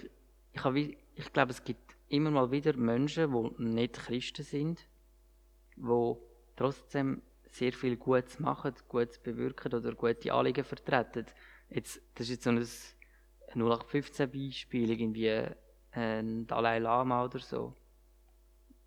ich, 0.53 0.65
habe 0.65 0.81
ich 0.81 1.33
glaube, 1.33 1.53
es 1.53 1.63
gibt 1.63 1.95
immer 2.09 2.33
mal 2.33 2.51
wieder 2.51 2.77
Menschen, 2.77 3.33
die 3.33 3.63
nicht 3.63 3.95
Christen 3.95 4.43
sind, 4.43 4.81
die 5.77 6.15
trotzdem 6.61 7.23
sehr 7.51 7.73
viel 7.73 7.97
Gutes 7.97 8.39
machen, 8.39 8.75
Gutes 8.87 9.19
bewirken 9.19 9.73
oder 9.75 9.95
gute 9.95 10.33
Anliegen 10.33 10.63
vertreten. 10.65 11.25
Jetzt, 11.71 12.01
das 12.15 12.27
ist 12.29 12.31
jetzt 12.31 12.45
so 12.45 12.51
ein 12.51 12.59
0815 13.55 14.31
Beispiel, 14.31 14.91
irgendwie 14.91 15.47
ein 15.93 16.47
Dalai 16.47 16.79
Lama 16.79 17.25
oder 17.25 17.39
so. 17.39 17.75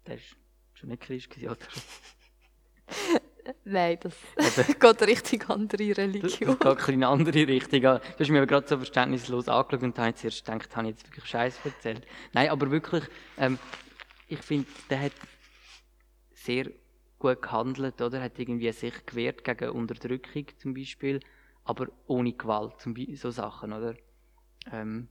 Der 0.05 0.15
ist 0.15 0.35
schon 0.75 0.89
nicht 0.89 1.01
Christ 1.01 1.29
gewesen, 1.31 1.49
oder? 1.49 1.65
Nein, 3.65 3.97
das 4.01 4.15
Eben. 4.37 4.73
geht 4.79 5.01
richtig 5.01 5.49
andere 5.49 5.87
Das, 5.87 5.95
das 5.95 5.97
Religion. 5.97 6.59
geht 6.59 6.87
in 6.87 6.93
eine 6.95 7.07
andere 7.07 7.47
Richtung. 7.47 7.85
an. 7.85 8.01
Du 8.17 8.19
hast 8.23 8.29
aber 8.29 8.45
gerade 8.45 8.67
so 8.67 8.77
verständnislos 8.77 9.47
angeschaut 9.49 9.83
und 9.83 9.97
habe 9.97 10.09
jetzt 10.09 10.23
erst 10.23 10.45
gedacht, 10.45 10.75
habe 10.75 10.87
ich 10.87 10.95
jetzt 10.95 11.07
wirklich 11.07 11.25
Scheiß 11.25 11.59
erzählt. 11.65 12.05
Nein, 12.33 12.49
aber 12.49 12.69
wirklich, 12.71 13.03
ähm, 13.37 13.57
ich 14.27 14.39
finde, 14.39 14.67
der 14.89 15.01
hat 15.01 15.11
sehr 16.33 16.71
gut 17.23 17.41
gehandelt, 17.41 18.01
oder? 18.01 18.21
Hat 18.21 18.37
irgendwie 18.37 18.71
sich 18.71 19.05
gewehrt 19.05 19.43
gegen 19.43 19.69
Unterdrückung 19.69 20.45
zum 20.57 20.73
Beispiel, 20.73 21.19
aber 21.63 21.87
ohne 22.07 22.33
Gewalt, 22.33 22.79
zum 22.79 22.93
Beispiel, 22.93 23.15
so 23.15 23.31
Sachen, 23.31 23.73
oder? 23.73 23.95
Ähm, 24.71 25.07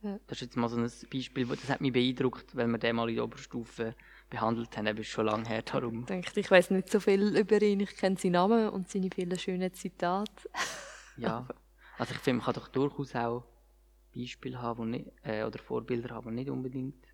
Ja. 0.00 0.16
Das 0.28 0.38
ist 0.38 0.42
jetzt 0.42 0.56
mal 0.56 0.68
so 0.68 0.76
ein 0.76 0.88
Beispiel, 1.12 1.44
das 1.46 1.68
hat 1.68 1.80
mich 1.80 1.92
beeindruckt, 1.92 2.54
weil 2.54 2.68
wir 2.68 2.78
den 2.78 2.94
mal 2.94 3.08
in 3.08 3.16
der 3.16 3.24
Oberstufe 3.24 3.96
behandelt 4.30 4.76
haben. 4.76 4.96
Ist 4.96 5.08
schon 5.08 5.26
lange 5.26 5.48
her, 5.48 5.62
darum. 5.62 6.00
Ich 6.00 6.06
denke, 6.06 6.38
ich 6.38 6.48
weiß 6.50 6.70
nicht 6.70 6.88
so 6.88 7.00
viel 7.00 7.36
über 7.36 7.60
ihn. 7.60 7.80
Ich 7.80 7.96
kenne 7.96 8.16
seinen 8.16 8.32
Namen 8.32 8.68
und 8.68 8.88
seine 8.88 9.10
vielen 9.10 9.38
schönen 9.38 9.72
Zitate. 9.72 10.30
Ja. 11.16 11.48
Also 11.98 12.14
ich 12.14 12.20
finde, 12.20 12.36
man 12.36 12.44
kann 12.44 12.54
doch 12.54 12.68
durchaus 12.68 13.12
auch 13.16 13.42
Beispiele 14.14 14.62
haben, 14.62 14.90
nicht, 14.90 15.10
äh, 15.24 15.42
oder 15.42 15.58
Vorbilder 15.58 16.14
haben, 16.14 16.30
die 16.30 16.36
nicht 16.36 16.50
unbedingt 16.50 17.07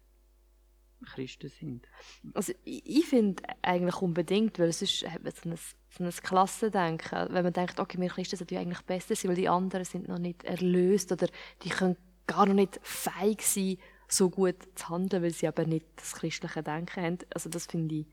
Christen 1.05 1.49
sind. 1.49 1.87
Also 2.35 2.53
ich, 2.65 2.85
ich 2.85 3.07
finde 3.07 3.43
eigentlich 3.63 4.01
unbedingt, 4.01 4.59
weil 4.59 4.69
es 4.69 4.83
ist 4.83 5.09
hat 5.09 5.25
man 5.25 5.33
so 5.33 5.51
ein, 5.51 5.57
so 5.91 6.05
ein 6.05 6.11
Klassendenken. 6.11 7.29
Wenn 7.31 7.45
man 7.45 7.53
denkt, 7.53 7.81
okay, 7.81 8.01
wir 8.01 8.09
Christen 8.09 8.45
ja 8.51 8.61
eigentlich 8.61 8.83
besser 8.83 9.15
sein, 9.15 9.31
weil 9.31 9.37
die 9.37 9.49
anderen 9.49 9.85
sind 9.85 10.09
noch 10.09 10.19
nicht 10.19 10.45
erlöst 10.45 11.13
oder 11.13 11.29
die 11.63 11.71
können 11.71 11.97
gar 12.27 12.47
noch 12.47 12.55
nicht 12.55 12.81
fähig 12.83 13.43
sein, 13.43 13.79
so 14.09 14.31
gut 14.31 14.57
zu 14.75 14.89
handeln, 14.89 15.23
weil 15.23 15.33
sie 15.33 15.49
aber 15.49 15.67
nicht 15.67 15.87
das 15.97 16.15
christliche 16.15 16.63
Denken 16.63 17.03
haben. 17.03 17.19
Also 17.33 17.51
das 17.51 17.67
finde 17.67 17.95
ich, 17.97 18.07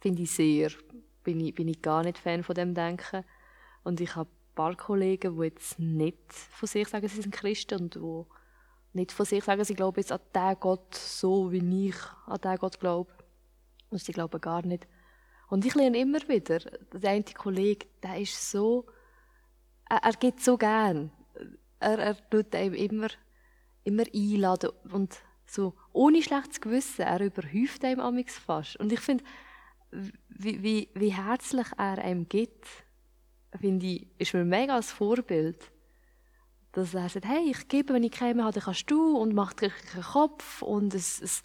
finde 0.00 0.22
ich 0.22 0.30
sehr, 0.30 0.70
bin 1.24 1.40
ich, 1.40 1.54
bin 1.54 1.68
ich 1.68 1.82
gar 1.82 2.02
nicht 2.02 2.18
Fan 2.18 2.42
von 2.42 2.54
dem 2.54 2.74
Denken. 2.74 3.24
Und 3.84 4.00
ich 4.00 4.16
habe 4.16 4.30
ein 4.30 4.54
paar 4.54 4.76
Kollegen, 4.76 5.38
die 5.38 5.44
jetzt 5.44 5.78
nicht 5.78 6.32
von 6.32 6.66
sich 6.66 6.88
sagen, 6.88 7.08
sie 7.08 7.22
sind 7.22 7.34
Christen 7.34 7.80
und 7.82 7.94
die 7.94 8.24
nicht 8.92 9.12
von 9.12 9.26
sich 9.26 9.44
sagen, 9.44 9.64
sie 9.64 9.74
glauben 9.74 10.00
jetzt 10.00 10.12
an 10.12 10.20
den 10.34 10.56
Gott 10.60 10.94
so, 10.94 11.52
wie 11.52 11.88
ich 11.88 11.96
an 12.26 12.40
den 12.40 12.56
Gott 12.56 12.80
glaube. 12.80 13.12
Und 13.90 14.02
sie 14.02 14.12
glauben 14.12 14.40
gar 14.40 14.64
nicht. 14.66 14.86
Und 15.48 15.64
ich 15.64 15.74
lerne 15.74 15.98
immer 15.98 16.20
wieder, 16.28 16.58
der 16.92 17.10
eine 17.10 17.24
Kollege, 17.24 17.86
der 18.02 18.20
ist 18.20 18.50
so, 18.50 18.86
er, 19.88 19.98
er 20.02 20.12
gibt 20.12 20.40
so 20.40 20.58
gern. 20.58 21.10
Er, 21.80 21.98
er 21.98 22.30
tut 22.30 22.54
einem 22.54 22.74
immer, 22.74 23.08
immer 23.84 24.04
einladen 24.14 24.70
und 24.92 25.16
so 25.46 25.74
ohne 25.92 26.22
schlechtes 26.22 26.60
Gewissen, 26.60 27.02
er 27.02 27.20
überhäuft 27.20 27.84
einem 27.84 28.00
amix 28.00 28.36
fast. 28.38 28.76
Und 28.76 28.92
ich 28.92 29.00
finde, 29.00 29.24
wie, 30.28 30.62
wie, 30.62 30.88
wie 30.94 31.12
herzlich 31.12 31.66
er 31.78 31.98
einem 31.98 32.28
gibt, 32.28 32.66
finde 33.58 33.86
ich, 33.86 34.06
ist 34.18 34.34
mir 34.34 34.44
mega 34.44 34.74
als 34.74 34.92
Vorbild. 34.92 35.72
Dass 36.72 36.94
er 36.94 37.08
sagt, 37.08 37.26
hey, 37.26 37.50
ich 37.50 37.68
gebe, 37.68 37.94
wenn 37.94 38.02
ich 38.02 38.12
Creme 38.12 38.42
habe, 38.42 38.52
dann 38.52 38.64
kannst 38.64 38.90
du 38.90 39.16
und 39.16 39.34
macht 39.34 39.62
einen 39.62 39.72
Kopf 40.02 40.62
und 40.62 40.94
es, 40.94 41.20
es 41.20 41.42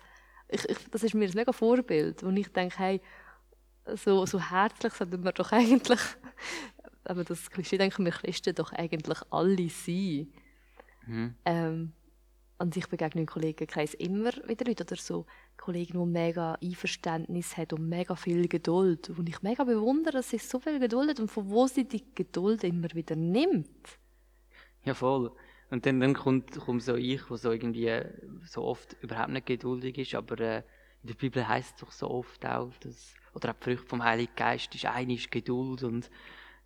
ich, 0.49 0.69
ich, 0.69 0.77
das 0.91 1.03
ist 1.03 1.15
mir 1.15 1.25
ein 1.25 1.33
mega 1.33 1.51
Vorbild, 1.51 2.21
und 2.23 2.37
ich 2.37 2.49
denke, 2.49 2.77
hey, 2.77 3.01
so, 3.95 4.25
so 4.25 4.39
herzlich 4.39 4.93
sollten 4.93 5.23
wir 5.23 5.31
doch 5.31 5.51
eigentlich, 5.51 6.01
aber 7.03 7.23
das 7.23 7.49
Klischee 7.49 7.77
denken 7.77 8.05
wir 8.05 8.11
Christen 8.11 8.55
doch 8.55 8.71
eigentlich 8.71 9.19
alle 9.29 9.69
sein. 9.69 10.31
Mhm. 11.05 11.35
Ähm, 11.45 11.93
und 12.59 12.77
ich 12.77 12.87
begegne 12.87 13.21
im 13.21 13.27
Kollegenkreis 13.27 13.93
immer 13.95 14.31
wieder 14.47 14.65
Leute 14.65 14.83
oder 14.83 14.95
so 14.95 15.25
Kollegen, 15.57 15.99
die 15.99 16.05
mega 16.05 16.57
Einverständnis 16.63 17.57
haben 17.57 17.77
und 17.77 17.89
mega 17.89 18.15
viel 18.15 18.47
Geduld. 18.47 19.09
Und 19.09 19.27
ich 19.27 19.41
mega 19.41 19.65
bewundere, 19.65 20.13
dass 20.13 20.29
sie 20.29 20.37
so 20.37 20.59
viel 20.59 20.79
Geduld 20.79 21.09
hat 21.09 21.19
und 21.19 21.29
von 21.29 21.49
wo 21.49 21.67
sie 21.67 21.85
die 21.85 22.05
Geduld 22.15 22.63
immer 22.63 22.87
wieder 22.93 23.17
nimmt. 23.17 23.99
Ja, 24.85 24.93
voll. 24.93 25.31
Und 25.69 25.85
dann, 25.85 25.99
dann 25.99 26.13
kommt, 26.13 26.59
kommt 26.59 26.83
so 26.83 26.95
ich, 26.95 27.23
der 27.23 27.37
so 27.37 27.51
irgendwie 27.51 28.01
so 28.45 28.63
oft 28.63 28.95
überhaupt 29.01 29.29
nicht 29.29 29.45
geduldig 29.45 29.97
ist, 29.97 30.15
aber 30.15 30.39
äh, 30.39 30.57
in 31.01 31.07
der 31.07 31.15
Bibel 31.15 31.47
heißt 31.47 31.75
es 31.75 31.81
doch 31.81 31.91
so 31.91 32.09
oft 32.09 32.45
auch, 32.45 32.71
dass, 32.81 33.15
oder 33.33 33.51
auch 33.51 33.55
die 33.55 33.63
Früchte 33.63 33.87
vom 33.87 34.03
Heiligen 34.03 34.35
Geist 34.35 34.75
ist, 34.75 34.85
eine 34.85 35.15
ist 35.15 35.31
Geduld 35.31 35.83
und 35.83 36.09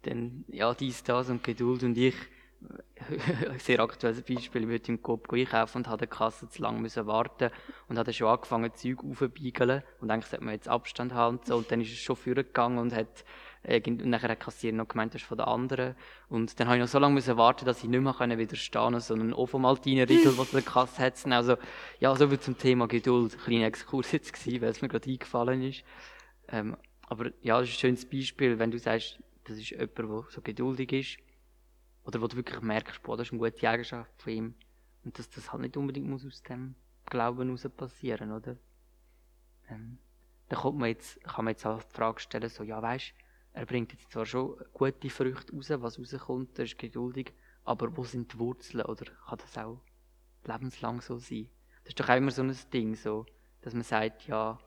dann, 0.03 0.45
ja, 0.49 0.74
dies, 0.74 1.03
das 1.03 1.30
und 1.30 1.43
Geduld 1.43 1.84
und 1.84 1.97
ich, 1.97 2.15
sehr 3.59 3.80
aktuelles 3.80 4.24
Beispiel, 4.24 4.63
ich 4.63 4.70
wollte 4.70 4.91
im 4.91 5.01
Coop 5.01 5.32
einkaufen 5.32 5.80
und 5.80 5.88
hatte 5.88 5.99
der 5.99 6.07
Kasse 6.07 6.49
zu 6.49 6.61
lange 6.61 6.80
müssen 6.80 7.05
warten 7.05 7.51
und 7.88 7.97
hatte 7.97 8.13
schon 8.13 8.28
angefangen, 8.28 8.74
Zeug 8.74 9.03
aufzubeigeln 9.03 9.84
und 10.01 10.11
eigentlich 10.11 10.26
sollte 10.26 10.43
man 10.43 10.53
jetzt 10.53 10.68
Abstand 10.68 11.13
haben 11.13 11.38
und 11.38 11.45
so 11.45 11.57
und 11.57 11.72
dann 11.72 11.82
ist 11.82 11.91
es 11.91 11.99
schon 11.99 12.15
vorgegangen 12.15 12.80
und 12.80 12.93
hat 12.93 13.24
und 13.64 14.05
nachher 14.05 14.30
hat 14.30 14.62
die 14.62 14.72
noch 14.72 14.88
gemeint, 14.88 15.14
das 15.14 15.22
ist 15.22 15.28
von 15.28 15.38
der 15.38 15.47
anderen. 15.47 15.95
Und 16.30 16.60
dann 16.60 16.68
habe 16.68 16.78
ich 16.78 16.82
noch 16.82 16.88
so 16.88 16.99
lange 16.99 17.16
müssen 17.16 17.38
warten, 17.38 17.66
dass 17.66 17.84
ich 17.84 17.89
nicht 17.89 18.01
mehr 18.01 18.38
widerstehen 18.38 18.82
konnte, 18.82 19.01
sondern 19.01 19.34
auch 19.34 19.47
vom 19.47 19.66
Riegel, 19.66 20.38
was 20.38 20.51
der 20.51 20.62
Kasse 20.62 21.01
hat. 21.01 21.26
Also, 21.28 21.58
ja, 21.99 22.16
so 22.16 22.28
viel 22.30 22.39
zum 22.39 22.58
Thema 22.58 22.88
Geduld. 22.88 23.38
Kleiner 23.39 23.66
Exkurs 23.66 24.12
jetzt 24.12 24.32
gewesen, 24.34 24.62
weil 24.62 24.70
es 24.70 24.82
mir 24.82 24.88
gerade 24.88 25.10
eingefallen 25.10 25.62
ist. 25.64 25.84
Ähm, 26.49 26.78
aber 27.08 27.32
ja, 27.41 27.60
das 27.60 27.70
ist 27.70 27.76
ein 27.76 27.80
schönes 27.80 28.05
Beispiel, 28.10 28.60
wenn 28.60 28.72
du 28.72 28.80
sagst, 28.80 29.20
das 29.45 29.58
ist 29.58 29.72
jemand, 29.72 29.97
der 29.97 30.24
so 30.30 30.41
geduldig 30.41 30.91
ist. 30.93 31.18
Oder 32.05 32.22
wo 32.22 32.28
du 32.28 32.38
wirklich 32.38 32.62
merkst, 32.62 33.03
boah, 33.03 33.18
das 33.18 33.28
ist 33.28 33.34
eine 33.34 33.39
gute 33.39 33.70
Eigenschaft 33.70 34.12
von 34.22 34.34
ihm. 34.34 34.55
Und 35.03 35.18
dass 35.20 35.30
das 35.30 35.51
halt 35.51 35.62
nicht 35.62 35.76
unbedingt 35.78 36.08
muss 36.08 36.26
aus 36.26 36.41
dem 36.43 36.76
Glauben 37.05 37.47
heraus 37.47 37.68
passieren, 37.76 38.32
oder? 38.32 38.58
Ähm, 39.70 39.97
dann 40.49 40.60
kommt 40.60 40.80
man 40.80 40.89
jetzt, 40.89 41.22
kann 41.24 41.45
man 41.45 41.53
jetzt 41.53 41.66
auch 41.66 41.84
die 41.84 41.93
Frage 41.93 42.20
stellen, 42.20 42.49
so, 42.49 42.64
ja, 42.64 42.82
weißt 42.82 43.10
du, 43.10 43.26
er 43.58 43.66
bringt 43.66 43.91
jetzt 43.91 44.12
zwar 44.12 44.26
schon 44.26 44.55
gute 44.72 45.10
Früchte 45.10 45.53
raus, 45.53 45.70
was 45.70 45.99
rauskommt, 45.99 46.60
er 46.60 46.66
ist 46.66 46.78
geduldig, 46.78 47.34
aber 47.64 47.95
wo 47.97 48.03
sind 48.03 48.32
die 48.32 48.39
Wurzeln? 48.39 48.86
Oder 48.86 49.05
kann 49.28 49.39
das 49.39 49.58
auch 49.58 49.82
lebenslang 50.45 51.01
so 51.01 51.18
sein? 51.18 51.49
Das 51.84 51.89
ist 51.89 51.99
doch 51.99 52.10
auch 52.10 52.18
immer 52.18 52.30
so 52.30 52.43
ein 52.43 52.55
Ding, 52.72 52.95
so, 52.95 53.26
dass 53.62 53.74
man 53.74 53.82
sagt, 53.82 54.28
ja, 54.28 54.60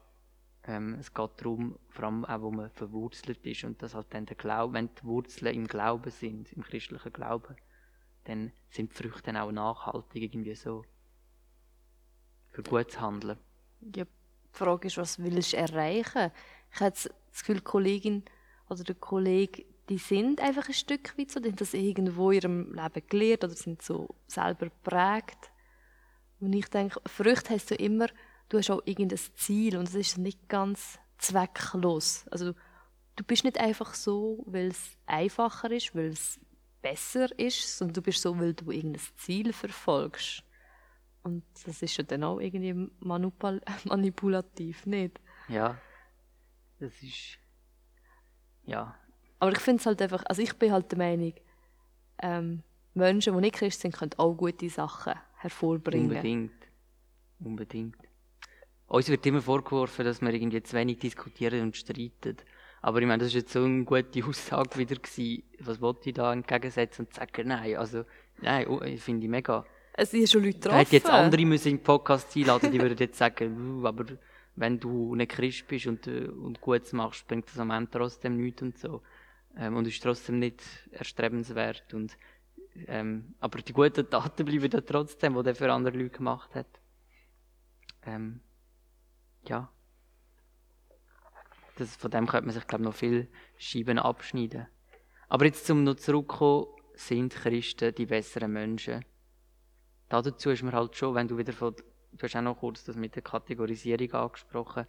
ähm, 0.64 0.96
es 0.98 1.14
geht 1.14 1.30
darum, 1.36 1.78
vor 1.88 2.04
allem 2.04 2.24
auch, 2.24 2.40
wo 2.40 2.50
man 2.50 2.68
verwurzelt 2.70 3.46
ist 3.46 3.62
und 3.62 3.80
dass 3.80 3.94
halt 3.94 4.08
dann 4.10 4.26
der 4.26 4.36
Glaube, 4.36 4.74
wenn 4.74 4.92
die 4.92 5.04
Wurzeln 5.04 5.54
im 5.54 5.66
Glauben 5.68 6.10
sind, 6.10 6.52
im 6.52 6.62
christlichen 6.64 7.12
Glauben, 7.12 7.54
dann 8.24 8.52
sind 8.70 8.90
die 8.90 8.96
Früchte 8.96 9.22
dann 9.22 9.36
auch 9.36 9.52
nachhaltig 9.52 10.22
irgendwie 10.22 10.56
so 10.56 10.84
für 12.48 12.64
gutes 12.64 13.00
Handeln. 13.00 13.38
Ja, 13.94 14.04
die 14.04 14.08
Frage 14.50 14.88
ist, 14.88 14.96
was 14.96 15.20
willst 15.20 15.52
du 15.52 15.58
erreichen? 15.58 16.32
Ich 16.72 16.80
habe 16.80 16.90
das 16.90 17.08
Gefühl, 17.32 17.56
die 17.56 17.62
Kollegin 17.62 18.24
oder 18.70 18.84
der 18.84 18.94
Kollege, 18.94 19.64
die 19.88 19.98
sind 19.98 20.40
einfach 20.40 20.68
ein 20.68 20.74
Stück 20.74 21.18
weit 21.18 21.30
so, 21.30 21.40
die 21.40 21.48
haben 21.48 21.56
das 21.56 21.74
irgendwo 21.74 22.30
in 22.30 22.40
ihrem 22.40 22.74
Leben 22.74 23.06
gelernt 23.08 23.44
oder 23.44 23.54
sind 23.54 23.82
so 23.82 24.14
selber 24.26 24.66
geprägt. 24.66 25.50
Und 26.38 26.52
ich 26.52 26.68
denke, 26.68 27.00
Früchte 27.06 27.50
heißt 27.50 27.68
so 27.68 27.74
immer, 27.74 28.06
du 28.48 28.58
hast 28.58 28.70
auch 28.70 28.82
irgendein 28.84 29.18
Ziel 29.34 29.76
und 29.76 29.88
es 29.88 29.94
ist 29.94 30.18
nicht 30.18 30.48
ganz 30.48 30.98
zwecklos. 31.18 32.26
Also 32.30 32.54
du 33.16 33.24
bist 33.24 33.44
nicht 33.44 33.58
einfach 33.58 33.94
so, 33.94 34.44
weil 34.46 34.68
es 34.68 34.96
einfacher 35.06 35.70
ist, 35.70 35.94
weil 35.94 36.10
es 36.10 36.40
besser 36.80 37.38
ist, 37.38 37.76
sondern 37.76 37.94
du 37.94 38.02
bist 38.02 38.22
so, 38.22 38.38
weil 38.38 38.54
du 38.54 38.70
irgendein 38.70 39.02
Ziel 39.16 39.52
verfolgst. 39.52 40.44
Und 41.22 41.44
das 41.66 41.82
ist 41.82 41.96
ja 41.96 42.04
dann 42.04 42.24
auch 42.24 42.40
irgendwie 42.40 42.72
manipulativ, 43.00 44.86
nicht? 44.86 45.20
Ja, 45.48 45.78
das 46.78 46.92
ist 47.02 47.38
ja. 48.64 48.94
Aber 49.38 49.52
ich 49.52 49.58
finde 49.58 49.80
es 49.80 49.86
halt 49.86 50.02
einfach, 50.02 50.22
also 50.26 50.42
ich 50.42 50.54
bin 50.54 50.72
halt 50.72 50.90
der 50.90 50.98
Meinung, 50.98 51.32
ähm, 52.22 52.62
Menschen, 52.94 53.34
die 53.34 53.40
nicht 53.40 53.56
Christ 53.56 53.80
sind, 53.80 53.94
können 53.94 54.12
auch 54.16 54.34
gute 54.34 54.68
Sachen 54.68 55.14
hervorbringen. 55.36 56.08
Unbedingt. 56.08 56.52
Unbedingt. 57.38 57.96
Uns 58.86 59.08
wird 59.08 59.24
immer 59.24 59.40
vorgeworfen, 59.40 60.04
dass 60.04 60.20
wir 60.20 60.34
irgendwie 60.34 60.62
zu 60.62 60.76
wenig 60.76 60.98
diskutieren 60.98 61.62
und 61.62 61.76
streiten. 61.76 62.36
Aber 62.82 63.00
ich 63.00 63.06
meine, 63.06 63.22
das 63.22 63.32
war 63.32 63.40
jetzt 63.40 63.52
so 63.52 63.62
eine 63.62 63.84
gute 63.84 64.24
Aussage 64.26 64.78
wieder 64.78 64.96
gewesen. 64.96 65.44
Was 65.60 65.80
wollte 65.80 66.10
ich 66.10 66.14
da 66.14 66.32
entgegensetzen 66.32 67.06
und 67.06 67.14
sagen, 67.14 67.48
nein, 67.48 67.76
also, 67.76 68.04
nein, 68.40 68.66
oh, 68.68 68.82
ich 68.82 69.00
finde 69.00 69.24
ich 69.24 69.30
mega. 69.30 69.64
Es 69.92 70.10
sind 70.10 70.28
schon 70.28 70.44
Leute 70.44 70.60
drauf. 70.60 70.74
Hätte 70.74 70.96
jetzt 70.96 71.10
andere 71.10 71.44
müssen 71.44 71.72
im 71.72 71.82
Podcast 71.82 72.34
einladen, 72.36 72.72
die 72.72 72.80
würden 72.80 72.98
jetzt 72.98 73.18
sagen, 73.18 73.84
aber 73.84 74.04
wenn 74.56 74.78
du 74.78 75.14
nicht 75.14 75.30
Christ 75.30 75.66
bist 75.68 75.86
und, 75.86 76.06
äh, 76.06 76.26
und 76.26 76.60
Gutes 76.60 76.92
machst, 76.92 77.26
bringt 77.26 77.48
das 77.48 77.58
am 77.58 77.70
Ende 77.70 77.90
trotzdem 77.90 78.36
nichts 78.36 78.62
und 78.62 78.78
so. 78.78 79.02
Ähm, 79.56 79.76
und 79.76 79.86
ist 79.86 80.02
trotzdem 80.02 80.38
nicht 80.38 80.62
erstrebenswert. 80.92 81.92
Und, 81.94 82.16
ähm, 82.86 83.34
aber 83.40 83.60
die 83.60 83.72
guten 83.72 84.08
Taten 84.08 84.44
bleiben 84.46 84.70
dann 84.70 84.86
trotzdem, 84.86 85.34
die 85.34 85.48
er 85.48 85.54
für 85.54 85.72
andere 85.72 85.96
Leute 85.96 86.16
gemacht 86.18 86.54
hat. 86.54 86.80
Ähm, 88.04 88.40
ja. 89.46 89.70
Das, 91.76 91.96
von 91.96 92.10
dem 92.10 92.26
könnte 92.26 92.46
man 92.46 92.54
sich, 92.54 92.66
glaube 92.66 92.82
ich, 92.82 92.86
noch 92.86 92.94
viel 92.94 93.28
Scheiben 93.56 93.98
abschneiden. 93.98 94.66
Aber 95.28 95.46
jetzt 95.46 95.66
zum 95.66 95.84
noch 95.84 95.94
zurückkommen, 95.94 96.66
sind 96.94 97.34
Christen 97.34 97.94
die 97.94 98.06
besseren 98.06 98.52
Menschen? 98.52 99.04
Dazu 100.08 100.50
ist 100.50 100.62
mir 100.62 100.72
halt 100.72 100.96
schon, 100.96 101.14
wenn 101.14 101.28
du 101.28 101.38
wieder 101.38 101.52
von 101.52 101.74
du 102.12 102.22
hast 102.22 102.36
auch 102.36 102.42
noch 102.42 102.58
kurz 102.58 102.84
das 102.84 102.96
mit 102.96 103.14
der 103.14 103.22
Kategorisierung 103.22 104.12
angesprochen. 104.12 104.86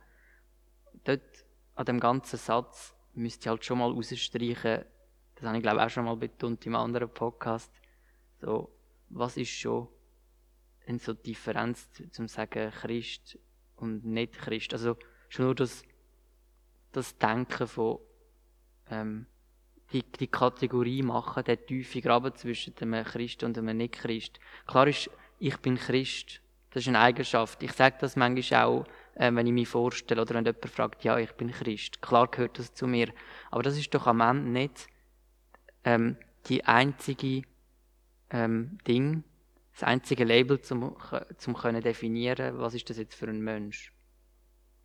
Dort 1.03 1.45
an 1.75 1.85
dem 1.85 1.99
ganzen 1.99 2.37
Satz 2.37 2.95
müsst 3.13 3.45
ihr 3.45 3.51
halt 3.51 3.65
schon 3.65 3.79
mal 3.79 3.91
rausstreichen, 3.91 4.85
das 5.35 5.45
habe 5.45 5.57
ich 5.57 5.63
glaube 5.63 5.83
auch 5.83 5.89
schon 5.89 6.05
mal 6.05 6.15
betont 6.15 6.65
im 6.65 6.75
anderen 6.75 7.09
Podcast, 7.09 7.71
so, 8.39 8.71
was 9.09 9.37
ist 9.37 9.51
schon 9.51 9.87
in 10.85 10.99
so 10.99 11.13
Differenz 11.13 11.89
zum 12.11 12.27
sagen 12.27 12.71
Christ 12.71 13.37
und 13.75 14.05
nicht 14.05 14.33
Christ? 14.33 14.73
Also 14.73 14.97
schon 15.29 15.45
nur 15.45 15.55
das, 15.55 15.83
das 16.91 17.17
Denken 17.17 17.67
von 17.67 17.99
ähm, 18.89 19.25
die, 19.93 20.03
die 20.03 20.27
Kategorie 20.27 21.03
machen, 21.03 21.43
der 21.43 21.65
tiefe 21.65 22.01
Graben 22.01 22.33
zwischen 22.35 22.73
einem 22.79 23.03
Christ 23.03 23.43
und 23.43 23.57
einem 23.57 23.77
Nicht-Christ. 23.77 24.39
Klar 24.65 24.87
ist, 24.87 25.09
ich 25.39 25.57
bin 25.57 25.75
Christ 25.75 26.41
das 26.71 26.83
ist 26.83 26.87
eine 26.87 26.99
Eigenschaft. 26.99 27.61
Ich 27.63 27.73
sage 27.73 27.97
das 27.99 28.15
manchmal 28.15 28.63
auch, 28.63 28.85
äh, 29.15 29.33
wenn 29.33 29.45
ich 29.45 29.53
mich 29.53 29.67
vorstelle 29.67 30.21
oder 30.21 30.35
wenn 30.35 30.45
jemand 30.45 30.69
fragt, 30.69 31.03
ja, 31.03 31.17
ich 31.17 31.31
bin 31.33 31.51
Christ. 31.51 32.01
Klar 32.01 32.27
gehört 32.27 32.57
das 32.59 32.73
zu 32.73 32.87
mir. 32.87 33.13
Aber 33.51 33.61
das 33.61 33.77
ist 33.77 33.93
doch 33.93 34.07
am 34.07 34.21
Ende 34.21 34.49
nicht 34.49 34.87
ähm, 35.83 36.17
die 36.47 36.63
einzige 36.63 37.43
ähm, 38.29 38.77
Ding, 38.87 39.23
das 39.73 39.83
einzige 39.83 40.23
Label 40.23 40.61
zum, 40.61 40.95
zum 41.37 41.55
können 41.55 41.81
definieren, 41.81 42.57
was 42.57 42.73
ist 42.73 42.89
das 42.89 42.97
jetzt 42.97 43.15
für 43.15 43.27
ein 43.27 43.41
Mensch. 43.41 43.93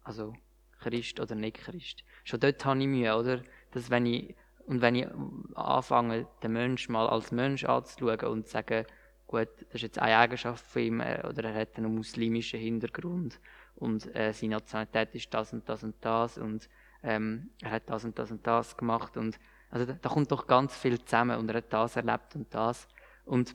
Also 0.02 0.34
Christ 0.80 1.20
oder 1.20 1.34
nicht 1.34 1.58
Christ. 1.58 2.04
Schon 2.24 2.40
dort 2.40 2.64
habe 2.64 2.80
ich 2.80 2.86
Mühe, 2.86 3.16
oder? 3.16 3.42
Dass 3.70 3.90
wenn 3.90 4.06
ich, 4.06 4.34
und 4.66 4.80
wenn 4.80 4.96
ich 4.96 5.06
anfange, 5.54 6.26
den 6.42 6.52
Mensch 6.52 6.88
mal 6.88 7.08
als 7.08 7.30
Mensch 7.30 7.64
anzuschauen 7.64 8.32
und 8.32 8.46
zu 8.46 8.52
sagen, 8.52 8.86
gut, 9.26 9.48
das 9.58 9.74
ist 9.74 9.82
jetzt 9.82 9.98
eine 9.98 10.16
Eigenschaft 10.16 10.64
von 10.64 10.82
ihm, 10.82 11.00
äh, 11.00 11.22
oder 11.28 11.44
er 11.44 11.60
hat 11.60 11.76
einen 11.76 11.94
muslimischen 11.94 12.60
Hintergrund 12.60 13.40
und 13.76 14.14
äh, 14.14 14.32
seine 14.32 14.54
Nationalität 14.54 15.14
ist 15.14 15.32
das 15.34 15.52
und 15.52 15.68
das 15.68 15.82
und 15.82 15.96
das 16.00 16.38
und 16.38 16.68
ähm, 17.02 17.50
er 17.62 17.72
hat 17.72 17.90
das 17.90 18.04
und 18.04 18.18
das 18.18 18.30
und 18.30 18.46
das 18.46 18.76
gemacht 18.76 19.16
und 19.16 19.38
also 19.70 19.84
da, 19.84 19.94
da, 19.94 20.08
kommt 20.08 20.30
doch 20.30 20.46
ganz 20.46 20.76
viel 20.76 21.02
zusammen 21.04 21.38
und 21.38 21.48
er 21.48 21.56
hat 21.56 21.72
das 21.72 21.96
erlebt 21.96 22.34
und 22.34 22.52
das 22.54 22.88
und 23.24 23.54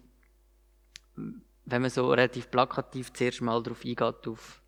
wenn 1.15 1.82
man 1.82 1.89
so 1.89 2.09
relativ 2.09 2.49
plakativ 2.49 3.13
zuerst 3.13 3.41
mal 3.41 3.61
darauf 3.61 3.84
eingeht, 3.86 4.28
auf 4.28 4.61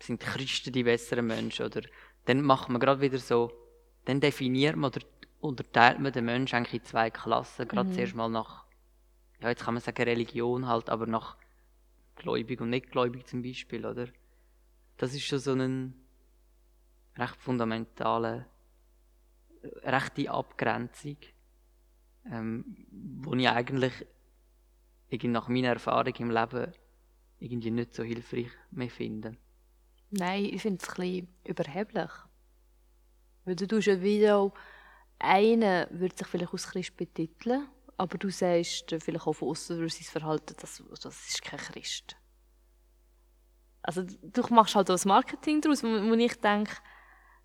sind 0.00 0.20
Christen 0.20 0.72
die 0.72 0.84
besseren 0.84 1.26
Menschen 1.26 1.66
oder 1.66 1.82
dann 2.24 2.42
macht 2.42 2.68
man 2.68 2.80
gerade 2.80 3.00
wieder 3.00 3.18
so, 3.18 3.50
dann 4.04 4.20
definiert 4.20 4.76
man 4.76 4.90
oder 4.90 5.04
unterteilt 5.40 5.98
man 5.98 6.12
den 6.12 6.24
Menschen 6.24 6.56
eigentlich 6.56 6.82
in 6.82 6.84
zwei 6.84 7.10
Klassen, 7.10 7.66
gerade 7.66 7.88
mhm. 7.88 7.94
zuerst 7.94 8.14
mal 8.14 8.28
nach 8.28 8.64
ja, 9.40 9.48
jetzt 9.48 9.64
kann 9.64 9.74
man 9.74 9.82
sagen 9.82 10.02
Religion 10.02 10.66
halt, 10.66 10.90
aber 10.90 11.06
nach 11.06 11.36
gläubig 12.16 12.60
und 12.60 12.70
nicht 12.70 12.90
gläubig 12.90 13.26
zum 13.26 13.42
Beispiel, 13.42 13.86
oder? 13.86 14.08
Das 14.96 15.14
ist 15.14 15.24
schon 15.24 15.38
so 15.38 15.52
eine 15.52 15.92
recht 17.16 17.36
fundamentale, 17.36 18.46
rechte 19.82 20.30
Abgrenzung, 20.30 21.16
ähm, 22.30 22.86
wo 22.90 23.34
ich 23.34 23.48
eigentlich 23.48 24.06
irgendwie 25.08 25.28
nach 25.28 25.48
meiner 25.48 25.68
Erfahrung 25.68 26.14
im 26.18 26.30
Leben 26.30 26.72
irgendwie 27.38 27.70
nicht 27.70 27.94
so 27.94 28.02
hilfreich 28.02 28.50
mehr 28.70 28.90
finden. 28.90 29.36
Nein, 30.10 30.46
ich 30.46 30.62
finde 30.62 30.82
es 30.82 30.88
ein 30.88 30.94
bisschen 30.96 31.28
überheblich. 31.44 32.10
Weil 33.44 33.56
du 33.56 33.66
tust 33.66 33.86
ja 33.86 34.02
wieder 34.02 34.52
einer 35.18 35.88
würde 35.90 36.16
sich 36.16 36.26
vielleicht 36.26 36.52
als 36.52 36.68
Christ 36.68 36.96
betiteln, 36.96 37.68
aber 37.98 38.16
du 38.16 38.30
sagst 38.30 38.94
vielleicht 39.00 39.26
auch 39.26 39.32
von 39.34 39.48
außen 39.48 39.78
durch 39.78 39.94
sein 39.94 40.04
Verhalten, 40.04 40.54
das, 40.60 40.82
das 41.02 41.28
ist 41.28 41.42
kein 41.42 41.58
Christ. 41.58 42.16
Also 43.82 44.02
du 44.04 44.42
machst 44.54 44.76
halt 44.76 44.88
auch 44.88 44.94
das 44.94 45.04
Marketing 45.04 45.60
daraus, 45.60 45.82
wo, 45.82 45.88
wo 45.88 46.14
ich 46.14 46.40
denke, 46.40 46.72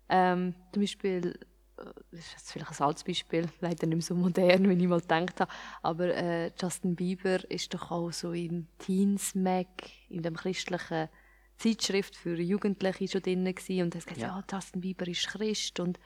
ähm, 0.08 0.54
zum 0.72 0.82
Beispiel, 0.82 1.38
äh, 1.76 1.84
das 2.12 2.20
ist 2.20 2.32
jetzt 2.32 2.52
vielleicht 2.52 2.80
ein 2.80 2.86
altes 2.86 3.04
Beispiel, 3.04 3.48
leider 3.60 3.86
nicht 3.86 3.96
mehr 3.96 4.02
so 4.02 4.14
modern, 4.14 4.68
wie 4.68 4.80
ich 4.80 4.88
mal 4.88 5.00
gedacht 5.00 5.40
habe, 5.40 5.52
aber 5.82 6.14
äh, 6.14 6.52
Justin 6.60 6.94
Bieber 6.94 7.50
ist 7.50 7.74
doch 7.74 7.90
auch 7.90 8.12
so 8.12 8.32
im 8.32 8.68
Teens 8.78 9.34
Mag, 9.34 9.66
in 10.08 10.22
dem 10.22 10.36
christlichen 10.36 11.08
Zeitschrift 11.56 12.16
für 12.16 12.38
Jugendliche 12.40 13.08
schon 13.08 13.22
drin 13.22 13.44
gewesen 13.44 13.82
und 13.82 13.94
hat 13.94 14.06
gesagt, 14.06 14.20
ja. 14.20 14.28
ja, 14.28 14.44
Justin 14.50 14.80
Bieber 14.82 15.08
ist 15.08 15.26
Christ 15.26 15.80
und 15.80 15.98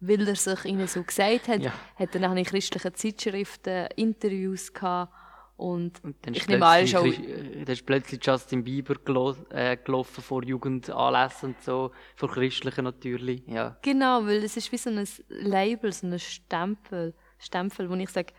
weil 0.00 0.28
er 0.28 0.36
sich 0.36 0.64
ihnen 0.64 0.86
so 0.86 1.02
gesagt 1.02 1.48
hat, 1.48 1.62
ja. 1.62 1.72
hat 1.96 2.14
er 2.14 2.20
nach 2.20 2.34
in 2.34 2.44
christlichen 2.44 2.94
Zeitschriften 2.94 3.88
Interviews 3.96 4.72
gehabt. 4.72 5.12
Und, 5.56 6.04
und 6.04 6.16
dann 6.26 6.34
ich 6.34 6.46
nehme 6.48 6.66
an, 6.66 6.86
schon... 6.86 7.10
Dann 7.10 7.66
ist 7.66 7.86
plötzlich 7.86 8.20
Justin 8.22 8.62
Bieber 8.62 8.94
gelo 8.96 9.34
äh, 9.48 9.78
gelaufen 9.78 10.22
vor 10.22 10.44
Jugendanlässen 10.44 11.50
und 11.50 11.62
so, 11.62 11.92
vor 12.14 12.30
Christlichen 12.30 12.84
natürlich, 12.84 13.42
ja. 13.46 13.78
Genau, 13.80 14.26
weil 14.26 14.44
es 14.44 14.58
ist 14.58 14.70
wie 14.70 14.76
so 14.76 14.90
ein 14.90 15.08
Label, 15.28 15.92
so 15.92 16.08
ein 16.08 16.18
Stempel, 16.18 17.14
Stempel, 17.38 17.88
wo 17.88 17.94
ich 17.94 18.10
sage, 18.10 18.34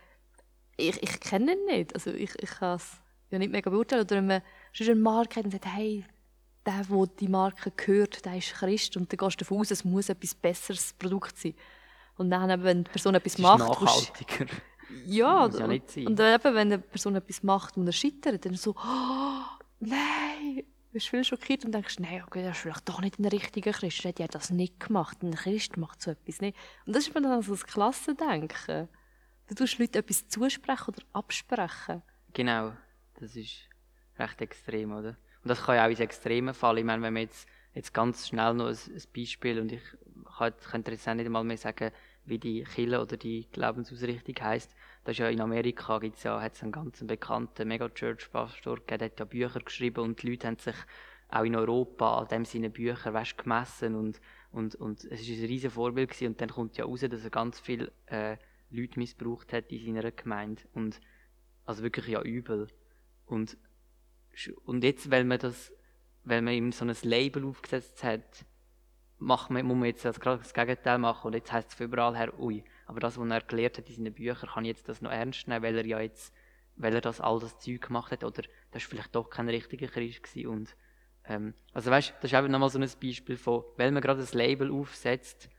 ich, 0.77 1.01
ich 1.01 1.19
kenne 1.19 1.53
ihn 1.53 1.65
nicht, 1.65 1.95
also 1.95 2.11
ich, 2.11 2.35
ich 2.39 2.51
kann 2.51 2.75
es 2.75 3.01
ja 3.31 3.39
nicht 3.39 3.51
mega 3.51 3.71
beurteilen, 3.71 4.03
oder 4.03 4.17
wenn 4.17 4.27
man 4.27 4.41
schon 4.71 4.85
eine 4.85 4.95
Marke 4.97 5.37
hat 5.37 5.45
und 5.45 5.51
sagt, 5.51 5.65
hey, 5.65 6.05
der, 6.67 6.83
der 6.83 7.07
die 7.19 7.27
Marke 7.27 7.71
gehört, 7.71 8.25
der 8.25 8.37
ist 8.37 8.53
Christ 8.53 8.97
und 8.97 9.11
dann 9.11 9.17
gehst 9.17 9.39
du 9.39 9.45
davon 9.45 9.61
aus, 9.61 9.71
es 9.71 9.85
muss 9.85 10.09
etwas 10.09 10.35
besseres 10.35 10.93
Produkt 10.93 11.37
sein. 11.37 11.55
Und 12.17 12.29
dann, 12.29 12.63
wenn 12.63 12.83
die 12.83 12.91
Person 12.91 13.15
etwas 13.15 13.37
macht... 13.37 13.61
Ist 13.61 13.81
nachhaltiger. 13.81 14.45
Ja, 15.05 15.47
ja 15.47 15.67
nicht 15.67 15.91
sein. 15.91 16.07
und 16.07 16.19
eben, 16.19 16.43
wenn 16.43 16.71
eine 16.73 16.79
Person 16.79 17.15
etwas 17.15 17.43
macht 17.43 17.77
und 17.77 17.87
er 17.87 17.93
scheitert, 17.93 18.45
dann 18.45 18.55
so, 18.55 18.75
oh, 18.77 19.41
nein, 19.79 20.57
du 20.57 20.63
bist 20.91 21.09
viel 21.09 21.23
schockiert 21.23 21.65
und 21.65 21.73
denkst, 21.73 21.99
nein, 21.99 22.23
okay, 22.25 22.43
das 22.43 22.57
ist 22.57 22.61
vielleicht 22.63 22.89
doch 22.89 23.01
nicht 23.01 23.19
ein 23.19 23.25
richtiger 23.25 23.71
Christ, 23.71 24.03
der 24.03 24.23
hat 24.23 24.35
das 24.35 24.49
nicht 24.49 24.79
gemacht, 24.79 25.21
ein 25.23 25.35
Christ 25.35 25.77
macht 25.77 26.01
so 26.01 26.11
etwas 26.11 26.41
nicht. 26.41 26.57
Und 26.85 26.95
das 26.95 27.07
ist 27.07 27.13
mir 27.13 27.21
dann 27.21 27.41
so 27.41 27.51
das 27.51 27.65
Klassendenken. 27.65 28.89
Du 29.47 29.55
tust 29.55 29.77
Leuten 29.77 29.97
etwas 29.97 30.27
zusprechen 30.27 30.93
oder 30.93 31.03
absprechen. 31.13 32.01
Genau, 32.33 32.73
das 33.19 33.35
ist 33.35 33.69
recht 34.17 34.41
extrem, 34.41 34.93
oder? 34.93 35.17
Und 35.47 35.51
das 35.51 35.63
kann 35.63 35.77
ja 35.77 35.85
auch 35.85 35.89
ins 35.89 36.01
Extreme 36.01 36.53
fallen. 36.53 36.79
Ich 36.79 36.83
meine, 36.83 37.01
wenn 37.01 37.13
wir 37.13 37.21
jetzt, 37.21 37.47
jetzt 37.73 37.93
ganz 37.93 38.27
schnell 38.27 38.53
noch 38.53 38.67
ein, 38.67 38.75
ein 38.75 39.01
Beispiel, 39.15 39.61
und 39.61 39.71
ich 39.71 39.81
könnte 40.69 40.91
jetzt 40.91 41.07
auch 41.07 41.13
nicht 41.13 41.25
einmal 41.25 41.45
mehr 41.45 41.55
sagen, 41.55 41.91
wie 42.25 42.37
die 42.37 42.65
Kille 42.65 43.01
oder 43.01 43.15
die 43.15 43.47
Glaubensausrichtung 43.53 44.35
heißt. 44.41 44.75
Das 45.05 45.13
ist 45.13 45.19
ja 45.19 45.29
in 45.29 45.39
Amerika 45.39 45.99
gibt's 45.99 46.23
ja, 46.23 46.41
hat 46.41 46.61
einen 46.61 46.73
ganz 46.73 47.01
bekannten 47.01 47.65
Megachurch-Pastor 47.69 48.79
der 48.89 49.05
hat 49.05 49.19
ja 49.21 49.23
Bücher 49.23 49.61
geschrieben 49.61 50.01
und 50.01 50.21
die 50.21 50.31
Leute 50.31 50.47
haben 50.47 50.57
sich 50.57 50.75
auch 51.29 51.45
in 51.45 51.55
Europa 51.55 52.19
an 52.19 52.27
dem 52.27 52.43
seine 52.43 52.69
Bücher 52.69 53.13
weißt, 53.13 53.37
gemessen 53.37 53.95
und, 53.95 54.19
und, 54.51 54.75
und 54.75 55.05
es 55.05 55.21
ist 55.21 55.39
ein 55.39 55.45
riesen 55.45 55.71
Vorbild 55.71 56.09
gewesen. 56.09 56.27
und 56.27 56.41
dann 56.41 56.49
kommt 56.49 56.75
ja 56.75 56.83
raus, 56.83 57.05
dass 57.09 57.23
er 57.23 57.29
ganz 57.29 57.61
viele 57.61 57.93
äh, 58.07 58.35
Leute 58.69 58.99
missbraucht 58.99 59.53
hat 59.53 59.71
in 59.71 59.95
seiner 59.95 60.11
Gemeinde 60.11 60.63
und 60.73 60.99
also 61.65 61.83
wirklich 61.83 62.07
ja 62.07 62.21
übel 62.21 62.67
und, 63.27 63.57
und 64.65 64.83
jetzt, 64.83 65.09
weil 65.09 65.23
man 65.23 65.39
das, 65.39 65.71
weil 66.23 66.41
man 66.41 66.53
ihm 66.53 66.71
so 66.71 66.85
ein 66.85 66.95
Label 67.03 67.45
aufgesetzt 67.45 68.03
hat, 68.03 68.45
macht 69.19 69.49
man, 69.49 69.65
muss 69.65 69.77
man 69.77 69.85
jetzt 69.85 70.05
das, 70.05 70.19
das 70.19 70.53
Gegenteil 70.53 70.99
machen. 70.99 71.27
Und 71.27 71.33
jetzt 71.33 71.51
heisst 71.51 71.69
es 71.69 71.75
von 71.75 71.87
überall 71.87 72.15
her, 72.15 72.39
ui, 72.39 72.63
aber 72.85 72.99
das, 72.99 73.17
was 73.17 73.27
er 73.27 73.35
erklärt 73.35 73.77
hat 73.77 73.89
in 73.89 73.95
seinen 73.95 74.13
Büchern, 74.13 74.49
kann 74.49 74.65
ich 74.65 74.69
jetzt 74.69 74.89
das 74.89 75.01
noch 75.01 75.11
ernst 75.11 75.47
nehmen, 75.47 75.63
weil 75.63 75.77
er 75.77 75.85
ja 75.85 75.99
jetzt, 75.99 76.33
weil 76.75 76.93
er 76.93 77.01
das 77.01 77.21
all 77.21 77.39
das 77.39 77.59
Zeug 77.59 77.81
gemacht 77.81 78.11
hat. 78.11 78.23
Oder 78.23 78.43
das 78.71 78.83
war 78.83 78.89
vielleicht 78.89 79.15
doch 79.15 79.29
kein 79.29 79.49
richtiger 79.49 79.87
Christ 79.87 80.23
gewesen. 80.23 80.47
Und 80.47 80.75
ähm, 81.25 81.53
also 81.73 81.89
weißt, 81.89 82.13
das 82.21 82.31
ist 82.31 82.37
eben 82.37 82.51
nochmal 82.51 82.69
so 82.69 82.79
ein 82.79 82.89
Beispiel 83.01 83.37
von, 83.37 83.63
weil 83.77 83.91
man 83.91 84.01
gerade 84.01 84.19
das 84.19 84.33
Label 84.33 84.71
aufsetzt, 84.71 85.49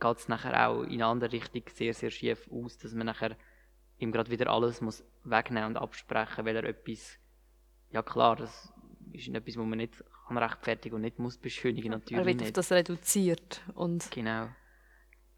geht 0.00 0.16
es 0.16 0.28
nachher 0.28 0.68
auch 0.68 0.82
in 0.82 0.94
eine 0.94 1.06
andere 1.06 1.32
Richtung 1.32 1.62
sehr, 1.72 1.94
sehr 1.94 2.10
schief 2.10 2.48
aus, 2.50 2.78
dass 2.78 2.92
man 2.92 3.06
nachher 3.06 3.36
ihm 3.98 4.12
gerade 4.12 4.30
wieder 4.30 4.50
alles 4.50 4.80
muss 4.80 5.04
wegnehmen 5.24 5.68
und 5.68 5.76
absprechen, 5.76 6.44
weil 6.44 6.56
er 6.56 6.64
etwas, 6.64 7.18
ja 7.90 8.02
klar, 8.02 8.36
das 8.36 8.72
ist 9.12 9.28
etwas, 9.28 9.56
wo 9.56 9.64
man 9.64 9.78
nicht 9.78 10.04
kann 10.26 10.38
rechtfertigen 10.38 10.94
und 10.94 11.00
nicht 11.02 11.18
muss 11.18 11.36
beschönigen 11.36 11.90
natürlich 11.90 12.20
Er 12.20 12.26
wird 12.26 12.40
nicht. 12.40 12.56
das 12.56 12.70
reduziert 12.70 13.62
und 13.74 14.10
genau. 14.10 14.48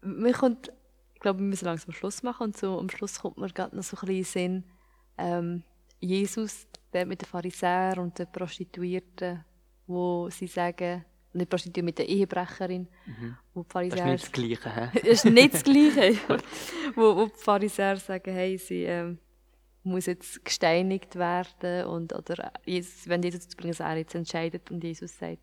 Mir 0.01 0.33
kommt, 0.33 0.71
ich 1.13 1.19
glaube, 1.19 1.39
wir 1.39 1.47
müssen 1.47 1.65
langsam 1.65 1.93
Schluss 1.93 2.21
machen 2.23 2.43
und 2.43 2.57
so 2.57 2.79
am 2.79 2.89
Schluss 2.89 3.19
kommt 3.19 3.37
mir 3.37 3.47
gerade 3.49 3.75
noch 3.75 3.83
so 3.83 3.97
ein 3.97 4.07
bisschen 4.07 4.23
Sinn, 4.23 4.63
ähm, 5.17 5.63
Jesus, 5.99 6.67
der 6.91 7.05
mit 7.05 7.21
den 7.21 7.27
Pharisäern 7.27 7.99
und 7.99 8.19
den 8.19 8.31
Prostituierten, 8.31 9.43
wo 9.87 10.29
sie 10.29 10.47
sagen, 10.47 11.05
nicht 11.31 11.49
Prostituierte 11.49 11.85
mit 11.85 11.97
der 11.97 12.07
Ehebrecherin, 12.07 12.87
mhm. 13.05 13.37
wo 13.53 13.63
die 13.63 13.69
Pharisäer... 13.69 14.05
Das 14.13 14.23
ist 14.23 14.23
nicht 14.23 14.23
das 14.23 14.31
Gleiche, 14.31 14.75
hä? 14.75 14.89
das 14.93 15.09
ist 15.09 15.25
nicht 15.25 15.53
das 15.53 15.63
Gleiche, 15.63 16.19
wo, 16.95 17.15
wo 17.15 17.25
die 17.25 17.37
Pharisäer 17.37 17.97
sagen, 17.97 18.33
hey, 18.33 18.57
sie... 18.57 18.83
Ähm, 18.83 19.17
muss 19.83 20.05
jetzt 20.05 20.43
gesteinigt 20.45 21.15
werden 21.15 21.87
und 21.87 22.13
oder 22.13 22.53
Jesus, 22.65 23.07
wenn 23.07 23.21
Jesus 23.21 23.53
übrigens 23.53 23.81
auch 23.81 23.95
jetzt 23.95 24.15
entscheidet 24.15 24.71
und 24.71 24.83
Jesus 24.83 25.17
sagt, 25.17 25.41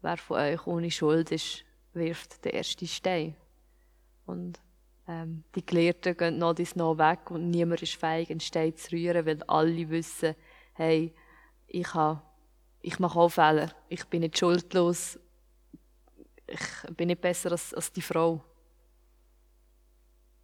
wer 0.00 0.16
von 0.16 0.38
euch 0.38 0.66
ohne 0.66 0.90
Schuld 0.90 1.32
ist, 1.32 1.64
wirft 1.92 2.44
den 2.44 2.52
ersten 2.52 2.86
Stein. 2.86 3.36
Und 4.26 4.58
ähm, 5.06 5.44
die 5.54 5.64
Gelehrten 5.64 6.16
gehen 6.16 6.38
noch 6.38 6.54
dies 6.54 6.76
noch 6.76 6.96
weg 6.96 7.30
und 7.30 7.50
niemand 7.50 7.82
ist 7.82 7.96
fähig, 7.96 8.30
einen 8.30 8.40
Stein 8.40 8.74
zu 8.76 8.92
rühren, 8.92 9.26
weil 9.26 9.42
alle 9.44 9.90
wissen, 9.90 10.34
hey, 10.72 11.14
ich, 11.66 11.92
habe, 11.94 12.22
ich 12.80 12.98
mache 12.98 13.18
auch 13.18 13.28
Fehler, 13.28 13.74
ich 13.88 14.04
bin 14.06 14.20
nicht 14.20 14.38
schuldlos, 14.38 15.18
ich 16.46 16.96
bin 16.96 17.08
nicht 17.08 17.20
besser 17.20 17.52
als, 17.52 17.74
als 17.74 17.92
die 17.92 18.02
Frau. 18.02 18.42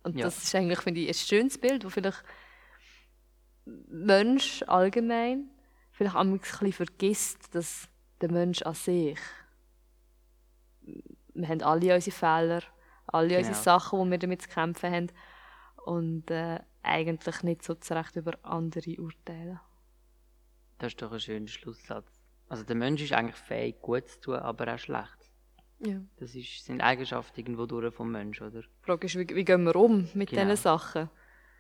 Und 0.03 0.17
ja. 0.17 0.25
das 0.25 0.43
ist 0.43 0.55
eigentlich, 0.55 0.81
finde 0.81 1.01
ich, 1.01 1.09
ein 1.09 1.15
schönes 1.15 1.59
Bild, 1.59 1.85
wo 1.85 1.91
vielleicht 1.91 2.23
Mensch 3.65 4.63
allgemein 4.67 5.51
vielleicht 5.93 6.17
ein 6.17 6.39
bisschen 6.39 6.73
vergisst, 6.73 7.55
dass 7.55 7.89
der 8.21 8.31
Mensch 8.31 8.63
an 8.63 8.75
sich, 8.75 9.19
wir 10.83 11.49
haben 11.49 11.63
alle 11.63 11.95
unsere 11.95 12.17
Fehler, 12.17 12.63
alle 13.07 13.29
genau. 13.29 13.39
unsere 13.41 13.57
Sachen, 13.57 14.05
die 14.05 14.11
wir 14.11 14.19
damit 14.19 14.43
zu 14.43 14.49
kämpfen 14.49 14.93
haben 14.93 15.07
und 15.85 16.31
äh, 16.31 16.61
eigentlich 16.83 17.43
nicht 17.43 17.63
so 17.63 17.75
zurecht 17.75 18.17
über 18.17 18.33
andere 18.43 18.97
urteilen. 18.99 19.61
Das 20.79 20.93
ist 20.93 21.03
doch 21.03 21.13
ein 21.13 21.21
schöner 21.21 21.49
Schlusssatz. 21.49 22.21
Also 22.49 22.65
der 22.65 22.77
Mensch 22.77 23.03
ist 23.03 23.13
eigentlich 23.13 23.37
fähig, 23.37 23.81
gut 23.81 24.09
zu 24.09 24.21
tun, 24.21 24.37
aber 24.37 24.75
auch 24.75 24.79
schlecht. 24.79 25.31
Ja. 25.81 26.01
Das 26.17 26.35
ist, 26.35 26.65
sind 26.65 26.81
Eigenschaften 26.81 27.41
irgendwo 27.41 27.67
durch 27.67 27.95
vom 27.95 28.11
Mensch, 28.11 28.41
oder? 28.41 28.63
Die 28.63 28.69
Frage 28.83 29.07
ist, 29.07 29.17
wie, 29.17 29.29
wie 29.35 29.45
gehen 29.45 29.65
wir 29.65 29.77
um 29.77 30.09
mit 30.15 30.31
genau. 30.31 30.43
diesen 30.43 30.57
Sachen? 30.57 31.11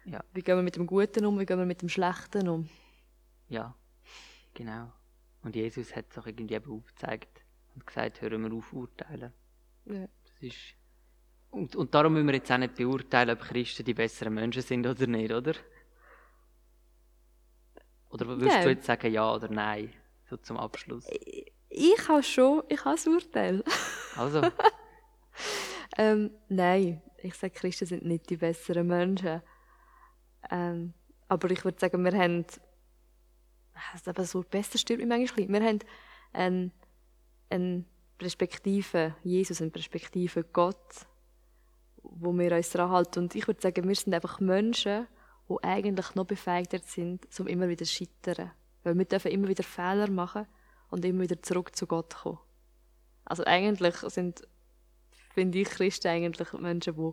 Ja. 0.04 0.24
Wie 0.32 0.42
gehen 0.42 0.56
wir 0.56 0.62
mit 0.62 0.76
dem 0.76 0.86
Guten 0.86 1.24
um, 1.26 1.38
wie 1.38 1.46
gehen 1.46 1.58
wir 1.58 1.66
mit 1.66 1.82
dem 1.82 1.88
Schlechten 1.88 2.48
um? 2.48 2.68
Ja, 3.48 3.74
genau. 4.54 4.92
Und 5.42 5.56
Jesus 5.56 5.94
hat 5.94 6.06
es 6.10 6.18
auch 6.18 6.26
irgendwie 6.26 6.54
eben 6.54 6.70
aufgezeigt 6.70 7.44
und 7.74 7.86
gesagt, 7.86 8.20
hören 8.20 8.42
wir 8.42 8.56
auf 8.56 8.72
urteilen. 8.72 9.32
Ja. 9.86 10.06
Das 10.24 10.42
ist 10.42 10.74
und, 11.50 11.74
und 11.74 11.94
darum 11.94 12.12
müssen 12.12 12.28
wir 12.28 12.34
jetzt 12.34 12.50
auch 12.52 12.58
nicht 12.58 12.76
beurteilen, 12.76 13.30
ob 13.30 13.40
Christen 13.40 13.84
die 13.84 13.94
besseren 13.94 14.34
Menschen 14.34 14.62
sind 14.62 14.86
oder 14.86 15.06
nicht, 15.06 15.32
oder? 15.32 15.54
Oder 18.10 18.26
würdest 18.26 18.56
ja. 18.56 18.62
du 18.62 18.70
jetzt 18.70 18.86
sagen 18.86 19.12
ja 19.12 19.34
oder 19.34 19.48
nein, 19.48 19.92
so 20.28 20.36
zum 20.36 20.56
Abschluss? 20.56 21.06
Ich, 21.68 22.08
habe 22.08 22.22
schon, 22.22 22.62
ich 22.68 22.84
habe 22.84 22.96
ein 23.04 23.12
Urteil. 23.12 23.64
Also? 24.16 24.42
ähm, 25.98 26.30
nein, 26.48 27.02
ich 27.18 27.34
sage, 27.34 27.54
Christen 27.54 27.86
sind 27.86 28.04
nicht 28.04 28.30
die 28.30 28.36
besseren 28.36 28.86
Menschen. 28.86 29.42
Ähm, 30.50 30.94
aber 31.28 31.50
ich 31.50 31.64
würde 31.64 31.78
sagen, 31.78 32.04
wir 32.04 32.12
haben, 32.12 32.44
aber 34.04 34.24
so 34.24 34.42
besser 34.42 34.78
stimmt 34.78 35.00
mich 35.00 35.08
manchmal 35.08 35.48
wir 35.48 35.68
haben 35.68 35.78
eine, 36.32 36.70
eine 37.48 37.84
Perspektive 38.18 39.14
Jesus, 39.22 39.60
eine 39.60 39.70
Perspektive 39.70 40.44
Gott, 40.44 41.06
wo 42.02 42.32
wir 42.32 42.52
uns 42.52 42.70
daran 42.70 42.90
halten. 42.90 43.20
Und 43.20 43.34
ich 43.34 43.46
würde 43.46 43.60
sagen, 43.60 43.88
wir 43.88 43.94
sind 43.94 44.14
einfach 44.14 44.40
Menschen, 44.40 45.06
die 45.48 45.64
eigentlich 45.64 46.14
noch 46.14 46.26
befähigt 46.26 46.84
sind, 46.88 47.26
um 47.38 47.46
immer 47.46 47.68
wieder 47.68 47.84
zu 47.84 47.92
scheitern. 47.94 48.50
Weil 48.82 48.96
wir 48.96 49.04
dürfen 49.04 49.30
immer 49.30 49.48
wieder 49.48 49.64
Fehler 49.64 50.10
machen 50.10 50.46
und 50.90 51.04
immer 51.04 51.22
wieder 51.22 51.40
zurück 51.42 51.76
zu 51.76 51.86
Gott 51.86 52.14
kommen. 52.14 52.38
Also 53.24 53.44
eigentlich 53.44 53.96
sind, 53.96 54.46
finde 55.34 55.60
ich 55.60 55.68
Christen 55.68 56.08
eigentlich 56.08 56.52
Menschen, 56.54 56.96
die 56.96 57.12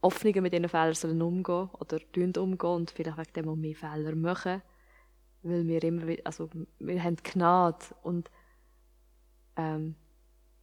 offener 0.00 0.40
mit 0.40 0.52
diesen 0.52 0.68
Fehlern 0.68 0.94
sollen 0.94 1.22
umgehen 1.22 1.68
oder 1.72 1.98
umgehen 2.14 2.70
und 2.70 2.90
vielleicht 2.90 3.18
wegen 3.18 3.32
dem 3.32 3.48
auch 3.48 3.56
mehr 3.56 3.76
Fehler 3.76 4.14
machen. 4.14 4.62
Weil 5.42 5.66
wir 5.66 5.82
immer 5.82 6.06
wieder, 6.06 6.22
also 6.24 6.50
wir 6.78 7.02
haben 7.02 7.16
Gnade 7.16 7.84
und 8.02 8.30
ähm, 9.56 9.94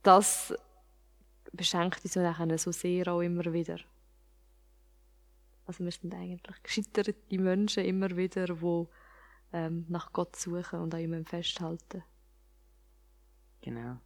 das 0.04 0.54
beschenkt 1.52 2.04
uns 2.04 2.16
nachher 2.16 2.58
so 2.58 2.72
sehr 2.72 3.08
auch 3.08 3.22
immer 3.22 3.52
wieder. 3.54 3.80
Also 5.66 5.84
wir 5.84 5.92
sind 5.92 6.14
eigentlich 6.14 6.64
gescheiterte 6.64 7.16
Menschen 7.38 7.84
immer 7.84 8.16
wieder, 8.16 8.46
die 8.46 8.88
ähm, 9.54 9.86
nach 9.90 10.14
Gott 10.14 10.36
suchen 10.36 10.80
und 10.80 10.94
an 10.94 11.02
ihm 11.02 11.26
festhalten. 11.26 12.04
Genau. 13.62 13.98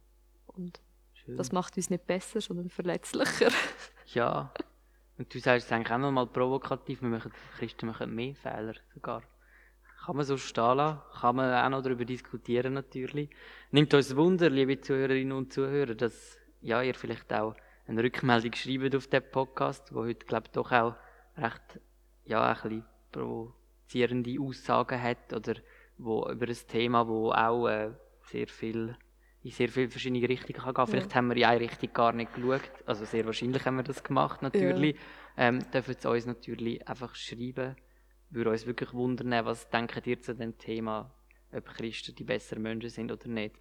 Und 0.46 0.80
Schön. 1.14 1.36
das 1.36 1.52
macht 1.52 1.76
uns 1.76 1.90
nicht 1.90 2.06
besser, 2.06 2.40
sondern 2.40 2.68
verletzlicher. 2.68 3.50
ja. 4.06 4.52
Und 5.18 5.32
du 5.34 5.38
sagst 5.38 5.66
es 5.66 5.72
eigentlich 5.72 5.92
auch 5.92 5.98
nochmal 5.98 6.26
provokativ, 6.26 7.02
wir 7.02 7.08
machen, 7.08 7.32
Christen 7.58 7.86
machen 7.86 8.14
mehr 8.14 8.34
Fehler 8.34 8.74
sogar. 8.94 9.22
Kann 10.04 10.16
man 10.16 10.24
so 10.24 10.36
stehen 10.36 10.76
lassen, 10.76 11.00
kann 11.20 11.36
man 11.36 11.54
auch 11.54 11.68
noch 11.68 11.82
darüber 11.82 12.04
diskutieren 12.04 12.72
natürlich. 12.72 13.30
Nimmt 13.70 13.94
uns 13.94 14.16
Wunder, 14.16 14.50
liebe 14.50 14.80
Zuhörerinnen 14.80 15.32
und 15.32 15.52
Zuhörer, 15.52 15.94
dass 15.94 16.38
ja, 16.60 16.82
ihr 16.82 16.94
vielleicht 16.94 17.32
auch 17.32 17.54
eine 17.86 18.02
Rückmeldung 18.02 18.52
schreibt 18.54 18.96
auf 18.96 19.06
diesen 19.06 19.30
Podcast, 19.30 19.94
wo 19.94 20.04
heute, 20.04 20.26
glaube 20.26 20.46
ich, 20.46 20.52
doch 20.52 20.72
auch 20.72 20.94
recht, 21.36 21.80
ja, 22.24 22.48
ein 22.48 22.54
bisschen 22.54 22.84
provozierende 23.12 24.40
Aussagen 24.40 25.00
hat 25.00 25.32
oder 25.32 25.54
wo 25.98 26.28
über 26.28 26.48
ein 26.48 26.58
Thema, 26.68 27.06
wo 27.06 27.30
auch 27.32 27.68
äh, 27.68 27.90
sehr 28.22 28.48
viel 28.48 28.96
in 29.42 29.50
sehr 29.50 29.68
viele 29.68 29.88
verschiedene 29.88 30.28
Richtungen 30.28 30.58
kann 30.58 30.74
gehen. 30.74 30.86
Vielleicht 30.86 31.10
ja. 31.10 31.16
haben 31.16 31.28
wir 31.28 31.36
in 31.36 31.44
eine 31.44 31.60
Richtung 31.60 31.92
gar 31.92 32.12
nicht 32.12 32.34
geschaut. 32.34 32.70
Also 32.86 33.04
sehr 33.04 33.26
wahrscheinlich 33.26 33.64
haben 33.64 33.76
wir 33.76 33.82
das 33.82 34.02
gemacht, 34.02 34.42
natürlich. 34.42 34.96
Ja. 35.36 35.48
Ähm, 35.48 35.70
dürfen 35.72 35.96
Sie 35.98 36.08
uns 36.08 36.26
natürlich 36.26 36.86
einfach 36.86 37.14
schreiben. 37.14 37.76
Würde 38.30 38.50
uns 38.50 38.66
wirklich 38.66 38.92
wundern, 38.92 39.44
was 39.44 39.68
denkt 39.68 40.06
ihr 40.06 40.20
zu 40.20 40.34
dem 40.34 40.56
Thema, 40.58 41.12
ob 41.52 41.66
Christen 41.66 42.14
die 42.14 42.24
besseren 42.24 42.62
Menschen 42.62 42.90
sind 42.90 43.10
oder 43.10 43.28
nicht. 43.28 43.56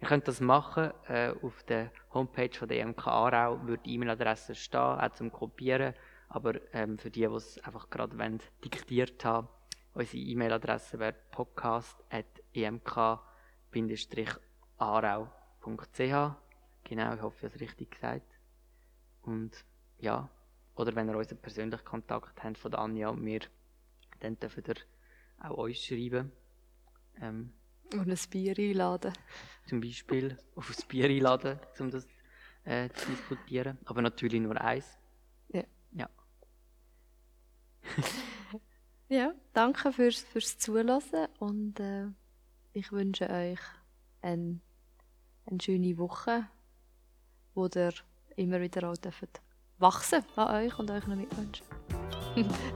Ihr 0.00 0.08
könnt 0.08 0.28
das 0.28 0.40
machen. 0.40 0.92
Äh, 1.08 1.34
auf 1.42 1.62
der 1.64 1.90
Homepage 2.14 2.56
von 2.56 2.68
der 2.68 2.80
EMK 2.80 3.06
Aarau 3.06 3.66
wird 3.66 3.84
die 3.84 3.94
E-Mail-Adresse 3.94 4.54
stehen, 4.54 4.80
auch 4.80 5.12
zum 5.12 5.30
Kopieren. 5.30 5.92
Aber 6.28 6.54
ähm, 6.72 6.98
für 6.98 7.10
die, 7.10 7.20
die 7.20 7.26
es 7.26 7.58
einfach 7.64 7.90
gerade 7.90 8.16
wollen, 8.16 8.38
diktiert 8.64 9.24
haben, 9.24 9.48
unsere 9.92 10.22
E-Mail-Adresse 10.22 10.98
wäre 11.00 11.16
podcast.emk-aarau.ch. 14.80 16.36
Genau, 16.84 17.14
ich 17.14 17.20
hoffe, 17.20 17.36
ich 17.36 17.44
habe 17.44 17.54
es 17.54 17.60
richtig 17.60 17.90
gesagt. 17.90 18.26
Und 19.22 19.52
ja, 19.98 20.28
oder 20.74 20.94
wenn 20.96 21.08
ihr 21.10 21.16
unseren 21.16 21.38
persönlichen 21.38 21.84
Kontakt 21.84 22.42
habt 22.42 22.58
von 22.58 22.74
Anja 22.74 23.10
und 23.10 23.22
mir, 23.22 23.40
dann 24.20 24.38
dürft 24.38 24.66
ihr 24.68 24.76
auch 25.38 25.58
uns 25.58 25.84
schreiben. 25.84 26.32
Ähm, 27.20 27.52
und 27.92 28.08
ein 28.08 28.18
Bier 28.30 28.58
einladen. 28.58 29.12
Zum 29.66 29.80
Beispiel 29.80 30.38
auf 30.54 30.70
ein 30.70 30.88
Bier 30.88 31.06
einladen, 31.06 31.60
um 31.78 31.90
das 31.90 32.06
äh, 32.64 32.88
zu 32.90 33.10
diskutieren. 33.10 33.78
Aber 33.84 34.00
natürlich 34.00 34.40
nur 34.40 34.58
eins. 34.58 34.98
Ja. 35.48 35.64
Ja, 35.92 36.08
ja 39.08 39.34
danke 39.52 39.92
fürs, 39.92 40.20
fürs 40.20 40.56
Zuhören 40.58 41.02
und 41.38 41.80
äh, 41.80 42.06
ich 42.72 42.92
wünsche 42.92 43.28
euch 43.28 43.58
eine, 44.22 44.60
eine 45.50 45.60
schöne 45.60 45.98
Woche, 45.98 46.46
wo 47.54 47.66
ihr 47.66 47.92
immer 48.36 48.60
wieder 48.60 48.90
auch 48.90 48.96
dürft 48.96 49.40
wachsen 49.80 50.22
an 50.36 50.66
euch 50.66 50.78
und 50.78 50.90
euch 50.90 51.06
noch 51.06 51.16
Mitmenschen. 51.16 51.66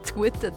das 0.01 0.15
Gute 0.15 0.53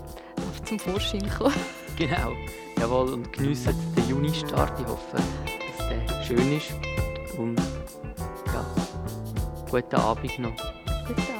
zum 0.65 0.79
Vorschein 0.79 1.29
kommen. 1.29 1.53
Genau. 1.97 2.31
Jawohl, 2.79 3.13
und 3.13 3.33
geniessen 3.33 3.73
den 3.95 4.07
Juni-Start. 4.07 4.79
Ich 4.79 4.85
hoffe, 4.85 5.17
dass 5.17 5.89
der 5.89 6.23
schön 6.23 6.57
ist. 6.57 6.71
Und 7.39 7.59
ja, 8.45 8.63
guten 9.71 9.95
Abend 9.95 10.37
noch. 10.37 10.55
Guten 11.07 11.21
Abend. 11.21 11.36